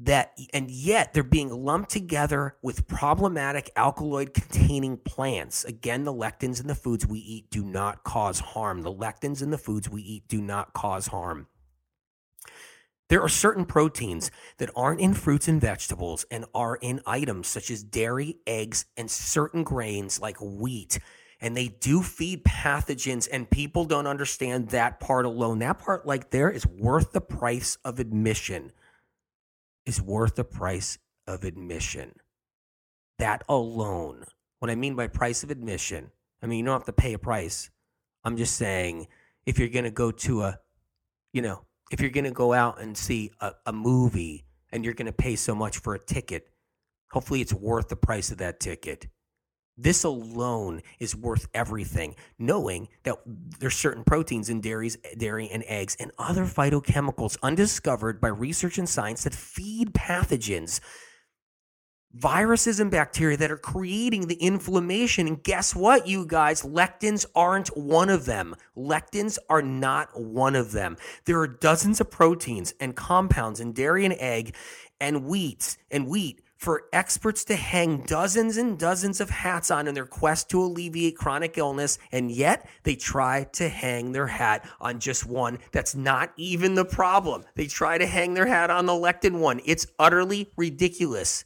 that, 0.05 0.39
and 0.55 0.71
yet 0.71 1.13
they're 1.13 1.23
being 1.23 1.51
lumped 1.51 1.91
together 1.91 2.57
with 2.63 2.87
problematic 2.87 3.71
alkaloid 3.77 4.33
containing 4.33 4.97
plants. 4.97 5.65
Again, 5.65 6.05
the 6.05 6.15
lectins 6.15 6.61
in 6.61 6.67
the 6.67 6.75
foods 6.75 7.07
we 7.07 7.19
eat 7.19 7.51
do 7.51 7.65
not 7.65 8.05
cause 8.05 8.41
harm. 8.41 8.83
The 8.83 8.93
lectins 8.93 9.43
in 9.43 9.51
the 9.51 9.59
foods 9.59 9.91
we 9.91 10.03
eat 10.03 10.29
do 10.29 10.41
not 10.41 10.73
cause 10.73 11.09
harm. 11.09 11.49
There 13.13 13.21
are 13.21 13.29
certain 13.29 13.67
proteins 13.67 14.31
that 14.57 14.71
aren't 14.75 15.03
in 15.03 15.13
fruits 15.13 15.47
and 15.47 15.61
vegetables 15.61 16.25
and 16.31 16.47
are 16.55 16.77
in 16.77 17.03
items 17.07 17.47
such 17.47 17.71
as 17.71 17.83
dairy, 17.83 18.39
eggs, 18.47 18.87
and 18.97 19.11
certain 19.11 19.65
grains 19.65 20.19
like 20.19 20.39
wheat. 20.41 20.99
And 21.39 21.55
they 21.55 21.69
do 21.69 22.01
feed 22.01 22.43
pathogens, 22.43 23.29
and 23.31 23.51
people 23.51 23.85
don't 23.85 24.07
understand 24.07 24.71
that 24.71 24.99
part 24.99 25.27
alone. 25.27 25.59
That 25.59 25.79
part, 25.79 26.07
like 26.07 26.31
there, 26.31 26.49
is 26.49 26.67
worth 26.67 27.13
the 27.13 27.21
price 27.21 27.77
of 27.85 28.01
admission. 28.01 28.73
Is 29.85 30.01
worth 30.01 30.37
the 30.37 30.45
price 30.45 30.97
of 31.27 31.45
admission. 31.45 32.15
That 33.19 33.43
alone. 33.47 34.25
What 34.61 34.71
I 34.71 34.75
mean 34.75 34.97
by 34.97 35.09
price 35.09 35.43
of 35.43 35.51
admission, 35.51 36.13
I 36.43 36.47
mean, 36.47 36.61
you 36.61 36.65
don't 36.65 36.81
have 36.81 36.87
to 36.87 36.95
pay 36.95 37.13
a 37.13 37.19
price. 37.19 37.69
I'm 38.25 38.39
just 38.39 38.57
saying, 38.57 39.07
if 39.45 39.59
you're 39.59 39.69
going 39.69 39.85
to 39.85 39.91
go 39.91 40.13
to 40.13 40.45
a, 40.45 40.61
you 41.35 41.43
know, 41.43 41.67
if 41.93 42.01
you're 42.01 42.11
going 42.11 42.25
to 42.25 42.31
go 42.31 42.53
out 42.53 42.81
and 42.81 42.97
see 42.97 43.31
a, 43.41 43.53
a 43.67 43.73
movie 43.73 44.45
and 44.73 44.85
you're 44.85 44.95
going 44.95 45.07
to 45.07 45.13
pay 45.13 45.37
so 45.37 45.55
much 45.55 45.79
for 45.79 45.95
a 45.95 45.99
ticket, 45.99 46.49
hopefully 47.13 47.43
it's 47.43 47.53
worth 47.53 47.89
the 47.89 47.97
price 47.97 48.33
of 48.33 48.39
that 48.39 48.59
ticket. 48.59 49.07
This 49.77 50.05
alone 50.05 50.83
is 50.99 51.15
worth 51.15 51.49
everything, 51.55 52.15
knowing 52.39 52.89
that 53.05 53.17
there's 53.27 53.75
certain 53.75 54.05
proteins 54.05 54.49
in 54.51 54.61
dairies, 54.61 54.97
dairy 55.17 55.49
and 55.51 55.65
eggs 55.67 55.97
and 56.01 56.11
other 56.19 56.45
phytochemicals 56.45 57.39
undiscovered 57.43 58.21
by 58.21 58.29
research 58.29 58.79
and 58.79 58.89
science 58.89 59.25
that 59.25 59.35
feed 59.35 59.93
pathogens, 59.93 60.81
viruses 62.15 62.81
and 62.81 62.91
bacteria 62.91 63.37
that 63.37 63.51
are 63.51 63.57
creating 63.57 64.27
the 64.27 64.35
inflammation. 64.37 65.27
And 65.27 65.43
guess 65.43 65.75
what, 65.75 66.07
you 66.07 66.27
guys? 66.27 66.63
Lectins 66.63 67.27
aren't 67.35 67.77
one 67.77 68.11
of 68.11 68.25
them. 68.25 68.55
Lectins 68.77 69.39
are 69.49 69.63
not 69.63 70.21
one 70.21 70.55
of 70.55 70.73
them. 70.73 70.97
There 71.25 71.41
are 71.41 71.49
dozens 71.49 72.01
of 72.01 72.11
proteins 72.11 72.75
and 72.81 72.95
compounds 72.95 73.61
in 73.61 73.73
dairy 73.73 74.05
and 74.05 74.15
egg 74.19 74.55
and 75.01 75.25
wheat 75.25 75.77
and 75.91 76.07
wheat 76.07 76.41
for 76.63 76.85
experts 76.93 77.43
to 77.43 77.57
hang 77.57 78.03
dozens 78.03 78.57
and 78.57 78.79
dozens 78.79 79.21
of 79.21 79.29
hats 79.29 79.69
on 79.69 79.89
in 79.89 79.95
their 79.95 80.07
quest 80.07 80.49
to 80.49 80.63
alleviate 80.63 81.17
chronic 81.17 81.59
illness, 81.59 81.99
and 82.13 82.31
yet 82.31 82.69
they 82.85 82.95
try 82.95 83.43
to 83.53 83.69
hang 83.69 84.13
their 84.13 84.29
hat 84.29 84.65
on 84.81 85.01
just 85.01 85.27
one 85.27 85.59
that's 85.73 85.97
not 85.97 86.33
even 86.37 86.77
the 86.77 86.85
problem. 86.85 87.43
They 87.57 87.67
try 87.67 87.99
to 87.99 88.07
hang 88.07 88.35
their 88.35 88.47
hat 88.47 88.71
on 88.71 88.87
the 88.87 88.93
lectin 88.93 89.41
one. 89.41 89.61
It's 89.65 89.89
utterly 89.99 90.53
ridiculous. 90.57 91.45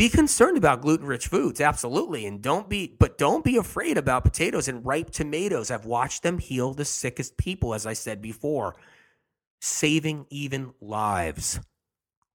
Be 0.00 0.08
concerned 0.08 0.56
about 0.56 0.80
gluten-rich 0.80 1.26
foods, 1.26 1.60
absolutely, 1.60 2.24
and 2.24 2.40
don't 2.40 2.70
be 2.70 2.96
but 2.98 3.18
don't 3.18 3.44
be 3.44 3.58
afraid 3.58 3.98
about 3.98 4.24
potatoes 4.24 4.66
and 4.66 4.82
ripe 4.86 5.10
tomatoes. 5.10 5.70
I've 5.70 5.84
watched 5.84 6.22
them 6.22 6.38
heal 6.38 6.72
the 6.72 6.86
sickest 6.86 7.36
people 7.36 7.74
as 7.74 7.84
I 7.84 7.92
said 7.92 8.22
before, 8.22 8.76
saving 9.60 10.24
even 10.30 10.72
lives 10.80 11.60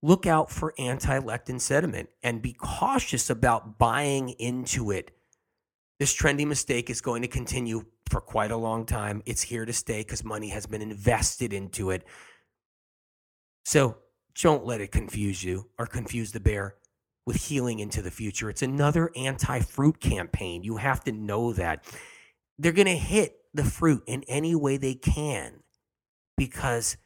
look 0.04 0.28
out 0.28 0.52
for 0.52 0.76
anti 0.78 1.18
lectin 1.18 1.60
sediment 1.60 2.10
and 2.22 2.40
be 2.40 2.54
cautious 2.54 3.32
about 3.32 3.80
buying 3.80 4.30
into 4.30 4.92
it. 4.92 5.10
This 5.98 6.16
trendy 6.16 6.46
mistake 6.46 6.92
is 6.92 7.02
going 7.02 7.24
to 7.24 7.28
continue 7.28 7.86
for 8.12 8.22
quite 8.22 8.52
a 8.52 8.58
long 8.58 8.86
time. 8.86 9.24
It's 9.26 9.42
here 9.42 9.66
to 9.66 9.74
stay 9.74 10.02
because 10.02 10.24
money 10.24 10.50
has 10.50 10.68
been 10.68 10.84
invested 10.84 11.52
into 11.52 11.90
it. 11.90 12.04
So 13.64 13.98
don't 14.40 14.68
let 14.68 14.82
it 14.82 14.92
confuse 14.92 15.44
you 15.44 15.72
or 15.80 15.88
confuse 15.88 16.32
the 16.32 16.40
bear 16.40 16.76
with 17.26 17.36
healing 17.36 17.80
into 17.80 18.02
the 18.02 18.12
future. 18.12 18.50
It's 18.50 18.62
another 18.62 19.12
anti 19.16 19.60
fruit 19.60 20.00
campaign. 20.00 20.64
You 20.64 20.78
have 20.78 21.04
to 21.06 21.12
know 21.12 21.54
that. 21.54 21.84
They're 22.58 22.72
going 22.72 22.86
to 22.88 22.96
hit 22.96 23.38
the 23.54 23.64
fruit 23.64 24.04
in 24.06 24.24
any 24.28 24.56
way 24.56 24.78
they 24.78 24.94
can 24.94 25.64
because 26.38 26.98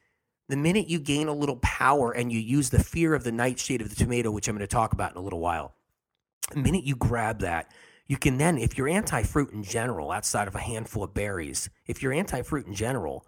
the 0.47 0.57
minute 0.57 0.87
you 0.87 0.99
gain 0.99 1.27
a 1.27 1.33
little 1.33 1.57
power 1.57 2.11
and 2.11 2.31
you 2.31 2.39
use 2.39 2.69
the 2.69 2.83
fear 2.83 3.13
of 3.13 3.23
the 3.23 3.31
nightshade 3.31 3.81
of 3.81 3.89
the 3.89 3.95
tomato, 3.95 4.31
which 4.31 4.47
I'm 4.47 4.55
going 4.55 4.67
to 4.67 4.67
talk 4.67 4.93
about 4.93 5.11
in 5.11 5.17
a 5.17 5.21
little 5.21 5.39
while, 5.39 5.73
the 6.51 6.59
minute 6.59 6.83
you 6.83 6.95
grab 6.95 7.39
that, 7.39 7.71
you 8.07 8.17
can 8.17 8.37
then, 8.37 8.57
if 8.57 8.77
you're 8.77 8.87
anti 8.87 9.21
fruit 9.23 9.51
in 9.51 9.63
general, 9.63 10.11
outside 10.11 10.47
of 10.47 10.55
a 10.55 10.59
handful 10.59 11.03
of 11.03 11.13
berries, 11.13 11.69
if 11.85 12.01
you're 12.01 12.13
anti 12.13 12.41
fruit 12.41 12.65
in 12.65 12.73
general, 12.73 13.25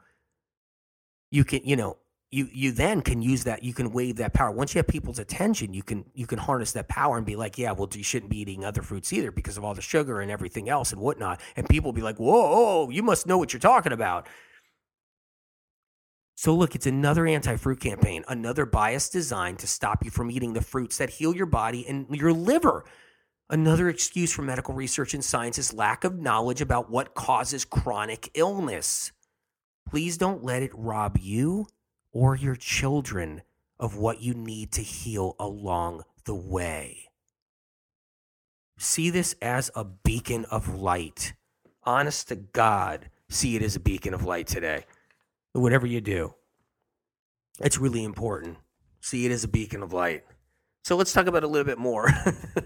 you 1.29 1.43
can, 1.43 1.61
you 1.63 1.75
know, 1.75 1.97
you 2.31 2.47
you 2.53 2.71
then 2.71 3.01
can 3.01 3.21
use 3.21 3.43
that. 3.43 3.61
You 3.61 3.73
can 3.73 3.91
wave 3.91 4.15
that 4.15 4.33
power. 4.33 4.51
Once 4.51 4.73
you 4.73 4.79
have 4.79 4.87
people's 4.87 5.19
attention, 5.19 5.73
you 5.73 5.83
can 5.83 6.05
you 6.13 6.25
can 6.25 6.39
harness 6.39 6.71
that 6.71 6.87
power 6.87 7.17
and 7.17 7.25
be 7.25 7.35
like, 7.35 7.57
yeah, 7.57 7.73
well, 7.73 7.89
you 7.93 8.03
shouldn't 8.03 8.31
be 8.31 8.39
eating 8.39 8.63
other 8.63 8.81
fruits 8.81 9.11
either 9.11 9.31
because 9.31 9.57
of 9.57 9.65
all 9.65 9.73
the 9.73 9.81
sugar 9.81 10.21
and 10.21 10.31
everything 10.31 10.69
else 10.69 10.93
and 10.93 11.01
whatnot. 11.01 11.41
And 11.57 11.67
people 11.67 11.89
will 11.89 11.95
be 11.95 12.01
like, 12.01 12.17
whoa, 12.17 12.89
you 12.89 13.03
must 13.03 13.27
know 13.27 13.37
what 13.37 13.51
you're 13.51 13.59
talking 13.59 13.91
about. 13.91 14.27
So, 16.35 16.55
look, 16.55 16.73
it's 16.73 16.87
another 16.87 17.27
anti 17.27 17.57
fruit 17.57 17.81
campaign, 17.81 18.23
another 18.29 18.65
bias 18.65 19.09
designed 19.09 19.59
to 19.59 19.67
stop 19.67 20.05
you 20.05 20.09
from 20.09 20.31
eating 20.31 20.53
the 20.53 20.61
fruits 20.61 20.97
that 20.99 21.09
heal 21.09 21.35
your 21.35 21.45
body 21.45 21.85
and 21.87 22.07
your 22.15 22.31
liver. 22.31 22.85
Another 23.49 23.89
excuse 23.89 24.31
for 24.31 24.41
medical 24.41 24.73
research 24.73 25.13
and 25.13 25.23
science 25.23 25.57
is 25.57 25.73
lack 25.73 26.05
of 26.05 26.17
knowledge 26.17 26.61
about 26.61 26.89
what 26.89 27.13
causes 27.13 27.65
chronic 27.65 28.31
illness. 28.33 29.11
Please 29.89 30.17
don't 30.17 30.45
let 30.45 30.63
it 30.63 30.71
rob 30.73 31.17
you 31.19 31.67
or 32.11 32.35
your 32.35 32.55
children 32.55 33.41
of 33.79 33.97
what 33.97 34.21
you 34.21 34.33
need 34.33 34.71
to 34.73 34.81
heal 34.81 35.35
along 35.39 36.03
the 36.25 36.35
way. 36.35 37.09
See 38.77 39.09
this 39.09 39.35
as 39.41 39.71
a 39.75 39.83
beacon 39.83 40.45
of 40.45 40.75
light. 40.75 41.33
Honest 41.83 42.27
to 42.29 42.35
God, 42.35 43.09
see 43.29 43.55
it 43.55 43.61
as 43.61 43.75
a 43.75 43.79
beacon 43.79 44.13
of 44.13 44.23
light 44.23 44.47
today 44.47 44.85
whatever 45.53 45.85
you 45.85 46.01
do, 46.01 46.33
it's 47.59 47.77
really 47.77 48.03
important. 48.03 48.57
See 49.01 49.25
it 49.25 49.31
as 49.31 49.43
a 49.43 49.47
beacon 49.47 49.83
of 49.83 49.93
light. 49.93 50.23
So 50.83 50.95
let's 50.95 51.13
talk 51.13 51.27
about 51.27 51.43
a 51.43 51.47
little 51.47 51.65
bit 51.65 51.77
more 51.77 52.09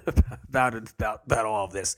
about 0.49 0.75
it, 0.75 0.91
about 0.91 1.21
about 1.25 1.45
all 1.45 1.65
of 1.65 1.71
this. 1.71 1.97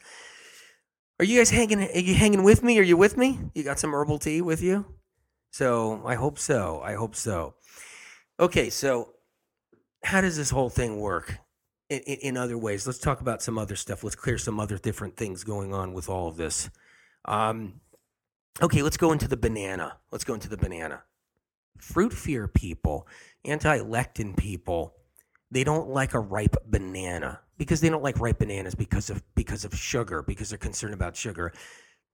Are 1.20 1.26
you 1.26 1.40
guys 1.40 1.50
hanging? 1.50 1.82
Are 1.82 2.00
you 2.00 2.16
hanging 2.16 2.44
with 2.44 2.64
me? 2.64 2.80
Are 2.80 2.84
you 2.84 2.98
with 2.98 3.18
me? 3.18 3.40
You 3.54 3.64
got 3.64 3.80
some 3.80 3.94
herbal 3.94 4.20
tea 4.20 4.42
with 4.42 4.62
you? 4.62 4.86
So 5.52 6.02
I 6.06 6.16
hope 6.16 6.38
so. 6.40 6.82
I 6.84 6.94
hope 6.94 7.16
so. 7.16 7.56
Okay, 8.40 8.70
so 8.70 9.14
how 10.04 10.22
does 10.22 10.38
this 10.38 10.50
whole 10.50 10.70
thing 10.70 11.00
work? 11.00 11.38
In, 11.90 12.00
in, 12.00 12.18
in, 12.20 12.38
other 12.38 12.58
ways, 12.58 12.86
let's 12.86 13.00
talk 13.00 13.22
about 13.22 13.42
some 13.42 13.58
other 13.58 13.76
stuff. 13.76 14.04
Let's 14.04 14.16
clear 14.16 14.38
some 14.38 14.60
other 14.60 14.78
different 14.78 15.16
things 15.16 15.44
going 15.46 15.74
on 15.74 15.94
with 15.94 16.10
all 16.10 16.28
of 16.28 16.36
this. 16.36 16.70
Um, 17.24 17.80
Okay, 18.60 18.82
let's 18.82 18.98
go 18.98 19.12
into 19.12 19.28
the 19.28 19.38
banana. 19.38 19.98
Let's 20.12 20.24
go 20.24 20.34
into 20.34 20.50
the 20.50 20.58
banana. 20.58 21.04
Fruit 21.78 22.12
fear 22.12 22.48
people, 22.48 23.08
anti 23.46 23.78
lectin 23.80 24.36
people, 24.36 24.96
they 25.52 25.64
don't 25.64 25.90
like 25.90 26.16
a 26.16 26.20
ripe 26.20 26.56
banana 26.66 27.42
because 27.60 27.82
they 27.82 27.90
don't 27.90 28.02
like 28.02 28.20
ripe 28.20 28.40
bananas 28.40 28.74
because 28.74 29.12
of 29.12 29.24
because 29.36 29.64
of 29.64 29.76
sugar, 29.76 30.24
because 30.24 30.50
they're 30.50 30.58
concerned 30.58 30.96
about 30.96 31.16
sugar. 31.16 31.54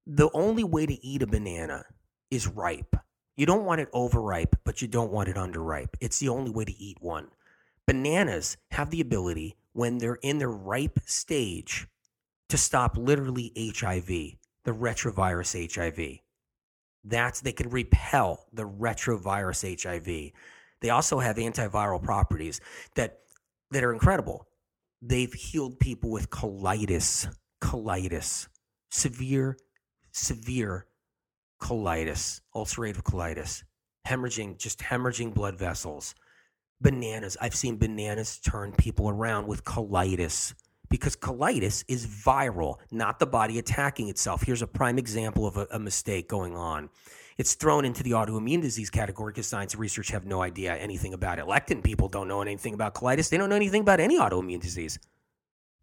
The 0.06 0.30
only 0.34 0.66
way 0.66 0.86
to 0.86 1.06
eat 1.06 1.22
a 1.22 1.28
banana 1.28 1.86
is 2.30 2.46
ripe. 2.46 2.94
You 3.36 3.46
don't 3.46 3.66
want 3.66 3.82
it 3.82 3.90
overripe, 3.94 4.56
but 4.64 4.82
you 4.82 4.88
don't 4.88 5.12
want 5.12 5.30
it 5.30 5.36
underripe. 5.36 5.96
It's 6.00 6.20
the 6.20 6.30
only 6.30 6.52
way 6.52 6.66
to 6.66 6.82
eat 6.82 6.98
one. 7.02 7.30
Bananas 7.88 8.58
have 8.72 8.92
the 8.92 9.02
ability, 9.02 9.56
when 9.74 9.98
they're 9.98 10.20
in 10.22 10.38
their 10.38 10.52
ripe 10.52 11.00
stage, 11.06 11.88
to 12.50 12.58
stop 12.58 12.96
literally 12.96 13.52
HIV, 13.56 14.08
the 14.64 14.72
retrovirus 14.72 15.74
HIV. 15.74 16.20
That's 17.04 17.42
they 17.42 17.52
can 17.52 17.70
repel 17.70 18.46
the 18.54 18.64
retrovirus 18.70 19.82
HIV. 19.82 20.32
They 20.82 20.90
also 20.90 21.20
have 21.20 21.38
antiviral 21.38 22.02
properties 22.02 22.62
that 22.96 23.20
that 23.72 23.84
are 23.84 23.92
incredible. 23.92 24.48
They've 25.02 25.34
healed 25.34 25.80
people 25.80 26.12
with 26.12 26.30
colitis, 26.30 27.28
colitis, 27.62 28.48
severe, 28.90 29.58
severe 30.12 30.86
colitis, 31.64 32.41
ulcerative 32.53 33.03
colitis, 33.03 33.64
hemorrhaging, 34.05 34.57
just 34.57 34.80
hemorrhaging 34.80 35.34
blood 35.34 35.57
vessels. 35.57 36.14
Bananas. 36.82 37.38
I've 37.39 37.55
seen 37.55 37.78
bananas 37.78 38.39
turn 38.39 38.74
people 38.74 39.07
around 39.07 39.47
with 39.47 39.64
colitis 39.64 40.53
because 40.89 41.16
colitis 41.16 41.86
is 41.88 42.05
viral, 42.05 42.80
not 42.91 43.18
the 43.20 43.26
body 43.26 43.57
attacking 43.59 44.09
itself. 44.09 44.43
Here's 44.43 44.61
a 44.61 44.68
prime 44.68 44.97
example 44.97 45.47
of 45.47 45.55
a, 45.55 45.66
a 45.72 45.80
mistake 45.80 46.28
going 46.28 46.57
on. 46.57 46.89
It's 47.38 47.55
thrown 47.55 47.86
into 47.86 48.03
the 48.03 48.11
autoimmune 48.11 48.61
disease 48.61 48.89
category 48.89 49.32
because 49.32 49.47
science 49.47 49.74
and 49.74 49.80
research 49.80 50.09
have 50.09 50.26
no 50.26 50.41
idea 50.41 50.76
anything 50.76 51.14
about 51.14 51.39
it. 51.39 51.45
Lectin 51.45 51.82
people 51.82 52.09
don't 52.09 52.28
know 52.28 52.41
anything 52.41 52.74
about 52.74 52.93
colitis. 52.93 53.30
They 53.30 53.38
don't 53.38 53.49
know 53.49 53.55
anything 53.55 53.82
about 53.82 54.01
any 54.01 54.20
autoimmune 54.20 54.61
disease. 54.61 54.99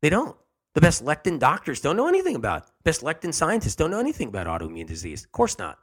They 0.02 0.10
don't. 0.10 0.36
The 0.74 0.80
best 0.80 1.04
lectin 1.04 1.38
doctors 1.38 1.80
don't 1.80 1.96
know 1.96 2.08
anything 2.08 2.36
about. 2.36 2.66
Best 2.84 3.02
lectin 3.02 3.34
scientists 3.34 3.76
don't 3.76 3.90
know 3.90 3.98
anything 3.98 4.28
about 4.28 4.46
autoimmune 4.46 4.86
disease. 4.86 5.24
Of 5.24 5.32
course 5.32 5.58
not. 5.58 5.78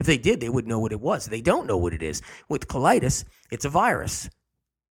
If 0.00 0.06
they 0.06 0.18
did, 0.18 0.40
they 0.40 0.48
would 0.48 0.66
know 0.66 0.78
what 0.78 0.92
it 0.92 1.00
was. 1.00 1.26
They 1.26 1.40
don't 1.40 1.66
know 1.66 1.76
what 1.76 1.94
it 1.94 2.02
is. 2.02 2.22
With 2.48 2.68
colitis, 2.68 3.24
it's 3.50 3.64
a 3.64 3.70
virus, 3.70 4.28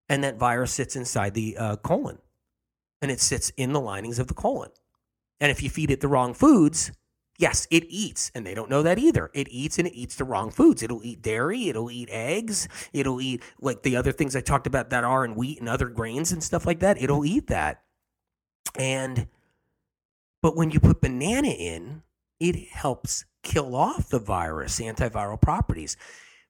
and 0.10 0.24
that 0.24 0.38
virus 0.38 0.72
sits 0.72 0.96
inside 0.96 1.34
the 1.34 1.58
uh, 1.58 1.76
colon 1.78 2.20
and 3.02 3.12
it 3.12 3.20
sits 3.20 3.52
in 3.58 3.74
the 3.74 3.80
linings 3.80 4.20
of 4.20 4.28
the 4.28 4.34
colon. 4.34 4.72
And 5.40 5.52
if 5.52 5.62
you 5.62 5.70
feed 5.70 5.92
it 5.92 6.02
the 6.02 6.08
wrong 6.08 6.34
foods, 6.34 6.92
yes, 7.38 7.68
it 7.70 7.86
eats. 7.88 8.32
And 8.34 8.46
they 8.46 8.56
don't 8.56 8.70
know 8.70 8.84
that 8.84 8.98
either. 8.98 9.30
It 9.34 9.48
eats 9.52 9.78
and 9.78 9.88
it 9.88 9.94
eats 9.94 10.16
the 10.16 10.24
wrong 10.24 10.50
foods. 10.50 10.82
It'll 10.82 11.04
eat 11.04 11.22
dairy, 11.22 11.70
it'll 11.70 11.92
eat 11.92 12.10
eggs, 12.12 12.68
it'll 12.94 13.22
eat 13.22 13.44
like 13.60 13.84
the 13.84 13.96
other 13.96 14.12
things 14.12 14.36
I 14.36 14.42
talked 14.42 14.68
about 14.68 14.90
that 14.90 15.04
are 15.04 15.26
in 15.26 15.36
wheat 15.36 15.60
and 15.60 15.70
other 15.70 15.90
grains 15.90 16.32
and 16.32 16.44
stuff 16.44 16.66
like 16.66 16.80
that. 16.80 17.02
It'll 17.02 17.26
eat 17.26 17.48
that. 17.48 17.84
And, 18.78 19.28
but 20.42 20.56
when 20.56 20.72
you 20.72 20.80
put 20.80 21.02
banana 21.02 21.50
in, 21.50 22.04
it 22.40 22.70
helps 22.70 23.26
kill 23.44 23.76
off 23.76 24.10
the 24.10 24.20
virus, 24.20 24.80
antiviral 24.80 25.40
properties. 25.40 25.98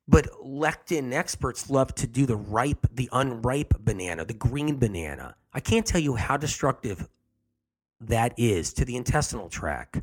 But 0.08 0.28
lectin 0.44 1.14
experts 1.14 1.70
love 1.70 1.94
to 1.96 2.08
do 2.08 2.26
the 2.26 2.36
ripe, 2.36 2.88
the 2.92 3.10
unripe 3.12 3.74
banana, 3.80 4.26
the 4.26 4.34
green 4.34 4.78
banana. 4.78 5.36
I 5.54 5.60
can't 5.60 5.86
tell 5.86 6.02
you 6.02 6.16
how 6.16 6.38
destructive 6.38 7.08
that 8.02 8.34
is 8.38 8.74
to 8.74 8.86
the 8.86 8.96
intestinal 8.96 9.50
tract. 9.50 10.02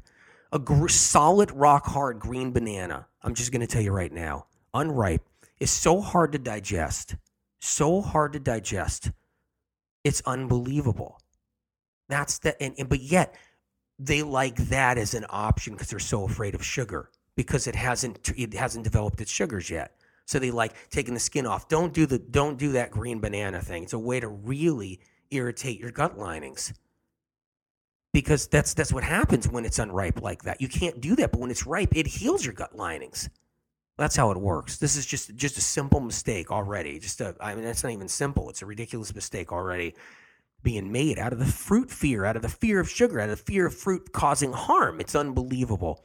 A 0.53 0.59
gr- 0.59 0.89
solid, 0.89 1.51
rock 1.53 1.87
hard 1.87 2.19
green 2.19 2.53
banana, 2.53 3.07
I'm 3.23 3.35
just 3.35 3.53
going 3.53 3.61
to 3.61 3.67
tell 3.67 3.83
you 3.83 3.93
right 3.93 4.13
now, 4.13 4.47
unripe, 4.75 5.23
is 5.61 5.71
so 5.71 6.01
hard 6.01 6.33
to 6.33 6.39
digest. 6.39 7.15
So 7.61 8.01
hard 8.01 8.33
to 8.33 8.41
digest. 8.41 9.13
It's 10.03 10.21
unbelievable. 10.27 11.21
That's 12.13 12.41
the, 12.41 12.63
and, 12.63 12.75
and 12.77 12.91
but 12.91 13.01
yet, 13.01 13.35
they 13.99 14.23
like 14.23 14.57
that 14.69 14.99
as 14.99 15.15
an 15.15 15.25
option 15.31 15.73
because 15.73 15.89
they're 15.89 15.99
so 15.99 16.25
afraid 16.25 16.55
of 16.55 16.63
sugar 16.63 17.09
because 17.37 17.67
it 17.67 17.75
hasn't 17.75 18.31
it 18.37 18.53
hasn't 18.53 18.85
developed 18.85 19.23
its 19.23 19.31
sugars 19.31 19.71
yet. 19.71 19.97
So 20.27 20.39
they 20.39 20.51
like 20.51 20.75
taking 20.91 21.15
the 21.15 21.21
skin 21.21 21.47
off. 21.47 21.69
Don't 21.69 21.95
do 21.95 22.05
the 22.05 22.19
don't 22.19 22.59
do 22.59 22.73
that 22.73 22.91
green 22.91 23.19
banana 23.19 23.63
thing. 23.63 23.85
It's 23.85 23.95
a 23.95 23.99
way 23.99 24.21
to 24.21 24.29
really 24.29 25.01
irritate 25.31 25.81
your 25.81 25.91
gut 25.91 26.19
linings. 26.19 26.75
Because 28.13 28.47
that's 28.47 28.75
that's 28.75 28.93
what 28.93 29.05
happens 29.05 29.49
when 29.49 29.65
it's 29.65 29.79
unripe 29.79 30.21
like 30.21 30.43
that. 30.43 30.61
You 30.61 30.69
can't 30.69 31.01
do 31.01 31.17
that, 31.17 31.33
but 31.33 31.41
when 31.41 31.51
it's 31.51 31.67
ripe, 31.67 31.97
it 31.97 32.07
heals 32.07 32.45
your 32.45 32.53
gut 32.53 32.77
linings. 32.77 33.31
That's 33.97 34.17
how 34.17 34.31
it 34.33 34.37
works. 34.37 34.77
This 34.77 34.97
is 34.97 35.07
just 35.07 35.35
just 35.35 35.57
a 35.57 35.63
simple 35.63 36.01
mistake 36.01 36.51
already. 36.51 36.99
Just 36.99 37.23
a, 37.23 37.35
I 37.41 37.55
mean, 37.55 37.65
that's 37.65 37.83
not 37.83 37.93
even 37.93 38.09
simple. 38.09 38.51
It's 38.51 38.61
a 38.61 38.67
ridiculous 38.67 39.15
mistake 39.15 39.51
already 39.51 39.95
being 40.63 40.93
made 40.93 41.19
out 41.19 41.33
of 41.33 41.39
the 41.39 41.47
fruit 41.47 41.91
fear, 41.91 42.25
out 42.25 42.37
of 42.37 42.43
the 42.43 42.49
fear 42.49 42.81
of 42.81 42.91
sugar, 42.91 43.21
out 43.21 43.31
of 43.31 43.39
the 43.39 43.45
fear 43.45 43.67
of 43.67 43.75
fruit 43.75 44.13
causing 44.13 44.53
harm. 44.53 45.01
It's 45.01 45.15
unbelievable. 45.15 46.05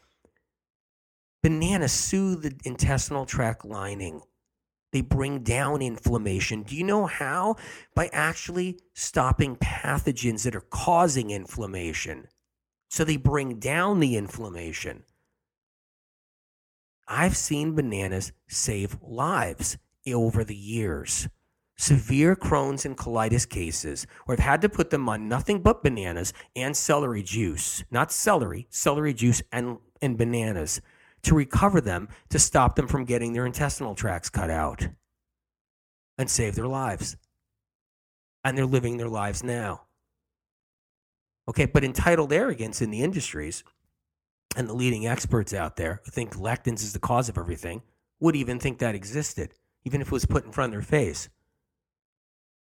Bananas 1.43 1.93
soothe 1.93 2.43
the 2.43 2.59
intestinal 2.65 3.25
tract 3.25 3.63
lining. 3.63 4.21
They 4.91 5.01
bring 5.01 5.43
down 5.43 5.81
inflammation. 5.81 6.63
Do 6.63 6.75
you 6.75 6.83
know 6.83 7.05
how? 7.05 7.57
By 7.93 8.09
actually 8.13 8.79
stopping 8.93 9.57
pathogens 9.57 10.43
that 10.43 10.55
are 10.55 10.61
causing 10.61 11.29
inflammation. 11.29 12.27
So 12.89 13.03
they 13.03 13.17
bring 13.17 13.59
down 13.59 13.99
the 13.99 14.15
inflammation. 14.15 15.03
I've 17.07 17.37
seen 17.37 17.75
bananas 17.75 18.31
save 18.47 18.97
lives 19.01 19.77
over 20.13 20.43
the 20.43 20.55
years. 20.55 21.27
Severe 21.77 22.35
Crohn's 22.35 22.85
and 22.85 22.97
colitis 22.97 23.47
cases 23.47 24.07
where 24.25 24.33
I've 24.33 24.43
had 24.43 24.61
to 24.61 24.69
put 24.69 24.89
them 24.89 25.07
on 25.07 25.29
nothing 25.29 25.61
but 25.61 25.83
bananas 25.83 26.33
and 26.55 26.75
celery 26.75 27.21
juice, 27.21 27.83
not 27.91 28.11
celery, 28.11 28.67
celery 28.71 29.13
juice 29.13 29.43
and, 29.51 29.77
and 30.01 30.17
bananas 30.17 30.81
to 31.23 31.35
recover 31.35 31.79
them 31.79 32.09
to 32.29 32.39
stop 32.39 32.75
them 32.75 32.87
from 32.87 33.05
getting 33.05 33.33
their 33.33 33.45
intestinal 33.45 33.93
tracts 33.93 34.29
cut 34.29 34.49
out 34.49 34.87
and 36.17 36.29
save 36.29 36.55
their 36.55 36.67
lives. 36.67 37.15
And 38.43 38.57
they're 38.57 38.65
living 38.65 38.97
their 38.97 39.09
lives 39.09 39.43
now. 39.43 39.83
Okay, 41.47 41.65
but 41.65 41.83
entitled 41.83 42.33
arrogance 42.33 42.81
in 42.81 42.89
the 42.89 43.03
industries 43.03 43.63
and 44.55 44.67
the 44.67 44.73
leading 44.73 45.05
experts 45.05 45.53
out 45.53 45.75
there 45.75 46.01
who 46.03 46.11
think 46.11 46.35
lectins 46.35 46.81
is 46.81 46.93
the 46.93 46.99
cause 46.99 47.29
of 47.29 47.37
everything 47.37 47.83
would 48.19 48.35
even 48.35 48.59
think 48.59 48.79
that 48.79 48.95
existed, 48.95 49.53
even 49.85 50.01
if 50.01 50.07
it 50.07 50.13
was 50.13 50.25
put 50.25 50.43
in 50.43 50.51
front 50.51 50.73
of 50.73 50.79
their 50.79 50.81
face. 50.81 51.29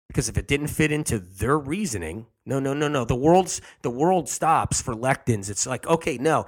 Because 0.07 0.29
if 0.29 0.37
it 0.37 0.47
didn't 0.47 0.67
fit 0.67 0.91
into 0.91 1.19
their 1.19 1.57
reasoning, 1.57 2.27
no, 2.45 2.59
no, 2.59 2.73
no, 2.73 2.87
no. 2.87 3.05
The 3.05 3.15
world's 3.15 3.61
the 3.81 3.89
world 3.89 4.29
stops 4.29 4.81
for 4.81 4.93
lectins. 4.93 5.49
It's 5.49 5.65
like, 5.65 5.87
okay, 5.87 6.17
no, 6.17 6.45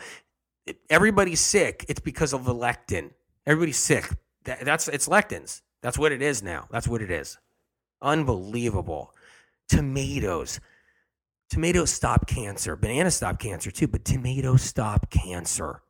everybody's 0.90 1.42
sick. 1.42 1.86
It's 1.90 2.00
because 2.00 2.34
of 2.34 2.42
lectin. 2.42 3.12
Everybody's 3.46 3.78
sick. 3.78 4.10
That, 4.46 4.64
that's 4.64 4.88
it's 4.88 5.08
lectins. 5.08 5.62
That's 5.82 5.98
what 5.98 6.12
it 6.12 6.22
is 6.22 6.44
now. 6.44 6.68
That's 6.72 6.88
what 6.88 7.02
it 7.02 7.12
is. 7.12 7.38
Unbelievable. 8.02 9.14
Tomatoes. 9.68 10.60
Tomatoes 11.50 11.92
stop 11.92 12.28
cancer. 12.28 12.76
Bananas 12.76 13.16
stop 13.16 13.40
cancer 13.40 13.72
too, 13.72 13.88
but 13.88 14.06
tomatoes 14.06 14.62
stop 14.62 15.10
cancer. 15.10 15.82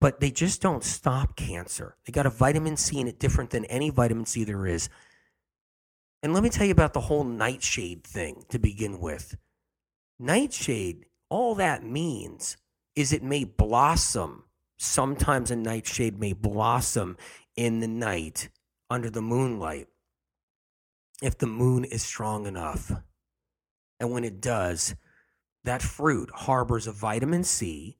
But 0.00 0.20
they 0.20 0.30
just 0.30 0.62
don't 0.62 0.84
stop 0.84 1.36
cancer. 1.36 1.96
They 2.04 2.12
got 2.12 2.26
a 2.26 2.30
vitamin 2.30 2.76
C 2.76 3.00
in 3.00 3.08
it 3.08 3.18
different 3.18 3.50
than 3.50 3.64
any 3.64 3.90
vitamin 3.90 4.26
C 4.26 4.44
there 4.44 4.66
is. 4.66 4.88
And 6.22 6.34
let 6.34 6.42
me 6.42 6.50
tell 6.50 6.66
you 6.66 6.72
about 6.72 6.94
the 6.94 7.00
whole 7.00 7.24
nightshade 7.24 8.04
thing 8.04 8.44
to 8.48 8.58
begin 8.58 9.00
with. 9.00 9.36
Nightshade, 10.18 11.06
all 11.30 11.54
that 11.56 11.84
means 11.84 12.56
is 12.96 13.12
it 13.12 13.22
may 13.22 13.44
blossom. 13.44 14.44
Sometimes 14.78 15.50
a 15.50 15.56
nightshade 15.56 16.18
may 16.18 16.32
blossom 16.32 17.16
in 17.56 17.80
the 17.80 17.88
night 17.88 18.48
under 18.90 19.10
the 19.10 19.22
moonlight 19.22 19.86
if 21.22 21.38
the 21.38 21.46
moon 21.46 21.84
is 21.84 22.02
strong 22.02 22.46
enough. 22.46 22.92
And 24.00 24.12
when 24.12 24.24
it 24.24 24.40
does, 24.40 24.94
that 25.64 25.82
fruit 25.82 26.30
harbors 26.32 26.86
a 26.86 26.92
vitamin 26.92 27.44
C 27.44 27.98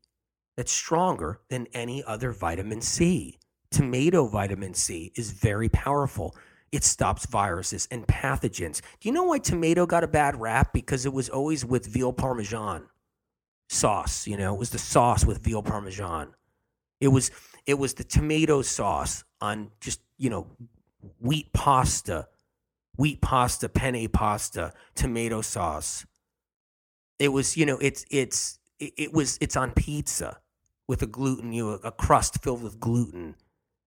that's 0.57 0.73
stronger 0.73 1.41
than 1.51 1.67
any 1.73 2.03
other 2.05 2.33
vitamin 2.33 2.81
C. 2.81 3.39
Tomato 3.71 4.27
vitamin 4.27 4.75
C 4.75 5.13
is 5.17 5.33
very 5.33 5.69
powerful. 5.69 6.37
It 6.71 6.85
stops 6.85 7.27
viruses 7.27 7.89
and 7.91 8.07
pathogens. 8.07 8.81
Do 9.01 9.09
you 9.09 9.13
know 9.13 9.25
why 9.25 9.39
tomato 9.39 9.87
got 9.87 10.05
a 10.05 10.09
bad 10.09 10.41
rap? 10.41 10.73
Because 10.73 11.07
it 11.07 11.13
was 11.13 11.29
always 11.29 11.65
with 11.65 11.87
veal 11.87 12.13
parmesan 12.13 12.89
sauce, 13.71 14.27
you 14.27 14.37
know, 14.37 14.55
it 14.55 14.59
was 14.59 14.71
the 14.71 14.79
sauce 14.79 15.25
with 15.25 15.43
veal 15.43 15.63
parmesan. 15.63 16.35
It 17.01 17.09
was 17.09 17.31
it 17.67 17.75
was 17.75 17.95
the 17.95 18.05
tomato 18.05 18.63
sauce 18.63 19.25
on 19.41 19.71
just, 19.81 20.01
you 20.17 20.31
know, 20.31 20.47
wheat 21.21 21.53
pasta 21.53 22.29
wheat 22.99 23.21
pasta, 23.23 23.69
penne 23.69 24.09
pasta, 24.09 24.75
tomato 24.95 25.41
sauce. 25.41 26.05
It 27.19 27.29
was, 27.29 27.57
you 27.57 27.65
know, 27.65 27.79
it's 27.81 28.05
it's 28.11 28.59
it, 28.79 28.93
it 28.99 29.13
was 29.15 29.39
it's 29.41 29.57
on 29.57 29.71
pizza 29.71 30.39
with 30.87 31.01
a 31.03 31.07
gluten, 31.07 31.53
you 31.53 31.65
know, 31.65 31.81
a 31.83 31.93
crust 31.93 32.43
filled 32.43 32.63
with 32.63 32.79
gluten 32.79 33.37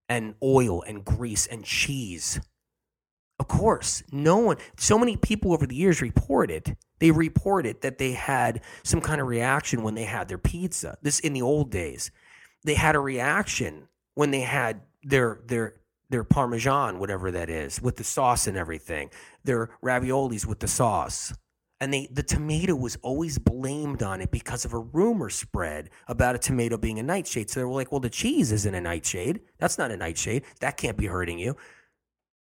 and 0.10 0.36
oil 0.42 0.82
and 0.82 1.06
grease 1.06 1.46
and 1.46 1.64
cheese. 1.64 2.40
Of 3.42 3.48
course, 3.48 4.04
no 4.12 4.38
one, 4.38 4.58
so 4.78 5.00
many 5.00 5.18
people 5.18 5.52
over 5.52 5.66
the 5.66 5.76
years 5.76 6.00
reported, 6.00 6.78
they 7.00 7.10
reported 7.10 7.82
that 7.82 7.98
they 7.98 8.12
had 8.12 8.62
some 8.84 9.02
kind 9.02 9.20
of 9.20 9.26
reaction 9.26 9.82
when 9.82 9.96
they 9.96 10.04
had 10.04 10.28
their 10.28 10.38
pizza. 10.38 11.00
This 11.02 11.20
in 11.20 11.34
the 11.34 11.42
old 11.42 11.72
days. 11.72 12.12
They 12.64 12.76
had 12.76 12.96
a 12.96 13.00
reaction 13.00 13.88
when 14.14 14.30
they 14.30 14.42
had 14.42 14.82
their 15.02 15.42
their 15.48 15.78
their 16.12 16.24
parmesan, 16.24 17.00
whatever 17.00 17.32
that 17.32 17.50
is, 17.50 17.82
with 17.82 17.96
the 17.96 18.04
sauce 18.04 18.46
and 18.46 18.56
everything, 18.56 19.10
their 19.44 19.72
raviolis 19.84 20.46
with 20.46 20.60
the 20.60 20.68
sauce. 20.68 21.34
And 21.80 21.92
they, 21.92 22.10
the 22.12 22.22
tomato 22.22 22.76
was 22.76 22.96
always 23.02 23.39
blamed 23.39 24.04
on 24.04 24.22
it 24.22 24.30
because 24.30 24.66
of 24.66 24.74
a 24.74 24.78
rumor 24.78 25.32
spread 25.32 25.89
about 26.08 26.36
a 26.36 26.38
tomato 26.38 26.78
being 26.78 27.00
a 27.00 27.04
nightshade. 27.04 27.50
So 27.50 27.60
they 27.60 27.64
were 27.64 27.74
like, 27.74 27.92
well, 27.92 28.02
the 28.02 28.08
cheese 28.12 28.52
isn't 28.52 28.76
a 28.76 28.82
nightshade. 28.82 29.39
That's 29.58 29.80
not 29.80 29.89
a 29.89 29.98
nightshade. 29.98 30.44
That 30.60 30.78
can't 30.78 30.96
be 30.96 31.08
hurting 31.08 31.39
you. 31.39 31.56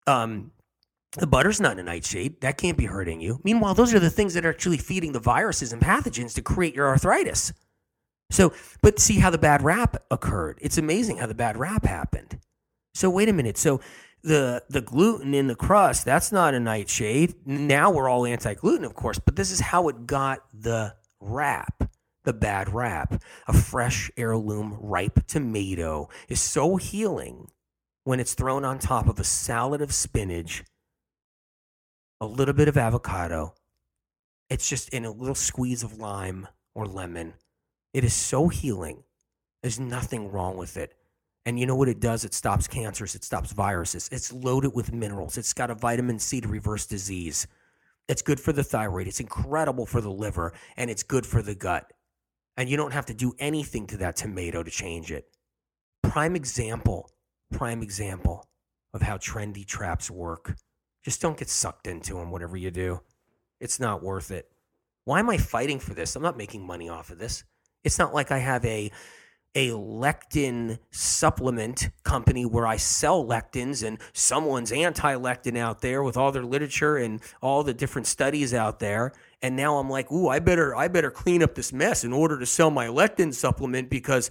Um, 0.06 0.52
the 1.18 1.28
butter's 1.28 1.59
not 1.59 1.74
in 1.74 1.80
a 1.80 1.84
nightshade. 1.84 2.41
That 2.41 2.57
can't 2.57 2.78
be 2.78 2.86
hurting 2.86 3.20
you. 3.20 3.39
Meanwhile, 3.43 3.74
those 3.74 3.93
are 3.93 3.99
the 3.99 4.09
things 4.09 4.34
that 4.34 4.45
are 4.45 4.49
actually 4.49 4.78
feeding 4.78 5.12
the 5.12 5.20
viruses 5.20 5.74
and 5.74 5.82
pathogens 5.82 6.34
to 6.36 6.41
create 6.41 6.76
your 6.76 6.88
arthritis. 6.88 7.51
So, 8.30 8.53
but 8.82 8.99
see 8.99 9.20
how 9.20 9.30
the 9.30 9.38
bad 9.38 9.62
rap 9.62 9.97
occurred. 10.09 10.57
It's 10.62 10.78
amazing 10.78 11.18
how 11.18 11.28
the 11.28 11.34
bad 11.34 11.57
rap 11.57 11.86
happened. 11.86 12.39
So 12.93 13.09
wait 13.09 13.30
a 13.30 13.34
minute. 13.34 13.57
So 13.57 13.82
the 14.24 14.64
the 14.70 14.82
gluten 14.82 15.34
in 15.34 15.47
the 15.47 15.55
crust, 15.55 16.05
that's 16.05 16.32
not 16.32 16.53
a 16.53 16.59
nightshade. 16.59 17.36
Now 17.45 17.91
we're 17.91 18.09
all 18.09 18.26
anti-gluten, 18.26 18.86
of 18.86 18.93
course, 18.93 19.20
but 19.20 19.36
this 19.36 19.51
is 19.51 19.59
how 19.59 19.88
it 19.89 20.05
got 20.05 20.39
the 20.53 20.95
rap, 21.20 21.89
the 22.24 22.34
bad 22.34 22.74
rap. 22.74 23.22
A 23.47 23.53
fresh 23.53 24.12
heirloom 24.16 24.78
ripe 24.80 25.28
tomato 25.28 26.09
is 26.30 26.39
so 26.39 26.78
healing 26.78 27.47
when 28.03 28.20
it's 28.20 28.34
thrown 28.34 28.66
on 28.66 28.80
top 28.80 29.07
of 29.07 29.20
a 29.20 29.24
salad 29.24 29.82
of 29.82 29.93
spinach, 29.93 30.64
a 32.22 32.26
little 32.26 32.54
bit 32.54 32.68
of 32.68 32.78
avocado. 32.78 33.56
It's 34.48 34.70
just 34.70 34.90
in 34.90 35.06
a 35.06 35.12
little 35.12 35.34
squeeze 35.34 35.82
of 35.82 35.98
lime 35.98 36.48
or 36.76 36.86
lemon. 36.86 37.34
It 37.96 38.04
is 38.04 38.14
so 38.14 38.48
healing. 38.48 39.04
There's 39.64 39.80
nothing 39.80 40.32
wrong 40.32 40.56
with 40.56 40.78
it. 40.78 40.94
And 41.48 41.60
you 41.60 41.66
know 41.66 41.76
what 41.76 41.90
it 41.90 42.00
does? 42.00 42.24
It 42.24 42.36
stops 42.36 42.68
cancers, 42.68 43.16
it 43.16 43.24
stops 43.24 43.52
viruses. 43.52 44.08
It's 44.12 44.32
loaded 44.32 44.76
with 44.76 44.94
minerals. 44.94 45.40
It's 45.40 45.54
got 45.54 45.72
a 45.72 45.76
vitamin 45.76 46.20
C 46.20 46.40
to 46.42 46.48
reverse 46.48 46.86
disease. 46.86 47.48
It's 48.08 48.22
good 48.22 48.40
for 48.40 48.54
the 48.54 48.64
thyroid. 48.64 49.08
It's 49.08 49.20
incredible 49.20 49.88
for 49.88 50.00
the 50.00 50.12
liver, 50.12 50.54
and 50.78 50.92
it's 50.92 51.02
good 51.02 51.26
for 51.26 51.42
the 51.42 51.56
gut. 51.56 51.92
And 52.56 52.70
you 52.70 52.78
don't 52.78 52.94
have 52.94 53.08
to 53.08 53.16
do 53.16 53.34
anything 53.40 53.88
to 53.88 53.98
that 53.98 54.16
tomato 54.16 54.62
to 54.62 54.70
change 54.70 55.12
it. 55.12 55.26
Prime 56.04 56.36
example, 56.36 57.10
prime 57.52 57.82
example 57.82 58.48
of 58.94 59.02
how 59.02 59.18
trendy 59.18 59.66
traps 59.66 60.12
work. 60.12 60.56
Just 61.04 61.22
don't 61.22 61.38
get 61.38 61.49
sucked 61.49 61.88
into 61.88 62.16
them, 62.16 62.32
whatever 62.32 62.58
you 62.58 62.72
do. 62.72 63.02
It's 63.60 63.80
not 63.80 64.04
worth 64.04 64.32
it. 64.32 64.49
Why 65.06 65.20
am 65.20 65.30
I 65.30 65.38
fighting 65.38 65.80
for 65.80 65.93
this? 65.93 66.16
I'm 66.16 66.22
not 66.22 66.38
making 66.38 66.66
money 66.66 66.89
off 66.89 67.10
of 67.10 67.18
this. 67.18 67.43
It's 67.84 67.97
not 67.97 68.14
like 68.14 68.32
I 68.32 68.38
have 68.38 68.64
a 68.66 68.91
a 69.54 69.70
lectin 69.72 70.80
supplement 70.91 71.89
company 72.04 72.45
where 72.45 72.66
I 72.66 72.78
sell 72.78 73.26
lectins 73.26 73.86
and 73.86 73.97
someone's 74.14 74.72
anti 74.72 75.16
lectin 75.16 75.58
out 75.58 75.82
there 75.82 76.04
with 76.04 76.16
all 76.16 76.32
their 76.32 76.45
literature 76.45 76.97
and 76.97 77.20
all 77.41 77.64
the 77.64 77.74
different 77.74 78.08
studies 78.08 78.54
out 78.54 78.80
there. 78.80 79.12
And 79.41 79.56
now 79.56 79.78
I'm 79.78 79.89
like, 79.89 80.12
ooh, 80.12 80.30
I 80.30 80.39
better 80.39 80.76
I 80.76 80.88
better 80.88 81.12
clean 81.12 81.43
up 81.43 81.56
this 81.56 81.74
mess 81.74 82.04
in 82.04 82.14
order 82.14 82.39
to 82.39 82.45
sell 82.45 82.72
my 82.72 82.88
lectin 82.88 83.34
supplement 83.34 83.89
because 83.89 84.30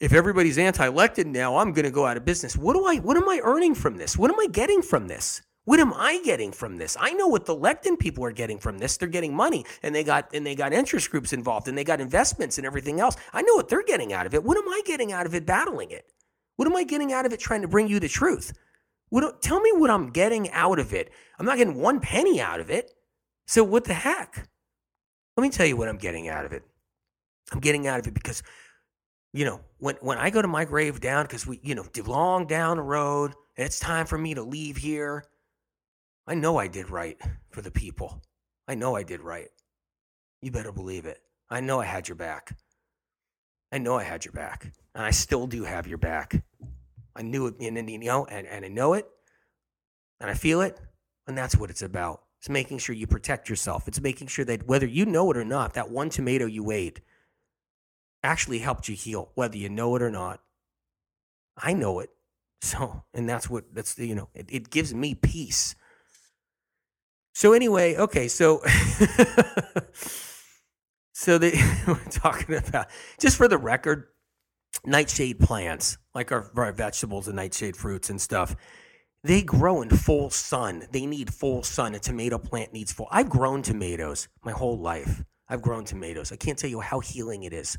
if 0.00 0.12
everybody's 0.12 0.58
anti 0.58 0.88
lectin 0.88 1.26
now, 1.26 1.58
I'm 1.58 1.72
gonna 1.72 1.90
go 1.90 2.06
out 2.06 2.16
of 2.16 2.24
business. 2.24 2.56
What 2.56 2.74
do 2.74 2.86
I 2.86 2.96
what 2.96 3.16
am 3.16 3.28
I 3.28 3.40
earning 3.42 3.74
from 3.74 3.98
this? 3.98 4.16
What 4.16 4.30
am 4.30 4.40
I 4.40 4.46
getting 4.46 4.80
from 4.80 5.08
this? 5.08 5.42
What 5.64 5.78
am 5.78 5.94
I 5.94 6.20
getting 6.24 6.50
from 6.50 6.76
this? 6.76 6.96
I 6.98 7.12
know 7.12 7.28
what 7.28 7.46
the 7.46 7.54
lectin 7.54 7.96
people 7.96 8.24
are 8.24 8.32
getting 8.32 8.58
from 8.58 8.78
this. 8.78 8.96
They're 8.96 9.08
getting 9.08 9.34
money 9.34 9.64
and 9.82 9.94
they 9.94 10.02
got 10.02 10.34
and 10.34 10.44
they 10.44 10.56
got 10.56 10.72
interest 10.72 11.10
groups 11.10 11.32
involved 11.32 11.68
and 11.68 11.78
they 11.78 11.84
got 11.84 12.00
investments 12.00 12.58
and 12.58 12.66
everything 12.66 12.98
else. 12.98 13.16
I 13.32 13.42
know 13.42 13.54
what 13.54 13.68
they're 13.68 13.84
getting 13.84 14.12
out 14.12 14.26
of 14.26 14.34
it. 14.34 14.42
What 14.42 14.56
am 14.56 14.68
I 14.68 14.82
getting 14.84 15.12
out 15.12 15.24
of 15.24 15.34
it 15.34 15.46
battling 15.46 15.90
it? 15.90 16.06
What 16.56 16.66
am 16.66 16.76
I 16.76 16.84
getting 16.84 17.12
out 17.12 17.26
of 17.26 17.32
it 17.32 17.40
trying 17.40 17.62
to 17.62 17.68
bring 17.68 17.86
you 17.86 18.00
the 18.00 18.08
truth? 18.08 18.52
What, 19.08 19.42
tell 19.42 19.60
me 19.60 19.70
what 19.74 19.90
I'm 19.90 20.10
getting 20.10 20.50
out 20.50 20.78
of 20.78 20.92
it. 20.92 21.12
I'm 21.38 21.46
not 21.46 21.58
getting 21.58 21.76
one 21.76 22.00
penny 22.00 22.40
out 22.40 22.60
of 22.60 22.70
it. 22.70 22.90
So 23.46 23.62
what 23.62 23.84
the 23.84 23.94
heck? 23.94 24.48
Let 25.36 25.42
me 25.42 25.50
tell 25.50 25.66
you 25.66 25.76
what 25.76 25.88
I'm 25.88 25.98
getting 25.98 26.28
out 26.28 26.44
of 26.44 26.52
it. 26.52 26.62
I'm 27.52 27.60
getting 27.60 27.86
out 27.86 28.00
of 28.00 28.06
it 28.06 28.14
because, 28.14 28.42
you 29.32 29.44
know, 29.44 29.60
when 29.78 29.96
when 30.00 30.18
I 30.18 30.30
go 30.30 30.40
to 30.40 30.48
my 30.48 30.64
grave 30.64 31.00
down, 31.00 31.24
because 31.24 31.46
we, 31.46 31.60
you 31.62 31.74
know, 31.74 31.84
long 32.06 32.46
down 32.46 32.78
the 32.78 32.82
road, 32.82 33.32
and 33.56 33.66
it's 33.66 33.78
time 33.78 34.06
for 34.06 34.16
me 34.16 34.34
to 34.34 34.42
leave 34.42 34.76
here. 34.76 35.24
I 36.32 36.34
know 36.34 36.56
I 36.56 36.66
did 36.66 36.88
right 36.88 37.20
for 37.50 37.60
the 37.60 37.70
people. 37.70 38.22
I 38.66 38.74
know 38.74 38.96
I 38.96 39.02
did 39.02 39.20
right. 39.20 39.50
You 40.40 40.50
better 40.50 40.72
believe 40.72 41.04
it. 41.04 41.20
I 41.50 41.60
know 41.60 41.82
I 41.82 41.84
had 41.84 42.08
your 42.08 42.16
back. 42.16 42.56
I 43.70 43.76
know 43.76 43.98
I 43.98 44.02
had 44.02 44.24
your 44.24 44.32
back. 44.32 44.72
And 44.94 45.04
I 45.04 45.10
still 45.10 45.46
do 45.46 45.64
have 45.64 45.86
your 45.86 45.98
back. 45.98 46.42
I 47.14 47.20
knew 47.20 47.48
it, 47.48 47.60
and, 47.60 47.90
you 47.90 47.98
know, 47.98 48.24
and, 48.24 48.46
and 48.46 48.64
I 48.64 48.68
know 48.68 48.94
it, 48.94 49.06
and 50.20 50.30
I 50.30 50.32
feel 50.32 50.62
it, 50.62 50.80
and 51.26 51.36
that's 51.36 51.54
what 51.54 51.68
it's 51.68 51.82
about. 51.82 52.22
It's 52.38 52.48
making 52.48 52.78
sure 52.78 52.94
you 52.94 53.06
protect 53.06 53.50
yourself. 53.50 53.86
It's 53.86 54.00
making 54.00 54.28
sure 54.28 54.46
that 54.46 54.66
whether 54.66 54.86
you 54.86 55.04
know 55.04 55.30
it 55.32 55.36
or 55.36 55.44
not, 55.44 55.74
that 55.74 55.90
one 55.90 56.08
tomato 56.08 56.46
you 56.46 56.70
ate 56.70 57.02
actually 58.22 58.60
helped 58.60 58.88
you 58.88 58.94
heal, 58.94 59.32
whether 59.34 59.58
you 59.58 59.68
know 59.68 59.94
it 59.96 60.00
or 60.00 60.10
not. 60.10 60.40
I 61.58 61.74
know 61.74 62.00
it. 62.00 62.08
So, 62.62 63.02
and 63.12 63.28
that's 63.28 63.50
what, 63.50 63.74
that's 63.74 63.98
you 63.98 64.14
know, 64.14 64.30
it, 64.34 64.46
it 64.48 64.70
gives 64.70 64.94
me 64.94 65.14
peace. 65.14 65.74
So, 67.32 67.52
anyway, 67.52 67.96
okay, 67.96 68.28
so, 68.28 68.62
so 71.12 71.38
they, 71.38 71.52
we're 71.86 71.98
talking 72.10 72.54
about, 72.54 72.88
just 73.18 73.36
for 73.36 73.48
the 73.48 73.58
record, 73.58 74.08
nightshade 74.84 75.40
plants, 75.40 75.98
like 76.14 76.32
our, 76.32 76.50
our 76.56 76.72
vegetables 76.72 77.28
and 77.28 77.36
nightshade 77.36 77.76
fruits 77.76 78.10
and 78.10 78.20
stuff 78.20 78.56
they 79.24 79.42
grow 79.42 79.82
in 79.82 79.90
full 79.90 80.30
sun. 80.30 80.84
They 80.90 81.06
need 81.06 81.32
full 81.32 81.62
sun. 81.62 81.94
A 81.94 81.98
tomato 81.98 82.38
plant 82.38 82.72
needs 82.72 82.92
full. 82.92 83.08
I've 83.10 83.28
grown 83.28 83.62
tomatoes 83.62 84.28
my 84.44 84.52
whole 84.52 84.78
life. 84.78 85.22
I've 85.48 85.62
grown 85.62 85.84
tomatoes. 85.84 86.32
I 86.32 86.36
can't 86.36 86.58
tell 86.58 86.70
you 86.70 86.80
how 86.80 87.00
healing 87.00 87.44
it 87.44 87.52
is. 87.52 87.78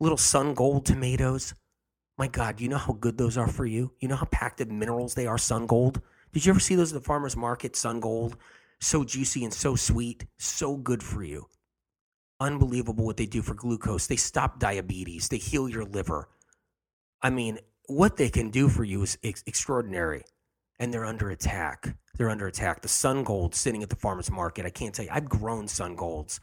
Little 0.00 0.16
sun 0.16 0.54
gold 0.54 0.86
tomatoes. 0.86 1.54
My 2.16 2.28
God, 2.28 2.60
you 2.60 2.68
know 2.68 2.78
how 2.78 2.94
good 2.94 3.18
those 3.18 3.36
are 3.36 3.46
for 3.46 3.66
you? 3.66 3.92
You 4.00 4.08
know 4.08 4.16
how 4.16 4.26
packed 4.26 4.60
of 4.60 4.70
minerals 4.70 5.14
they 5.14 5.26
are, 5.26 5.38
sun 5.38 5.66
gold? 5.66 6.00
Did 6.32 6.44
you 6.44 6.50
ever 6.50 6.60
see 6.60 6.74
those 6.74 6.92
at 6.92 7.00
the 7.00 7.06
farmer's 7.06 7.36
market, 7.36 7.76
sun 7.76 8.00
gold? 8.00 8.36
So 8.80 9.04
juicy 9.04 9.44
and 9.44 9.52
so 9.52 9.74
sweet, 9.74 10.24
so 10.38 10.76
good 10.76 11.02
for 11.02 11.22
you. 11.22 11.46
Unbelievable 12.40 13.04
what 13.04 13.16
they 13.16 13.26
do 13.26 13.42
for 13.42 13.54
glucose. 13.54 14.06
They 14.06 14.16
stop 14.16 14.60
diabetes, 14.60 15.28
they 15.28 15.38
heal 15.38 15.68
your 15.68 15.84
liver. 15.84 16.28
I 17.20 17.30
mean, 17.30 17.58
what 17.86 18.16
they 18.16 18.28
can 18.28 18.50
do 18.50 18.68
for 18.68 18.84
you 18.84 19.02
is 19.02 19.18
ex- 19.24 19.42
extraordinary 19.46 20.22
and 20.78 20.92
they're 20.92 21.04
under 21.04 21.30
attack. 21.30 21.96
They're 22.16 22.30
under 22.30 22.46
attack. 22.46 22.82
The 22.82 22.88
sun 22.88 23.24
gold 23.24 23.54
sitting 23.54 23.82
at 23.82 23.88
the 23.88 23.96
farmer's 23.96 24.30
market. 24.30 24.66
I 24.66 24.70
can't 24.70 24.94
tell 24.94 25.04
you. 25.04 25.10
I've 25.12 25.28
grown 25.28 25.66
sun 25.68 25.96
golds. 25.96 26.40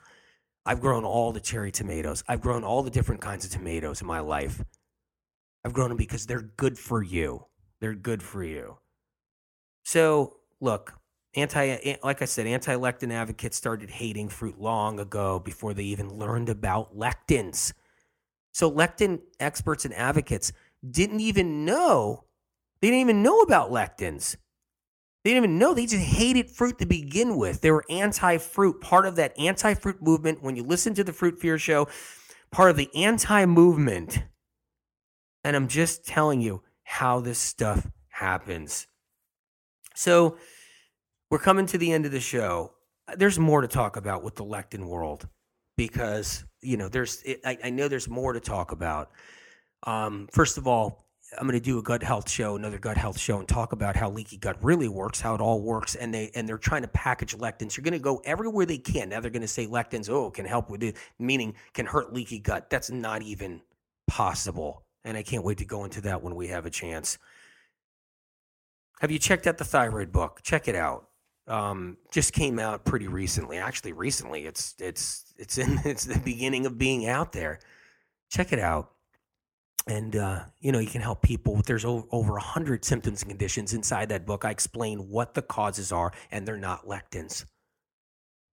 I've 0.66 0.82
grown 0.82 1.06
all 1.06 1.32
the 1.32 1.40
cherry 1.40 1.72
tomatoes. 1.72 2.24
I've 2.28 2.42
grown 2.42 2.64
all 2.64 2.82
the 2.82 2.90
different 2.90 3.22
kinds 3.22 3.46
of 3.46 3.52
tomatoes 3.52 4.02
in 4.02 4.08
my 4.08 4.20
life. 4.20 4.64
I've 5.64 5.74
grown 5.74 5.90
them 5.90 5.98
because 5.98 6.26
they're 6.26 6.42
good 6.42 6.78
for 6.78 7.04
you. 7.04 7.46
They're 7.80 7.96
good 7.96 8.24
for 8.24 8.44
you. 8.44 8.78
So, 9.86 10.38
look, 10.60 10.94
anti 11.36 11.96
like 12.04 12.22
I 12.22 12.26
said, 12.26 12.48
anti-lectin 12.48 13.14
advocates 13.14 13.56
started 13.56 13.90
hating 13.90 14.30
fruit 14.30 14.60
long 14.60 15.00
ago 15.00 15.40
before 15.40 15.74
they 15.74 15.84
even 15.84 16.18
learned 16.18 16.50
about 16.50 16.98
lectins. 16.98 17.72
So, 18.52 18.70
lectin 18.70 19.22
experts 19.40 19.86
and 19.86 19.94
advocates 19.94 20.52
didn't 20.90 21.22
even 21.22 21.64
know 21.64 22.26
they 22.82 22.92
didn't 22.92 23.02
even 23.02 23.24
know 23.24 23.40
about 23.40 23.72
lectins. 23.72 24.36
They 25.24 25.32
didn't 25.32 25.46
even 25.46 25.58
know. 25.58 25.74
They 25.74 25.88
just 25.88 26.04
hated 26.04 26.52
fruit 26.52 26.78
to 26.80 26.86
begin 26.86 27.36
with. 27.36 27.62
They 27.62 27.72
were 27.72 27.86
anti 27.90 28.38
fruit, 28.38 28.80
part 28.80 29.08
of 29.08 29.16
that 29.16 29.38
anti 29.40 29.74
fruit 29.74 30.02
movement. 30.02 30.44
When 30.44 30.56
you 30.56 30.64
listen 30.64 30.94
to 30.96 31.04
the 31.04 31.14
Fruit 31.14 31.40
Fear 31.40 31.58
Show, 31.58 31.88
part 32.52 32.70
of 32.70 32.78
the 32.78 32.90
anti 32.96 33.46
movement. 33.46 34.24
And 35.44 35.56
I'm 35.56 35.68
just 35.68 36.06
telling 36.06 36.42
you 36.42 36.62
how 36.84 37.22
this 37.22 37.40
stuff 37.40 37.88
happens. 38.10 38.88
So 39.96 40.38
we're 41.30 41.40
coming 41.40 41.66
to 41.68 41.78
the 41.78 41.92
end 41.92 42.06
of 42.06 42.12
the 42.12 42.20
show. 42.20 42.74
There's 43.18 43.40
more 43.40 43.62
to 43.62 43.68
talk 43.68 43.98
about 43.98 44.24
with 44.24 44.36
the 44.36 44.46
lectin 44.46 44.86
world 44.86 45.28
because, 45.78 46.44
you 46.62 46.78
know, 46.78 46.88
there's, 46.90 47.24
I, 47.46 47.58
I 47.64 47.70
know 47.70 47.88
there's 47.88 48.10
more 48.10 48.34
to 48.34 48.40
talk 48.40 48.72
about. 48.72 49.12
Um, 49.84 50.28
first 50.32 50.58
of 50.58 50.68
all, 50.68 51.06
I'm 51.38 51.48
going 51.48 51.60
to 51.60 51.64
do 51.64 51.80
a 51.80 51.84
gut 51.84 52.04
health 52.04 52.30
show, 52.30 52.56
another 52.56 52.78
gut 52.78 52.98
health 52.98 53.20
show, 53.20 53.40
and 53.40 53.48
talk 53.48 53.74
about 53.74 53.96
how 53.96 54.10
leaky 54.10 54.38
gut 54.38 54.58
really 54.64 54.88
works, 54.88 55.20
how 55.20 55.34
it 55.34 55.42
all 55.42 55.62
works, 55.62 55.96
and 55.96 56.14
they 56.14 56.30
and 56.36 56.48
they're 56.48 56.58
trying 56.58 56.84
to 56.84 56.88
package 56.90 57.36
lectins. 57.36 57.76
You're 57.76 57.84
going 57.84 57.94
to 57.94 58.00
go 58.00 58.22
everywhere 58.26 58.66
they 58.66 58.78
can. 58.78 59.10
Now 59.10 59.20
they're 59.20 59.32
going 59.32 59.42
to 59.42 59.48
say 59.48 59.66
lectins, 59.66 60.10
oh, 60.10 60.30
can 60.30 60.46
help 60.46 60.70
with 60.70 60.84
it, 60.84 60.98
meaning 61.20 61.56
can 61.74 61.88
hurt 61.88 62.14
leaky 62.14 62.40
gut. 62.40 62.70
That's 62.70 62.92
not 62.92 63.24
even 63.24 63.62
possible, 64.08 64.84
and 65.04 65.18
I 65.18 65.24
can't 65.24 65.44
wait 65.44 65.58
to 65.58 65.66
go 65.66 65.84
into 65.84 66.02
that 66.02 66.22
when 66.22 66.36
we 66.36 66.48
have 66.48 66.66
a 66.66 66.70
chance. 66.70 67.18
Have 69.00 69.12
you 69.12 69.20
checked 69.20 69.48
out 69.48 69.58
the 69.58 69.66
thyroid 69.66 70.12
book? 70.12 70.42
Check 70.44 70.68
it 70.68 70.76
out. 70.76 71.10
Um, 71.48 71.98
just 72.12 72.34
came 72.34 72.58
out 72.60 72.86
pretty 72.86 73.08
recently. 73.08 73.58
Actually, 73.58 73.94
recently. 73.94 74.46
It's 74.46 74.76
it's 74.80 75.34
it's 75.38 75.58
in 75.58 75.80
it's 75.86 76.06
the 76.06 76.20
beginning 76.20 76.66
of 76.66 76.78
being 76.78 77.08
out 77.08 77.34
there. 77.34 77.60
Check 78.30 78.52
it 78.52 78.60
out 78.60 78.92
and 79.88 80.16
uh, 80.16 80.44
you 80.60 80.72
know 80.72 80.80
you 80.80 80.88
can 80.88 81.02
help 81.02 81.22
people 81.22 81.62
there's 81.66 81.86
over, 81.86 82.06
over 82.12 82.34
100 82.34 82.84
symptoms 82.84 83.22
and 83.22 83.30
conditions 83.30 83.74
inside 83.74 84.10
that 84.10 84.26
book 84.26 84.46
i 84.46 84.50
explain 84.50 85.10
what 85.10 85.34
the 85.34 85.42
causes 85.42 85.92
are 85.92 86.12
and 86.32 86.48
they're 86.48 86.58
not 86.58 86.86
lectins 86.86 87.46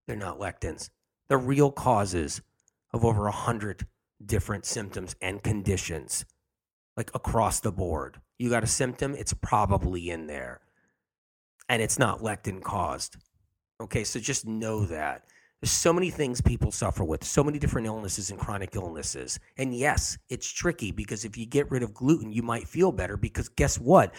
they're 0.06 0.16
not 0.16 0.38
lectins 0.38 0.90
the 1.28 1.36
real 1.36 1.70
causes 1.70 2.42
of 2.92 3.04
over 3.04 3.22
a 3.22 3.30
100 3.30 3.86
different 4.24 4.64
symptoms 4.64 5.16
and 5.20 5.42
conditions 5.42 6.24
like 6.96 7.10
across 7.14 7.60
the 7.60 7.72
board 7.72 8.20
you 8.42 8.50
got 8.50 8.64
a 8.64 8.68
symptom 8.68 9.14
it's 9.14 9.32
probably 9.34 10.10
in 10.10 10.26
there 10.26 10.60
and 11.68 11.80
it's 11.80 11.98
not 11.98 12.20
lectin 12.20 12.62
caused 12.62 13.16
okay 13.80 14.04
so 14.04 14.18
just 14.18 14.46
know 14.46 14.84
that 14.84 15.24
there's 15.62 15.70
so 15.70 15.92
many 15.92 16.10
things 16.10 16.40
people 16.40 16.72
suffer 16.72 17.04
with, 17.04 17.22
so 17.22 17.44
many 17.44 17.60
different 17.60 17.86
illnesses 17.86 18.32
and 18.32 18.40
chronic 18.40 18.74
illnesses. 18.74 19.38
And 19.56 19.72
yes, 19.72 20.18
it's 20.28 20.50
tricky 20.50 20.90
because 20.90 21.24
if 21.24 21.36
you 21.36 21.46
get 21.46 21.70
rid 21.70 21.84
of 21.84 21.94
gluten, 21.94 22.32
you 22.32 22.42
might 22.42 22.66
feel 22.66 22.90
better 22.90 23.16
because 23.16 23.48
guess 23.48 23.78
what? 23.78 24.12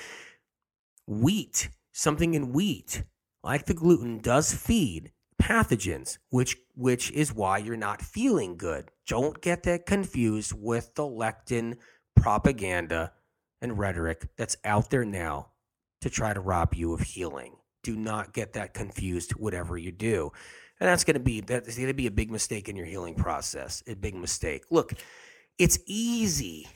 Wheat, 1.06 1.68
something 1.92 2.34
in 2.34 2.54
wheat, 2.54 3.04
like 3.44 3.66
the 3.66 3.74
gluten, 3.74 4.20
does 4.20 4.54
feed 4.54 5.12
pathogens, 5.42 6.18
which 6.30 6.56
which 6.76 7.12
is 7.12 7.34
why 7.34 7.58
you're 7.58 7.76
not 7.76 8.02
feeling 8.02 8.56
good. 8.56 8.90
Don't 9.06 9.42
get 9.42 9.64
that 9.64 9.86
confused 9.86 10.54
with 10.56 10.96
the 10.96 11.04
lectin 11.04 11.76
propaganda 12.16 13.12
and 13.64 13.80
rhetoric 13.80 14.28
that's 14.38 14.58
out 14.64 14.92
there 14.92 15.06
now 15.06 15.48
to 16.02 16.10
try 16.12 16.34
to 16.34 16.40
rob 16.40 16.76
you 16.76 16.94
of 16.94 17.00
healing. 17.00 17.56
Do 17.82 17.96
not 17.96 18.34
get 18.34 18.54
that 18.54 18.76
confused 18.76 19.32
whatever 19.32 19.78
you 19.78 19.92
do 19.92 20.32
and 20.84 20.90
that's 20.90 21.06
going 21.06 21.14
to 21.14 21.20
be 21.22 21.40
that's 21.40 21.78
going 21.78 21.88
to 21.88 21.94
be 21.94 22.08
a 22.08 22.12
big 22.12 22.30
mistake 22.30 22.68
in 22.68 22.76
your 22.76 22.86
healing 22.86 23.16
process. 23.16 23.82
A 23.88 23.96
big 23.96 24.16
mistake. 24.16 24.66
Look, 24.70 24.94
it's 25.58 25.80
easy 25.86 26.68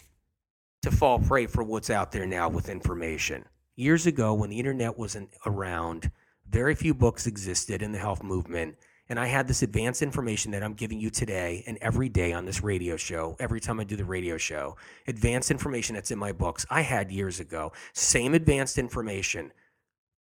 to 0.84 0.92
fall 0.92 1.20
prey 1.20 1.46
for 1.46 1.62
what's 1.62 1.90
out 1.90 2.14
there 2.14 2.26
now 2.26 2.48
with 2.48 2.70
information. 2.70 3.44
Years 3.76 4.06
ago, 4.06 4.34
when 4.34 4.50
the 4.50 4.60
internet 4.60 4.98
wasn't 4.98 5.30
around, 5.46 6.10
very 6.50 6.74
few 6.74 6.94
books 6.94 7.28
existed 7.28 7.82
in 7.82 7.92
the 7.92 8.00
health 8.00 8.24
movement. 8.24 8.78
And 9.10 9.20
I 9.20 9.28
had 9.28 9.48
this 9.48 9.64
advanced 9.64 10.02
information 10.02 10.52
that 10.52 10.64
I'm 10.64 10.74
giving 10.74 11.00
you 11.00 11.10
today 11.10 11.64
and 11.66 11.78
every 11.82 12.10
day 12.10 12.34
on 12.34 12.46
this 12.46 12.62
radio 12.62 12.98
show, 12.98 13.38
every 13.40 13.60
time 13.60 13.80
I 13.80 13.86
do 13.86 13.96
the 13.96 14.06
radio 14.06 14.38
show. 14.38 14.76
Advanced 15.08 15.50
information 15.50 15.96
that's 15.96 16.12
in 16.12 16.20
my 16.20 16.32
books 16.32 16.66
I 16.70 16.82
had 16.82 17.12
years 17.12 17.40
ago. 17.40 17.72
Same 17.94 18.34
advanced 18.34 18.78
information. 18.78 19.54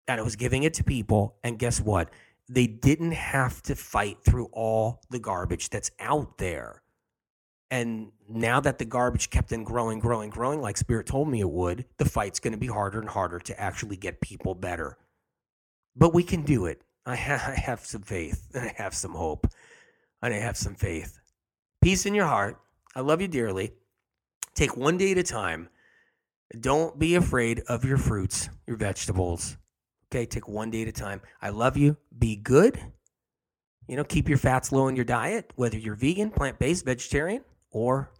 And 0.06 0.20
I 0.20 0.22
was 0.22 0.36
giving 0.36 0.62
it 0.62 0.74
to 0.74 0.84
people. 0.84 1.36
And 1.42 1.58
guess 1.58 1.80
what? 1.80 2.10
they 2.48 2.66
didn't 2.66 3.12
have 3.12 3.62
to 3.62 3.74
fight 3.74 4.18
through 4.24 4.48
all 4.52 5.00
the 5.10 5.18
garbage 5.18 5.70
that's 5.70 5.90
out 5.98 6.38
there. 6.38 6.82
And 7.70 8.12
now 8.28 8.60
that 8.60 8.78
the 8.78 8.84
garbage 8.84 9.30
kept 9.30 9.52
on 9.52 9.64
growing, 9.64 9.98
growing, 9.98 10.30
growing, 10.30 10.60
like 10.60 10.76
Spirit 10.76 11.06
told 11.06 11.28
me 11.28 11.40
it 11.40 11.50
would, 11.50 11.84
the 11.98 12.04
fight's 12.04 12.38
going 12.38 12.52
to 12.52 12.58
be 12.58 12.68
harder 12.68 13.00
and 13.00 13.08
harder 13.08 13.40
to 13.40 13.60
actually 13.60 13.96
get 13.96 14.20
people 14.20 14.54
better. 14.54 14.96
But 15.96 16.14
we 16.14 16.22
can 16.22 16.42
do 16.42 16.66
it. 16.66 16.82
I, 17.06 17.14
ha- 17.14 17.52
I 17.52 17.54
have 17.54 17.86
some 17.86 18.02
faith, 18.02 18.50
I 18.54 18.74
have 18.76 18.94
some 18.94 19.12
hope, 19.12 19.46
I 20.20 20.30
have 20.30 20.56
some 20.56 20.74
faith. 20.74 21.18
Peace 21.80 22.04
in 22.04 22.14
your 22.14 22.26
heart. 22.26 22.60
I 22.96 23.00
love 23.00 23.20
you 23.20 23.28
dearly. 23.28 23.72
Take 24.54 24.76
one 24.76 24.96
day 24.96 25.12
at 25.12 25.18
a 25.18 25.22
time. 25.22 25.68
Don't 26.60 26.98
be 26.98 27.14
afraid 27.14 27.60
of 27.68 27.84
your 27.84 27.98
fruits, 27.98 28.48
your 28.66 28.76
vegetables. 28.76 29.56
Okay, 30.10 30.26
take 30.26 30.48
one 30.48 30.70
day 30.70 30.82
at 30.82 30.88
a 30.88 30.92
time. 30.92 31.20
I 31.40 31.50
love 31.50 31.76
you. 31.76 31.96
Be 32.18 32.36
good. 32.36 32.80
You 33.86 33.96
know, 33.96 34.04
keep 34.04 34.28
your 34.28 34.38
fats 34.38 34.72
low 34.72 34.88
in 34.88 34.96
your 34.96 35.04
diet, 35.04 35.52
whether 35.54 35.78
you're 35.78 35.94
vegan, 35.94 36.30
plant 36.30 36.58
based, 36.58 36.84
vegetarian, 36.84 37.44
or 37.70 38.10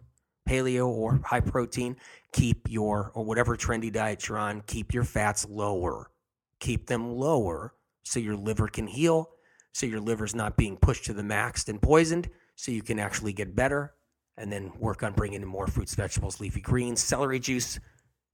paleo 0.47 0.87
or 0.87 1.19
high 1.25 1.41
protein. 1.41 1.97
Keep 2.31 2.69
your, 2.69 3.11
or 3.15 3.25
whatever 3.25 3.57
trendy 3.57 3.91
diet 3.91 4.27
you're 4.27 4.37
on, 4.37 4.61
keep 4.67 4.93
your 4.93 5.03
fats 5.03 5.45
lower. 5.49 6.11
Keep 6.59 6.87
them 6.87 7.11
lower 7.11 7.73
so 8.07 8.19
your 8.19 8.35
liver 8.35 8.67
can 8.67 8.87
heal, 8.87 9.29
so 9.73 9.85
your 9.85 9.99
liver's 9.99 10.35
not 10.35 10.57
being 10.57 10.77
pushed 10.77 11.05
to 11.05 11.13
the 11.13 11.23
max 11.23 11.67
and 11.67 11.81
poisoned, 11.81 12.29
so 12.55 12.71
you 12.71 12.81
can 12.81 12.99
actually 12.99 13.33
get 13.33 13.55
better. 13.55 13.93
And 14.37 14.51
then 14.51 14.71
work 14.77 15.01
on 15.01 15.13
bringing 15.13 15.41
in 15.41 15.47
more 15.47 15.65
fruits, 15.65 15.95
vegetables, 15.95 16.39
leafy 16.39 16.61
greens, 16.61 17.01
celery 17.01 17.39
juice, 17.39 17.79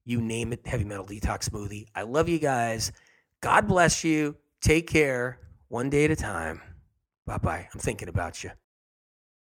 you 0.04 0.20
name 0.20 0.52
it, 0.52 0.66
heavy 0.66 0.84
metal 0.84 1.06
detox 1.06 1.48
smoothie. 1.48 1.86
I 1.94 2.02
love 2.02 2.28
you 2.28 2.38
guys. 2.38 2.92
God 3.40 3.66
bless 3.66 4.04
you. 4.04 4.36
Take 4.60 4.86
care, 4.86 5.38
one 5.68 5.88
day 5.90 6.04
at 6.04 6.10
a 6.10 6.16
time. 6.16 6.60
Bye 7.26 7.38
bye. 7.38 7.68
I'm 7.72 7.80
thinking 7.80 8.08
about 8.08 8.44
you. 8.44 8.50